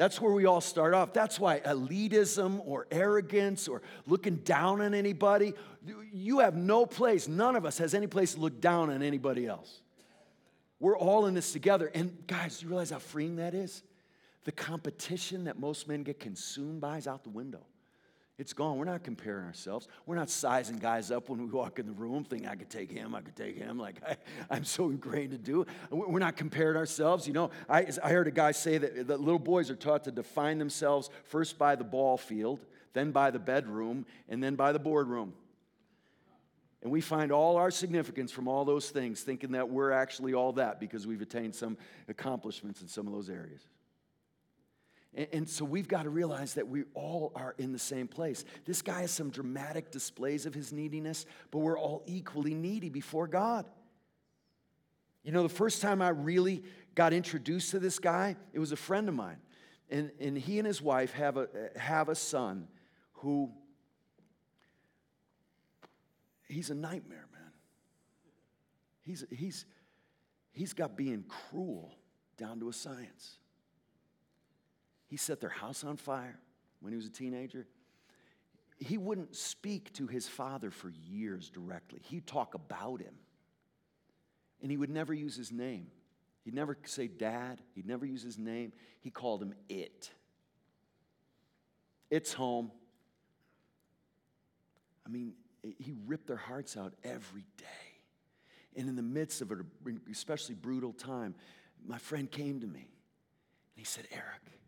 That's 0.00 0.18
where 0.18 0.32
we 0.32 0.46
all 0.46 0.62
start 0.62 0.94
off. 0.94 1.12
That's 1.12 1.38
why 1.38 1.60
elitism 1.60 2.62
or 2.64 2.86
arrogance 2.90 3.68
or 3.68 3.82
looking 4.06 4.36
down 4.36 4.80
on 4.80 4.94
anybody, 4.94 5.52
you 6.10 6.38
have 6.38 6.56
no 6.56 6.86
place, 6.86 7.28
none 7.28 7.54
of 7.54 7.66
us 7.66 7.76
has 7.76 7.92
any 7.92 8.06
place 8.06 8.32
to 8.32 8.40
look 8.40 8.62
down 8.62 8.88
on 8.88 9.02
anybody 9.02 9.46
else. 9.46 9.82
We're 10.78 10.96
all 10.96 11.26
in 11.26 11.34
this 11.34 11.52
together. 11.52 11.90
And 11.94 12.16
guys, 12.26 12.62
you 12.62 12.68
realize 12.68 12.88
how 12.88 12.98
freeing 12.98 13.36
that 13.36 13.52
is? 13.52 13.82
The 14.44 14.52
competition 14.52 15.44
that 15.44 15.60
most 15.60 15.86
men 15.86 16.02
get 16.02 16.18
consumed 16.18 16.80
by 16.80 16.96
is 16.96 17.06
out 17.06 17.22
the 17.22 17.28
window. 17.28 17.66
It's 18.40 18.54
gone. 18.54 18.78
We're 18.78 18.86
not 18.86 19.04
comparing 19.04 19.44
ourselves. 19.44 19.86
We're 20.06 20.16
not 20.16 20.30
sizing 20.30 20.78
guys 20.78 21.10
up 21.10 21.28
when 21.28 21.40
we 21.40 21.44
walk 21.44 21.78
in 21.78 21.84
the 21.84 21.92
room, 21.92 22.24
thinking 22.24 22.48
I 22.48 22.54
could 22.54 22.70
take 22.70 22.90
him, 22.90 23.14
I 23.14 23.20
could 23.20 23.36
take 23.36 23.54
him, 23.54 23.78
like 23.78 23.96
I, 24.50 24.56
am 24.56 24.64
so 24.64 24.88
ingrained 24.88 25.32
to 25.32 25.38
do. 25.38 25.66
We're 25.90 26.20
not 26.20 26.38
comparing 26.38 26.78
ourselves. 26.78 27.26
You 27.26 27.34
know, 27.34 27.50
I, 27.68 27.86
I 28.02 28.08
heard 28.08 28.28
a 28.28 28.30
guy 28.30 28.52
say 28.52 28.78
that, 28.78 29.08
that 29.08 29.20
little 29.20 29.38
boys 29.38 29.70
are 29.70 29.76
taught 29.76 30.04
to 30.04 30.10
define 30.10 30.56
themselves 30.56 31.10
first 31.24 31.58
by 31.58 31.76
the 31.76 31.84
ball 31.84 32.16
field, 32.16 32.64
then 32.94 33.10
by 33.10 33.30
the 33.30 33.38
bedroom, 33.38 34.06
and 34.26 34.42
then 34.42 34.54
by 34.54 34.72
the 34.72 34.78
boardroom. 34.78 35.34
And 36.82 36.90
we 36.90 37.02
find 37.02 37.30
all 37.32 37.58
our 37.58 37.70
significance 37.70 38.32
from 38.32 38.48
all 38.48 38.64
those 38.64 38.88
things, 38.88 39.20
thinking 39.20 39.52
that 39.52 39.68
we're 39.68 39.92
actually 39.92 40.32
all 40.32 40.54
that 40.54 40.80
because 40.80 41.06
we've 41.06 41.20
attained 41.20 41.54
some 41.54 41.76
accomplishments 42.08 42.80
in 42.80 42.88
some 42.88 43.06
of 43.06 43.12
those 43.12 43.28
areas. 43.28 43.60
And, 45.12 45.48
so 45.48 45.64
we've 45.64 45.88
got 45.88 46.04
to 46.04 46.10
realize 46.10 46.54
that 46.54 46.68
we 46.68 46.84
all 46.94 47.32
are 47.34 47.56
in 47.58 47.72
the 47.72 47.80
same 47.80 48.06
place. 48.06 48.44
This 48.64 48.80
guy 48.80 49.00
has 49.00 49.10
some 49.10 49.30
dramatic 49.30 49.90
displays 49.90 50.46
of 50.46 50.54
his 50.54 50.72
neediness, 50.72 51.26
but 51.50 51.58
we're 51.58 51.78
all 51.78 52.04
equally 52.06 52.54
needy 52.54 52.90
before 52.90 53.26
God. 53.26 53.66
You 55.24 55.32
know, 55.32 55.42
the 55.42 55.48
first 55.48 55.82
time 55.82 56.00
I 56.00 56.10
really 56.10 56.62
got 56.94 57.12
introduced 57.12 57.72
to 57.72 57.80
this 57.80 57.98
guy, 57.98 58.36
it 58.52 58.60
was 58.60 58.70
a 58.70 58.76
friend 58.76 59.08
of 59.08 59.14
mine. 59.14 59.38
And, 59.90 60.12
and 60.20 60.38
he 60.38 60.58
and 60.58 60.66
his 60.66 60.80
wife 60.80 61.12
have 61.14 61.36
a, 61.36 61.48
have 61.74 62.08
a 62.08 62.14
son 62.14 62.68
who, 63.14 63.50
he's 66.48 66.70
a 66.70 66.74
nightmare, 66.74 67.26
man. 67.32 67.52
He's, 69.02 69.24
he's, 69.28 69.66
he's 70.52 70.72
got 70.72 70.96
being 70.96 71.24
cruel 71.28 71.96
down 72.36 72.60
to 72.60 72.68
a 72.68 72.72
science. 72.72 73.38
He 75.10 75.16
set 75.16 75.40
their 75.40 75.50
house 75.50 75.82
on 75.82 75.96
fire 75.96 76.38
when 76.78 76.92
he 76.92 76.96
was 76.96 77.06
a 77.06 77.10
teenager. 77.10 77.66
He 78.78 78.96
wouldn't 78.96 79.34
speak 79.34 79.92
to 79.94 80.06
his 80.06 80.28
father 80.28 80.70
for 80.70 80.92
years 81.10 81.50
directly. 81.50 82.00
He'd 82.04 82.28
talk 82.28 82.54
about 82.54 83.00
him. 83.00 83.14
And 84.62 84.70
he 84.70 84.76
would 84.76 84.88
never 84.88 85.12
use 85.12 85.34
his 85.34 85.50
name. 85.50 85.88
He'd 86.44 86.54
never 86.54 86.78
say 86.84 87.08
dad. 87.08 87.60
He'd 87.74 87.86
never 87.86 88.06
use 88.06 88.22
his 88.22 88.38
name. 88.38 88.72
He 89.00 89.10
called 89.10 89.42
him 89.42 89.52
it. 89.68 90.10
It's 92.08 92.32
home. 92.32 92.70
I 95.04 95.08
mean, 95.08 95.32
he 95.78 95.92
ripped 96.06 96.28
their 96.28 96.36
hearts 96.36 96.76
out 96.76 96.94
every 97.02 97.44
day. 97.56 97.66
And 98.76 98.88
in 98.88 98.94
the 98.94 99.02
midst 99.02 99.42
of 99.42 99.50
an 99.50 99.66
especially 100.08 100.54
brutal 100.54 100.92
time, 100.92 101.34
my 101.84 101.98
friend 101.98 102.30
came 102.30 102.60
to 102.60 102.66
me 102.68 102.78
and 102.80 103.76
he 103.76 103.84
said, 103.84 104.06
Eric, 104.12 104.59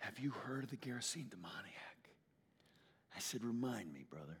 have 0.00 0.18
you 0.18 0.30
heard 0.30 0.64
of 0.64 0.70
the 0.70 0.76
Gerasene 0.76 1.30
demoniac? 1.30 2.10
I 3.14 3.20
said, 3.20 3.44
Remind 3.44 3.92
me, 3.92 4.04
brother. 4.08 4.38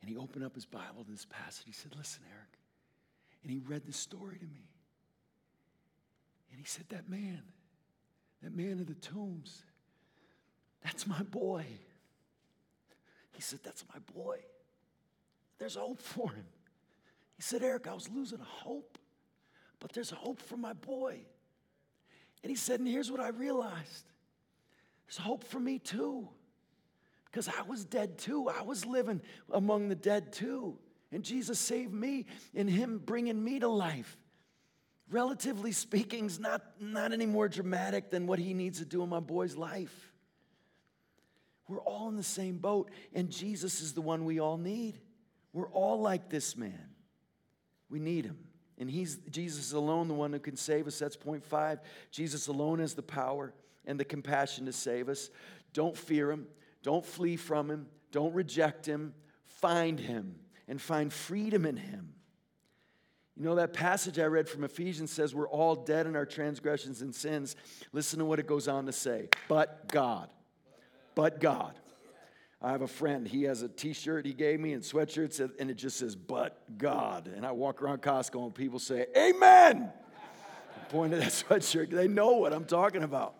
And 0.00 0.10
he 0.10 0.16
opened 0.16 0.44
up 0.44 0.54
his 0.54 0.66
Bible 0.66 1.02
to 1.04 1.10
this 1.10 1.24
passage. 1.24 1.64
He 1.66 1.72
said, 1.72 1.94
Listen, 1.96 2.22
Eric. 2.30 2.58
And 3.42 3.50
he 3.50 3.58
read 3.58 3.86
the 3.86 3.92
story 3.92 4.36
to 4.38 4.44
me. 4.44 4.68
And 6.50 6.60
he 6.60 6.66
said, 6.66 6.84
That 6.90 7.08
man, 7.08 7.42
that 8.42 8.54
man 8.54 8.78
of 8.80 8.86
the 8.86 8.94
tombs, 8.94 9.62
that's 10.84 11.06
my 11.06 11.22
boy. 11.22 11.64
He 13.32 13.40
said, 13.40 13.60
That's 13.64 13.84
my 13.92 14.00
boy. 14.14 14.38
There's 15.58 15.76
hope 15.76 16.02
for 16.02 16.30
him. 16.30 16.44
He 17.34 17.42
said, 17.42 17.62
Eric, 17.62 17.86
I 17.86 17.94
was 17.94 18.10
losing 18.10 18.40
hope, 18.40 18.98
but 19.80 19.92
there's 19.94 20.10
hope 20.10 20.40
for 20.40 20.58
my 20.58 20.74
boy. 20.74 21.20
And 22.42 22.50
he 22.50 22.56
said, 22.56 22.80
And 22.80 22.88
here's 22.88 23.10
what 23.10 23.20
I 23.20 23.28
realized 23.28 24.04
there's 25.06 25.18
hope 25.18 25.44
for 25.44 25.60
me 25.60 25.78
too. 25.78 26.28
Because 27.26 27.48
I 27.48 27.62
was 27.62 27.84
dead 27.84 28.18
too. 28.18 28.48
I 28.48 28.62
was 28.62 28.86
living 28.86 29.20
among 29.52 29.88
the 29.88 29.94
dead 29.94 30.32
too. 30.32 30.78
And 31.12 31.22
Jesus 31.22 31.58
saved 31.58 31.92
me 31.92 32.26
in 32.54 32.66
Him 32.66 32.98
bringing 33.04 33.42
me 33.42 33.60
to 33.60 33.68
life. 33.68 34.16
Relatively 35.10 35.70
speaking, 35.70 36.26
is 36.26 36.40
not, 36.40 36.62
not 36.80 37.12
any 37.12 37.26
more 37.26 37.48
dramatic 37.48 38.10
than 38.10 38.26
what 38.26 38.38
He 38.38 38.54
needs 38.54 38.78
to 38.78 38.84
do 38.84 39.02
in 39.02 39.08
my 39.08 39.20
boy's 39.20 39.56
life. 39.56 40.12
We're 41.68 41.80
all 41.80 42.08
in 42.08 42.16
the 42.16 42.22
same 42.22 42.58
boat, 42.58 42.90
and 43.12 43.30
Jesus 43.30 43.80
is 43.80 43.92
the 43.92 44.00
one 44.00 44.24
we 44.24 44.40
all 44.40 44.56
need. 44.56 44.98
We're 45.52 45.70
all 45.70 46.00
like 46.00 46.28
this 46.28 46.56
man. 46.56 46.90
We 47.88 47.98
need 47.98 48.24
Him. 48.24 48.38
And 48.78 48.90
he's 48.90 49.16
Jesus 49.30 49.72
alone 49.72 50.08
the 50.08 50.14
one 50.14 50.32
who 50.32 50.38
can 50.38 50.56
save 50.56 50.86
us. 50.86 50.98
That's 50.98 51.16
point 51.16 51.44
five. 51.44 51.80
Jesus 52.10 52.46
alone 52.46 52.78
has 52.80 52.94
the 52.94 53.02
power 53.02 53.54
and 53.86 53.98
the 53.98 54.04
compassion 54.04 54.66
to 54.66 54.72
save 54.72 55.08
us. 55.08 55.30
Don't 55.72 55.96
fear 55.96 56.30
him. 56.30 56.46
Don't 56.82 57.04
flee 57.04 57.36
from 57.36 57.70
him. 57.70 57.86
Don't 58.12 58.34
reject 58.34 58.86
him. 58.86 59.14
Find 59.44 59.98
him 59.98 60.36
and 60.68 60.80
find 60.80 61.12
freedom 61.12 61.64
in 61.66 61.76
him. 61.76 62.14
You 63.36 63.44
know, 63.44 63.56
that 63.56 63.74
passage 63.74 64.18
I 64.18 64.24
read 64.24 64.48
from 64.48 64.64
Ephesians 64.64 65.10
says 65.10 65.34
we're 65.34 65.48
all 65.48 65.74
dead 65.74 66.06
in 66.06 66.16
our 66.16 66.24
transgressions 66.24 67.02
and 67.02 67.14
sins. 67.14 67.54
Listen 67.92 68.18
to 68.20 68.24
what 68.24 68.38
it 68.38 68.46
goes 68.46 68.66
on 68.66 68.86
to 68.86 68.92
say. 68.92 69.28
But 69.48 69.88
God. 69.88 70.30
But 71.14 71.40
God. 71.40 71.74
I 72.62 72.72
have 72.72 72.80
a 72.80 72.88
friend, 72.88 73.28
he 73.28 73.42
has 73.42 73.60
a 73.60 73.68
t 73.68 73.92
shirt 73.92 74.24
he 74.24 74.32
gave 74.32 74.58
me 74.58 74.72
and 74.72 74.82
sweatshirts, 74.82 75.50
and 75.60 75.70
it 75.70 75.74
just 75.74 75.98
says, 75.98 76.16
But 76.16 76.78
God. 76.78 77.30
And 77.34 77.44
I 77.44 77.52
walk 77.52 77.82
around 77.82 78.00
Costco 78.00 78.42
and 78.44 78.54
people 78.54 78.78
say, 78.78 79.06
Amen. 79.16 79.92
Point 80.88 81.12
at 81.12 81.20
that 81.20 81.28
sweatshirt. 81.48 81.90
They 81.90 82.08
know 82.08 82.32
what 82.32 82.54
I'm 82.54 82.64
talking 82.64 83.02
about. 83.02 83.36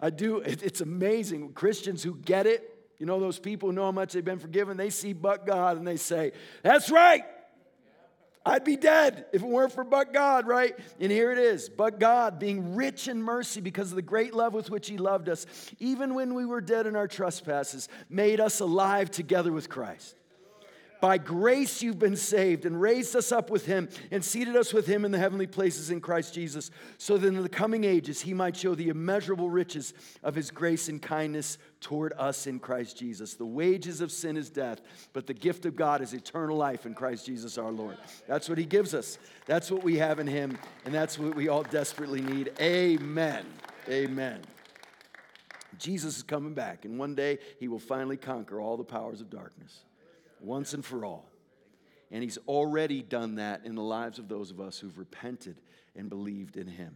I 0.00 0.10
do. 0.10 0.38
It's 0.38 0.80
amazing. 0.80 1.52
Christians 1.52 2.02
who 2.02 2.14
get 2.14 2.46
it, 2.46 2.72
you 2.98 3.06
know, 3.06 3.20
those 3.20 3.38
people 3.38 3.68
who 3.68 3.74
know 3.74 3.84
how 3.84 3.92
much 3.92 4.12
they've 4.12 4.24
been 4.24 4.38
forgiven, 4.38 4.76
they 4.76 4.90
see 4.90 5.12
but 5.12 5.46
God 5.46 5.76
and 5.76 5.86
they 5.86 5.96
say, 5.96 6.32
That's 6.62 6.90
right. 6.90 7.24
I'd 8.44 8.62
be 8.62 8.76
dead 8.76 9.26
if 9.32 9.42
it 9.42 9.48
weren't 9.48 9.72
for 9.72 9.82
but 9.82 10.12
God, 10.12 10.46
right? 10.46 10.78
And 11.00 11.10
here 11.10 11.32
it 11.32 11.38
is. 11.38 11.68
But 11.68 11.98
God, 11.98 12.38
being 12.38 12.76
rich 12.76 13.08
in 13.08 13.20
mercy 13.20 13.60
because 13.60 13.90
of 13.90 13.96
the 13.96 14.02
great 14.02 14.34
love 14.34 14.54
with 14.54 14.70
which 14.70 14.88
He 14.88 14.98
loved 14.98 15.28
us, 15.28 15.46
even 15.80 16.14
when 16.14 16.32
we 16.32 16.46
were 16.46 16.60
dead 16.60 16.86
in 16.86 16.94
our 16.94 17.08
trespasses, 17.08 17.88
made 18.08 18.38
us 18.38 18.60
alive 18.60 19.10
together 19.10 19.50
with 19.50 19.68
Christ. 19.68 20.14
By 21.00 21.18
grace 21.18 21.82
you've 21.82 21.98
been 21.98 22.16
saved 22.16 22.64
and 22.64 22.80
raised 22.80 23.14
us 23.16 23.32
up 23.32 23.50
with 23.50 23.66
him 23.66 23.88
and 24.10 24.24
seated 24.24 24.56
us 24.56 24.72
with 24.72 24.86
him 24.86 25.04
in 25.04 25.10
the 25.10 25.18
heavenly 25.18 25.46
places 25.46 25.90
in 25.90 26.00
Christ 26.00 26.34
Jesus, 26.34 26.70
so 26.98 27.18
that 27.18 27.26
in 27.26 27.42
the 27.42 27.48
coming 27.48 27.84
ages 27.84 28.20
he 28.20 28.32
might 28.32 28.56
show 28.56 28.74
the 28.74 28.88
immeasurable 28.88 29.50
riches 29.50 29.92
of 30.22 30.34
his 30.34 30.50
grace 30.50 30.88
and 30.88 31.00
kindness 31.00 31.58
toward 31.80 32.12
us 32.14 32.46
in 32.46 32.58
Christ 32.58 32.96
Jesus. 32.96 33.34
The 33.34 33.44
wages 33.44 34.00
of 34.00 34.10
sin 34.10 34.36
is 34.36 34.48
death, 34.48 34.80
but 35.12 35.26
the 35.26 35.34
gift 35.34 35.66
of 35.66 35.76
God 35.76 36.00
is 36.00 36.14
eternal 36.14 36.56
life 36.56 36.86
in 36.86 36.94
Christ 36.94 37.26
Jesus 37.26 37.58
our 37.58 37.72
Lord. 37.72 37.96
That's 38.26 38.48
what 38.48 38.58
he 38.58 38.64
gives 38.64 38.94
us. 38.94 39.18
That's 39.44 39.70
what 39.70 39.84
we 39.84 39.96
have 39.98 40.18
in 40.18 40.26
him, 40.26 40.58
and 40.84 40.94
that's 40.94 41.18
what 41.18 41.34
we 41.34 41.48
all 41.48 41.62
desperately 41.62 42.22
need. 42.22 42.52
Amen. 42.60 43.44
Amen. 43.88 44.40
Jesus 45.78 46.16
is 46.16 46.22
coming 46.22 46.54
back, 46.54 46.86
and 46.86 46.98
one 46.98 47.14
day 47.14 47.38
he 47.60 47.68
will 47.68 47.78
finally 47.78 48.16
conquer 48.16 48.60
all 48.60 48.76
the 48.76 48.84
powers 48.84 49.20
of 49.20 49.28
darkness 49.28 49.82
once 50.40 50.74
and 50.74 50.84
for 50.84 51.04
all. 51.04 51.30
And 52.10 52.22
he's 52.22 52.38
already 52.46 53.02
done 53.02 53.36
that 53.36 53.64
in 53.64 53.74
the 53.74 53.82
lives 53.82 54.18
of 54.18 54.28
those 54.28 54.50
of 54.50 54.60
us 54.60 54.78
who've 54.78 54.96
repented 54.96 55.60
and 55.96 56.08
believed 56.08 56.56
in 56.56 56.68
him. 56.68 56.94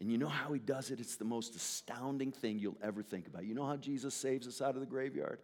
And 0.00 0.10
you 0.10 0.18
know 0.18 0.28
how 0.28 0.52
he 0.52 0.58
does 0.58 0.90
it? 0.90 1.00
It's 1.00 1.16
the 1.16 1.24
most 1.24 1.54
astounding 1.56 2.32
thing 2.32 2.58
you'll 2.58 2.78
ever 2.82 3.02
think 3.02 3.26
about. 3.26 3.44
You 3.44 3.54
know 3.54 3.66
how 3.66 3.76
Jesus 3.76 4.14
saves 4.14 4.46
us 4.46 4.60
out 4.60 4.74
of 4.74 4.80
the 4.80 4.86
graveyard? 4.86 5.38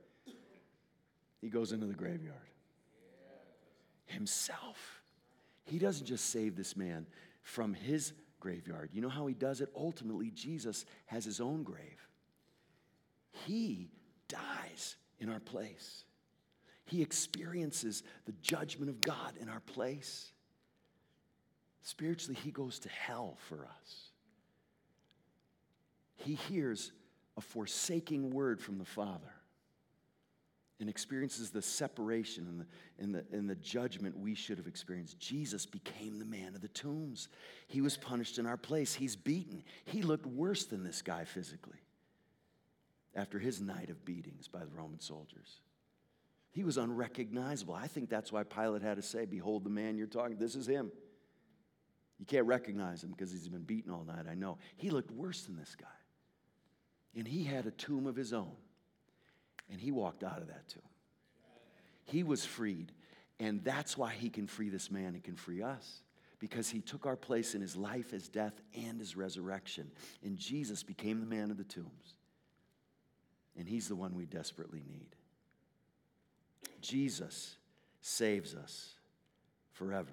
He 1.41 1.49
goes 1.49 1.73
into 1.73 1.87
the 1.87 1.95
graveyard 1.95 2.37
himself. 4.11 5.03
He 5.65 5.79
doesn't 5.79 6.07
just 6.07 6.31
save 6.31 6.57
this 6.57 6.77
man 6.77 7.07
from 7.43 7.75
his 7.75 8.13
graveyard. 8.41 8.91
You 8.93 9.03
know 9.03 9.09
how 9.09 9.27
he 9.27 9.35
does 9.35 9.61
it? 9.61 9.71
Ultimately, 9.77 10.31
Jesus 10.31 10.85
has 11.07 11.25
his 11.25 11.41
own 11.41 11.63
grave. 11.63 12.09
He 13.47 13.89
dies 14.29 14.97
in 15.19 15.29
our 15.29 15.41
place. 15.41 16.05
He 16.91 17.03
experiences 17.03 18.03
the 18.27 18.35
judgment 18.43 18.91
of 18.91 19.01
God 19.01 19.35
in 19.41 19.49
our 19.49 19.61
place. 19.61 20.33
Spiritually, 21.83 22.37
he 22.43 22.51
goes 22.51 22.81
to 22.81 22.89
hell 22.89 23.37
for 23.49 23.65
us. 23.65 24.11
He 26.17 26.35
hears 26.35 26.91
a 27.37 27.41
forsaking 27.41 28.31
word 28.31 28.61
from 28.61 28.79
the 28.79 28.85
Father 28.85 29.33
and 30.81 30.89
experiences 30.89 31.51
the 31.51 31.63
separation 31.63 32.49
and 32.49 32.61
the, 32.61 32.67
and, 32.99 33.15
the, 33.15 33.37
and 33.39 33.49
the 33.49 33.55
judgment 33.55 34.19
we 34.19 34.35
should 34.35 34.59
have 34.59 34.67
experienced. 34.67 35.21
Jesus 35.21 35.67
became 35.67 36.19
the 36.19 36.25
man 36.25 36.57
of 36.57 36.61
the 36.61 36.69
tombs. 36.69 37.29
He 37.69 37.81
was 37.81 37.97
punished 37.97 38.39
in 38.39 38.47
our 38.47 38.57
place. 38.57 38.95
He's 38.95 39.15
beaten. 39.15 39.63
He 39.85 40.03
looked 40.03 40.27
worse 40.27 40.65
than 40.65 40.83
this 40.83 41.03
guy 41.03 41.25
physically 41.25 41.79
after 43.15 43.39
his 43.39 43.61
night 43.61 43.91
of 43.91 44.05
beatings 44.05 44.49
by 44.49 44.65
the 44.65 44.75
Roman 44.75 44.99
soldiers. 44.99 45.61
He 46.53 46.65
was 46.65 46.77
unrecognizable. 46.77 47.75
I 47.75 47.87
think 47.87 48.09
that's 48.09 48.33
why 48.33 48.43
Pilate 48.43 48.83
had 48.83 48.97
to 48.97 49.03
say, 49.03 49.25
Behold 49.25 49.65
the 49.65 49.71
man 49.71 49.97
you're 49.97 50.07
talking, 50.07 50.37
this 50.37 50.57
is 50.57 50.67
him. 50.67 50.91
You 52.19 52.27
can't 52.27 52.47
recognize 52.47 53.03
him 53.03 53.11
because 53.11 53.33
he's 53.33 53.49
been 53.49 53.63
beaten 53.63 53.91
all 53.91 54.05
night, 54.05 54.27
I 54.31 54.35
know. 54.35 54.59
He 54.77 54.91
looked 54.91 55.11
worse 55.11 55.43
than 55.43 55.57
this 55.57 55.75
guy. 55.75 55.87
And 57.17 57.27
he 57.27 57.45
had 57.45 57.67
a 57.67 57.71
tomb 57.71 58.07
of 58.07 58.15
his 58.15 58.33
own. 58.33 58.53
And 59.71 59.81
he 59.81 59.91
walked 59.91 60.23
out 60.23 60.39
of 60.39 60.49
that 60.49 60.69
tomb. 60.69 60.83
He 62.05 62.23
was 62.23 62.45
freed. 62.45 62.93
And 63.39 63.65
that's 63.65 63.97
why 63.97 64.11
he 64.13 64.29
can 64.29 64.47
free 64.47 64.69
this 64.69 64.91
man 64.91 65.15
and 65.15 65.25
can 65.25 65.37
free 65.37 65.63
us. 65.63 66.03
Because 66.41 66.69
he 66.69 66.81
took 66.81 67.07
our 67.07 67.17
place 67.17 67.55
in 67.55 67.61
his 67.61 67.77
life, 67.77 68.11
his 68.11 68.29
death, 68.29 68.55
and 68.75 68.99
his 68.99 69.17
resurrection. 69.17 69.91
And 70.23 70.37
Jesus 70.37 70.83
became 70.83 71.21
the 71.21 71.27
man 71.27 71.51
of 71.51 71.57
the 71.57 71.65
tombs. 71.65 72.17
And 73.57 73.69
he's 73.69 73.89
the 73.89 73.97
one 73.97 74.15
we 74.15 74.27
desperately 74.27 74.83
need. 74.87 75.17
Jesus 76.81 77.57
saves 78.01 78.55
us 78.55 78.95
forever. 79.73 80.13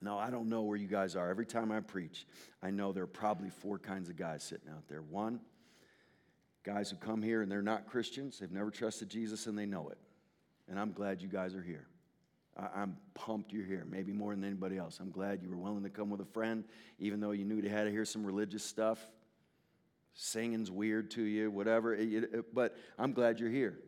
Now, 0.00 0.18
I 0.18 0.30
don't 0.30 0.48
know 0.48 0.62
where 0.62 0.76
you 0.76 0.86
guys 0.86 1.16
are. 1.16 1.30
Every 1.30 1.46
time 1.46 1.72
I 1.72 1.80
preach, 1.80 2.26
I 2.62 2.70
know 2.70 2.92
there 2.92 3.04
are 3.04 3.08
probably 3.08 3.50
four 3.50 3.78
kinds 3.78 4.08
of 4.08 4.16
guys 4.16 4.42
sitting 4.42 4.68
out 4.68 4.88
there. 4.88 5.02
One, 5.02 5.40
guys 6.64 6.90
who 6.90 6.96
come 6.96 7.22
here 7.22 7.42
and 7.42 7.50
they're 7.50 7.62
not 7.62 7.86
Christians, 7.86 8.38
they've 8.38 8.50
never 8.50 8.70
trusted 8.70 9.08
Jesus 9.08 9.46
and 9.46 9.58
they 9.58 9.66
know 9.66 9.88
it. 9.88 9.98
And 10.68 10.78
I'm 10.78 10.92
glad 10.92 11.22
you 11.22 11.28
guys 11.28 11.54
are 11.54 11.62
here. 11.62 11.86
I'm 12.56 12.96
pumped 13.14 13.52
you're 13.52 13.66
here, 13.66 13.86
maybe 13.88 14.12
more 14.12 14.34
than 14.34 14.42
anybody 14.42 14.78
else. 14.78 14.98
I'm 14.98 15.10
glad 15.10 15.42
you 15.42 15.50
were 15.50 15.58
willing 15.58 15.82
to 15.82 15.90
come 15.90 16.08
with 16.08 16.20
a 16.20 16.26
friend, 16.26 16.64
even 16.98 17.20
though 17.20 17.32
you 17.32 17.44
knew 17.44 17.56
you 17.56 17.68
had 17.68 17.84
to 17.84 17.90
hear 17.90 18.06
some 18.06 18.24
religious 18.24 18.64
stuff. 18.64 18.98
Singing's 20.14 20.70
weird 20.70 21.10
to 21.12 21.22
you, 21.22 21.50
whatever. 21.50 21.98
But 22.54 22.74
I'm 22.98 23.12
glad 23.12 23.40
you're 23.40 23.50
here. 23.50 23.78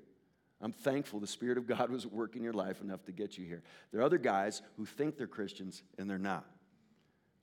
I'm 0.61 0.73
thankful 0.73 1.21
the 1.21 1.27
Spirit 1.27 1.59
of 1.59 1.67
God 1.67 1.91
was 1.91 2.07
working 2.07 2.43
your 2.43 2.53
life 2.53 2.81
enough 2.81 3.05
to 3.05 3.13
get 3.13 3.39
you 3.39 3.45
here. 3.45 3.63
There 3.91 4.01
are 4.01 4.05
other 4.05 4.19
guys 4.19 4.63
who 4.77 4.85
think 4.85 5.17
they're 5.17 5.27
Christians 5.27 5.83
and 5.99 6.09
they're 6.09 6.19
not. 6.19 6.47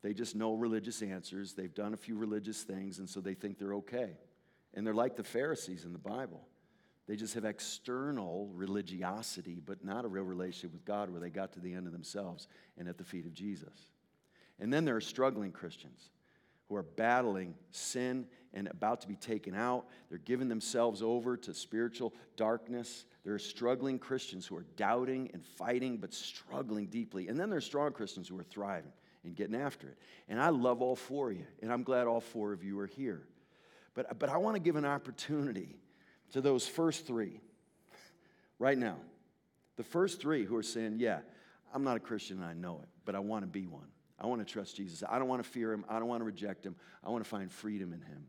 They 0.01 0.13
just 0.13 0.35
know 0.35 0.53
religious 0.53 1.01
answers. 1.01 1.53
They've 1.53 1.73
done 1.73 1.93
a 1.93 1.97
few 1.97 2.15
religious 2.15 2.61
things, 2.61 2.99
and 2.99 3.09
so 3.09 3.21
they 3.21 3.33
think 3.33 3.57
they're 3.57 3.73
okay. 3.75 4.11
And 4.75 4.85
they're 4.85 4.93
like 4.93 5.15
the 5.15 5.23
Pharisees 5.23 5.83
in 5.83 5.93
the 5.93 5.99
Bible. 5.99 6.45
They 7.07 7.15
just 7.15 7.33
have 7.35 7.45
external 7.45 8.49
religiosity, 8.53 9.61
but 9.65 9.83
not 9.83 10.05
a 10.05 10.07
real 10.07 10.23
relationship 10.23 10.73
with 10.73 10.85
God 10.85 11.09
where 11.09 11.19
they 11.19 11.29
got 11.29 11.53
to 11.53 11.59
the 11.59 11.73
end 11.73 11.87
of 11.87 11.93
themselves 11.93 12.47
and 12.77 12.87
at 12.87 12.97
the 12.97 13.03
feet 13.03 13.25
of 13.25 13.33
Jesus. 13.33 13.91
And 14.59 14.71
then 14.71 14.85
there 14.85 14.95
are 14.95 15.01
struggling 15.01 15.51
Christians 15.51 16.09
who 16.67 16.75
are 16.75 16.83
battling 16.83 17.55
sin 17.71 18.27
and 18.55 18.67
about 18.67 19.01
to 19.01 19.07
be 19.07 19.15
taken 19.15 19.53
out. 19.53 19.85
They're 20.09 20.17
giving 20.17 20.47
themselves 20.47 21.01
over 21.01 21.37
to 21.37 21.53
spiritual 21.53 22.13
darkness. 22.37 23.05
There 23.23 23.33
are 23.33 23.39
struggling 23.39 23.99
Christians 23.99 24.47
who 24.47 24.55
are 24.55 24.65
doubting 24.77 25.29
and 25.33 25.43
fighting, 25.43 25.97
but 25.97 26.13
struggling 26.13 26.87
deeply. 26.87 27.27
And 27.27 27.39
then 27.39 27.49
there 27.49 27.57
are 27.57 27.61
strong 27.61 27.91
Christians 27.91 28.27
who 28.27 28.39
are 28.39 28.43
thriving 28.43 28.91
and 29.23 29.35
getting 29.35 29.55
after 29.55 29.89
it. 29.89 29.97
And 30.29 30.41
I 30.41 30.49
love 30.49 30.81
all 30.81 30.95
four 30.95 31.31
of 31.31 31.37
you, 31.37 31.45
and 31.61 31.71
I'm 31.71 31.83
glad 31.83 32.07
all 32.07 32.21
four 32.21 32.53
of 32.53 32.63
you 32.63 32.79
are 32.79 32.87
here. 32.87 33.23
But, 33.93 34.17
but 34.19 34.29
I 34.29 34.37
want 34.37 34.55
to 34.55 34.59
give 34.59 34.75
an 34.75 34.85
opportunity 34.85 35.75
to 36.31 36.41
those 36.41 36.67
first 36.67 37.05
three 37.05 37.39
right 38.59 38.77
now. 38.77 38.97
The 39.77 39.83
first 39.83 40.21
three 40.21 40.45
who 40.45 40.55
are 40.55 40.63
saying, 40.63 40.97
Yeah, 40.99 41.19
I'm 41.73 41.83
not 41.83 41.97
a 41.97 41.99
Christian 41.99 42.37
and 42.37 42.45
I 42.45 42.53
know 42.53 42.79
it, 42.81 42.89
but 43.03 43.15
I 43.15 43.19
want 43.19 43.43
to 43.43 43.47
be 43.47 43.67
one. 43.67 43.87
I 44.19 44.27
want 44.27 44.45
to 44.45 44.51
trust 44.51 44.77
Jesus. 44.77 45.03
I 45.07 45.19
don't 45.19 45.27
want 45.27 45.43
to 45.43 45.49
fear 45.49 45.73
him. 45.73 45.83
I 45.89 45.99
don't 45.99 46.07
want 46.07 46.21
to 46.21 46.25
reject 46.25 46.65
him. 46.65 46.75
I 47.03 47.09
want 47.09 47.23
to 47.23 47.29
find 47.29 47.51
freedom 47.51 47.91
in 47.91 48.01
him. 48.01 48.25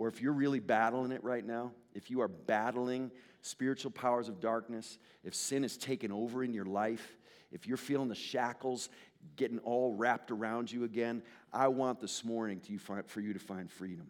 Or 0.00 0.08
if 0.08 0.22
you're 0.22 0.32
really 0.32 0.60
battling 0.60 1.12
it 1.12 1.22
right 1.22 1.46
now, 1.46 1.72
if 1.92 2.10
you 2.10 2.22
are 2.22 2.28
battling 2.28 3.10
spiritual 3.42 3.90
powers 3.90 4.30
of 4.30 4.40
darkness, 4.40 4.96
if 5.24 5.34
sin 5.34 5.60
has 5.60 5.76
taken 5.76 6.10
over 6.10 6.42
in 6.42 6.54
your 6.54 6.64
life, 6.64 7.18
if 7.52 7.66
you're 7.66 7.76
feeling 7.76 8.08
the 8.08 8.14
shackles 8.14 8.88
getting 9.36 9.58
all 9.58 9.92
wrapped 9.92 10.30
around 10.30 10.72
you 10.72 10.84
again, 10.84 11.22
I 11.52 11.68
want 11.68 12.00
this 12.00 12.24
morning 12.24 12.60
to, 12.60 12.78
for 13.08 13.20
you 13.20 13.34
to 13.34 13.38
find 13.38 13.70
freedom. 13.70 14.06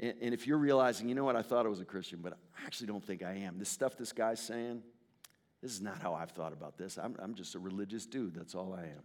And, 0.00 0.14
and 0.20 0.34
if 0.34 0.48
you're 0.48 0.58
realizing, 0.58 1.08
you 1.08 1.14
know 1.14 1.22
what, 1.22 1.36
I 1.36 1.42
thought 1.42 1.64
I 1.64 1.68
was 1.68 1.78
a 1.78 1.84
Christian, 1.84 2.18
but 2.20 2.32
I 2.32 2.66
actually 2.66 2.88
don't 2.88 3.04
think 3.04 3.22
I 3.22 3.34
am. 3.34 3.56
This 3.56 3.68
stuff 3.68 3.96
this 3.96 4.10
guy's 4.10 4.40
saying, 4.40 4.82
this 5.62 5.70
is 5.70 5.80
not 5.80 6.02
how 6.02 6.14
I've 6.14 6.32
thought 6.32 6.52
about 6.52 6.76
this. 6.76 6.98
I'm, 6.98 7.14
I'm 7.20 7.36
just 7.36 7.54
a 7.54 7.60
religious 7.60 8.04
dude, 8.04 8.34
that's 8.34 8.56
all 8.56 8.74
I 8.76 8.86
am 8.86 9.04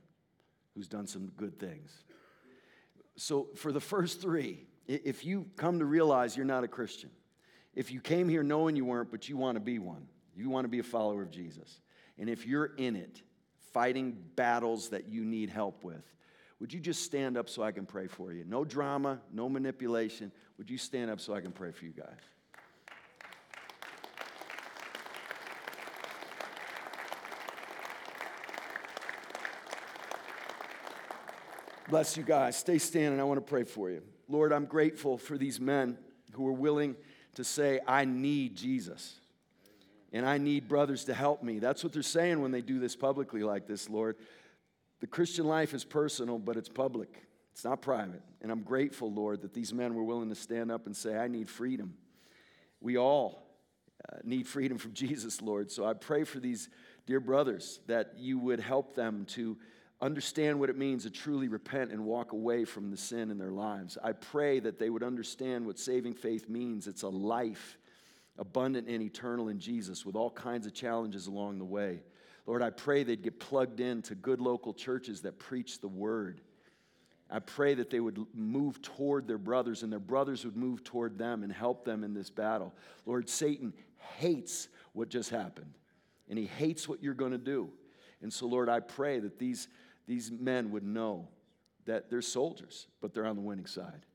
who's 0.73 0.87
done 0.87 1.05
some 1.05 1.27
good 1.37 1.59
things. 1.59 2.03
So, 3.15 3.49
for 3.53 3.71
the 3.71 3.79
first 3.79 4.23
three, 4.23 4.65
if 4.87 5.25
you 5.25 5.47
come 5.55 5.79
to 5.79 5.85
realize 5.85 6.35
you're 6.35 6.45
not 6.45 6.63
a 6.63 6.67
Christian, 6.67 7.09
if 7.73 7.91
you 7.91 7.99
came 7.99 8.29
here 8.29 8.43
knowing 8.43 8.75
you 8.75 8.85
weren't, 8.85 9.11
but 9.11 9.29
you 9.29 9.37
want 9.37 9.55
to 9.55 9.59
be 9.59 9.79
one, 9.79 10.07
you 10.35 10.49
want 10.49 10.65
to 10.65 10.69
be 10.69 10.79
a 10.79 10.83
follower 10.83 11.21
of 11.21 11.31
Jesus, 11.31 11.81
and 12.17 12.29
if 12.29 12.45
you're 12.45 12.71
in 12.77 12.95
it, 12.95 13.21
fighting 13.73 14.15
battles 14.35 14.89
that 14.89 15.07
you 15.07 15.25
need 15.25 15.49
help 15.49 15.83
with. 15.83 16.03
Would 16.59 16.71
you 16.71 16.79
just 16.79 17.03
stand 17.03 17.37
up 17.37 17.49
so 17.49 17.63
I 17.63 17.71
can 17.71 17.85
pray 17.85 18.07
for 18.07 18.31
you? 18.31 18.45
No 18.47 18.63
drama, 18.63 19.19
no 19.33 19.49
manipulation. 19.49 20.31
Would 20.57 20.69
you 20.69 20.77
stand 20.77 21.09
up 21.09 21.19
so 21.19 21.33
I 21.33 21.41
can 21.41 21.51
pray 21.51 21.71
for 21.71 21.83
you 21.85 21.91
guys? 21.91 22.19
Bless 31.89 32.15
you 32.15 32.23
guys. 32.23 32.55
Stay 32.55 32.77
standing. 32.77 33.19
I 33.19 33.23
want 33.23 33.37
to 33.37 33.49
pray 33.49 33.65
for 33.65 33.89
you. 33.89 34.01
Lord, 34.27 34.53
I'm 34.53 34.65
grateful 34.65 35.17
for 35.17 35.37
these 35.37 35.59
men 35.59 35.97
who 36.33 36.47
are 36.47 36.53
willing 36.53 36.95
to 37.35 37.43
say, 37.43 37.79
I 37.87 38.05
need 38.05 38.55
Jesus. 38.55 39.19
And 40.11 40.25
I 40.25 40.37
need 40.37 40.67
brothers 40.67 41.05
to 41.05 41.13
help 41.13 41.41
me. 41.41 41.59
That's 41.59 41.83
what 41.83 41.91
they're 41.91 42.03
saying 42.03 42.41
when 42.41 42.51
they 42.51 42.61
do 42.61 42.79
this 42.79 42.95
publicly 42.95 43.43
like 43.43 43.67
this, 43.67 43.89
Lord. 43.89 44.15
The 44.99 45.07
Christian 45.07 45.45
life 45.45 45.73
is 45.73 45.83
personal, 45.83 46.37
but 46.37 46.55
it's 46.55 46.69
public, 46.69 47.23
it's 47.51 47.65
not 47.65 47.81
private. 47.81 48.21
And 48.41 48.51
I'm 48.51 48.61
grateful, 48.61 49.11
Lord, 49.11 49.41
that 49.41 49.53
these 49.53 49.73
men 49.73 49.95
were 49.95 50.03
willing 50.03 50.29
to 50.29 50.35
stand 50.35 50.71
up 50.71 50.85
and 50.85 50.95
say, 50.95 51.17
I 51.17 51.27
need 51.27 51.49
freedom. 51.49 51.95
We 52.79 52.97
all 52.97 53.43
uh, 54.11 54.17
need 54.23 54.47
freedom 54.47 54.77
from 54.77 54.93
Jesus, 54.93 55.41
Lord. 55.41 55.71
So 55.71 55.85
I 55.85 55.93
pray 55.93 56.23
for 56.23 56.39
these 56.39 56.69
dear 57.05 57.19
brothers 57.19 57.79
that 57.87 58.13
you 58.17 58.37
would 58.39 58.59
help 58.59 58.95
them 58.95 59.25
to 59.29 59.57
understand 60.03 60.59
what 60.59 60.69
it 60.69 60.77
means 60.77 61.03
to 61.03 61.09
truly 61.09 61.47
repent 61.47 61.91
and 61.91 62.03
walk 62.03 62.33
away 62.33 62.65
from 62.65 62.91
the 62.91 62.97
sin 62.97 63.31
in 63.31 63.37
their 63.37 63.51
lives. 63.51 63.97
I 64.03 64.11
pray 64.11 64.59
that 64.59 64.77
they 64.77 64.89
would 64.89 65.01
understand 65.01 65.65
what 65.65 65.79
saving 65.79 66.15
faith 66.15 66.49
means. 66.49 66.87
It's 66.87 67.03
a 67.03 67.09
life 67.09 67.77
abundant 68.37 68.89
and 68.89 69.01
eternal 69.01 69.47
in 69.47 69.59
Jesus 69.59 70.05
with 70.05 70.15
all 70.15 70.29
kinds 70.29 70.67
of 70.67 70.73
challenges 70.73 71.27
along 71.27 71.59
the 71.59 71.65
way. 71.65 72.01
Lord, 72.45 72.61
I 72.61 72.69
pray 72.69 73.03
they'd 73.03 73.23
get 73.23 73.39
plugged 73.39 73.79
into 73.79 74.15
good 74.15 74.41
local 74.41 74.73
churches 74.73 75.21
that 75.21 75.39
preach 75.39 75.79
the 75.79 75.87
word. 75.87 76.41
I 77.29 77.39
pray 77.39 77.73
that 77.75 77.89
they 77.89 78.01
would 78.01 78.19
move 78.33 78.81
toward 78.81 79.25
their 79.25 79.37
brothers 79.37 79.83
and 79.83 79.91
their 79.91 79.99
brothers 79.99 80.43
would 80.43 80.57
move 80.57 80.83
toward 80.83 81.17
them 81.17 81.43
and 81.43 81.51
help 81.51 81.85
them 81.85 82.03
in 82.03 82.13
this 82.13 82.29
battle. 82.29 82.73
Lord, 83.05 83.29
Satan 83.29 83.73
hates 84.17 84.67
what 84.91 85.07
just 85.07 85.29
happened, 85.29 85.73
and 86.29 86.37
he 86.37 86.45
hates 86.45 86.89
what 86.89 87.01
you're 87.01 87.13
going 87.13 87.31
to 87.31 87.37
do. 87.37 87.69
And 88.21 88.31
so, 88.31 88.45
Lord, 88.45 88.69
I 88.69 88.81
pray 88.81 89.19
that 89.19 89.39
these 89.39 89.67
these 90.07 90.31
men 90.31 90.71
would 90.71 90.83
know 90.83 91.27
that 91.85 92.09
they're 92.09 92.21
soldiers, 92.21 92.87
but 93.01 93.13
they're 93.13 93.25
on 93.25 93.35
the 93.35 93.41
winning 93.41 93.65
side. 93.65 94.05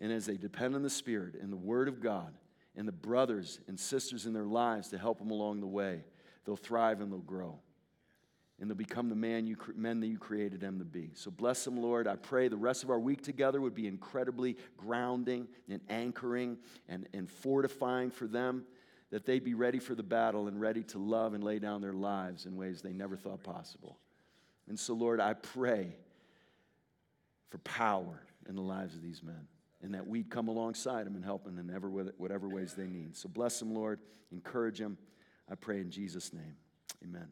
And 0.00 0.12
as 0.12 0.26
they 0.26 0.36
depend 0.36 0.74
on 0.74 0.82
the 0.82 0.90
Spirit 0.90 1.34
and 1.40 1.52
the 1.52 1.56
Word 1.56 1.88
of 1.88 2.00
God 2.00 2.32
and 2.76 2.88
the 2.88 2.92
brothers 2.92 3.60
and 3.68 3.78
sisters 3.78 4.26
in 4.26 4.32
their 4.32 4.46
lives 4.46 4.88
to 4.88 4.98
help 4.98 5.18
them 5.18 5.30
along 5.30 5.60
the 5.60 5.66
way, 5.66 6.04
they'll 6.44 6.56
thrive 6.56 7.00
and 7.00 7.12
they'll 7.12 7.18
grow. 7.20 7.58
And 8.60 8.70
they'll 8.70 8.76
become 8.76 9.08
the 9.08 9.16
man 9.16 9.46
you, 9.46 9.56
men 9.74 10.00
that 10.00 10.06
you 10.06 10.18
created 10.18 10.60
them 10.60 10.78
to 10.78 10.84
be. 10.84 11.10
So 11.14 11.30
bless 11.30 11.64
them, 11.64 11.80
Lord. 11.80 12.06
I 12.06 12.16
pray 12.16 12.48
the 12.48 12.56
rest 12.56 12.84
of 12.84 12.90
our 12.90 12.98
week 12.98 13.22
together 13.22 13.60
would 13.60 13.74
be 13.74 13.88
incredibly 13.88 14.56
grounding 14.76 15.48
and 15.68 15.80
anchoring 15.88 16.58
and, 16.88 17.08
and 17.12 17.28
fortifying 17.28 18.10
for 18.10 18.26
them, 18.26 18.64
that 19.10 19.26
they'd 19.26 19.44
be 19.44 19.54
ready 19.54 19.80
for 19.80 19.94
the 19.94 20.02
battle 20.02 20.46
and 20.46 20.60
ready 20.60 20.84
to 20.84 20.98
love 20.98 21.34
and 21.34 21.42
lay 21.42 21.58
down 21.58 21.80
their 21.80 21.92
lives 21.92 22.46
in 22.46 22.56
ways 22.56 22.82
they 22.82 22.92
never 22.92 23.16
thought 23.16 23.42
possible. 23.42 23.98
And 24.68 24.78
so, 24.78 24.94
Lord, 24.94 25.20
I 25.20 25.34
pray 25.34 25.96
for 27.50 27.58
power 27.58 28.22
in 28.48 28.56
the 28.56 28.62
lives 28.62 28.94
of 28.94 29.02
these 29.02 29.22
men 29.22 29.46
and 29.82 29.94
that 29.94 30.06
we'd 30.06 30.30
come 30.30 30.48
alongside 30.48 31.06
them 31.06 31.16
and 31.16 31.24
help 31.24 31.44
them 31.44 31.58
in 31.58 31.74
ever, 31.74 31.88
whatever 31.88 32.48
ways 32.48 32.74
they 32.74 32.86
need. 32.86 33.16
So 33.16 33.28
bless 33.28 33.58
them, 33.58 33.74
Lord. 33.74 33.98
Encourage 34.30 34.78
them. 34.78 34.96
I 35.50 35.56
pray 35.56 35.80
in 35.80 35.90
Jesus' 35.90 36.32
name. 36.32 36.56
Amen. 37.04 37.28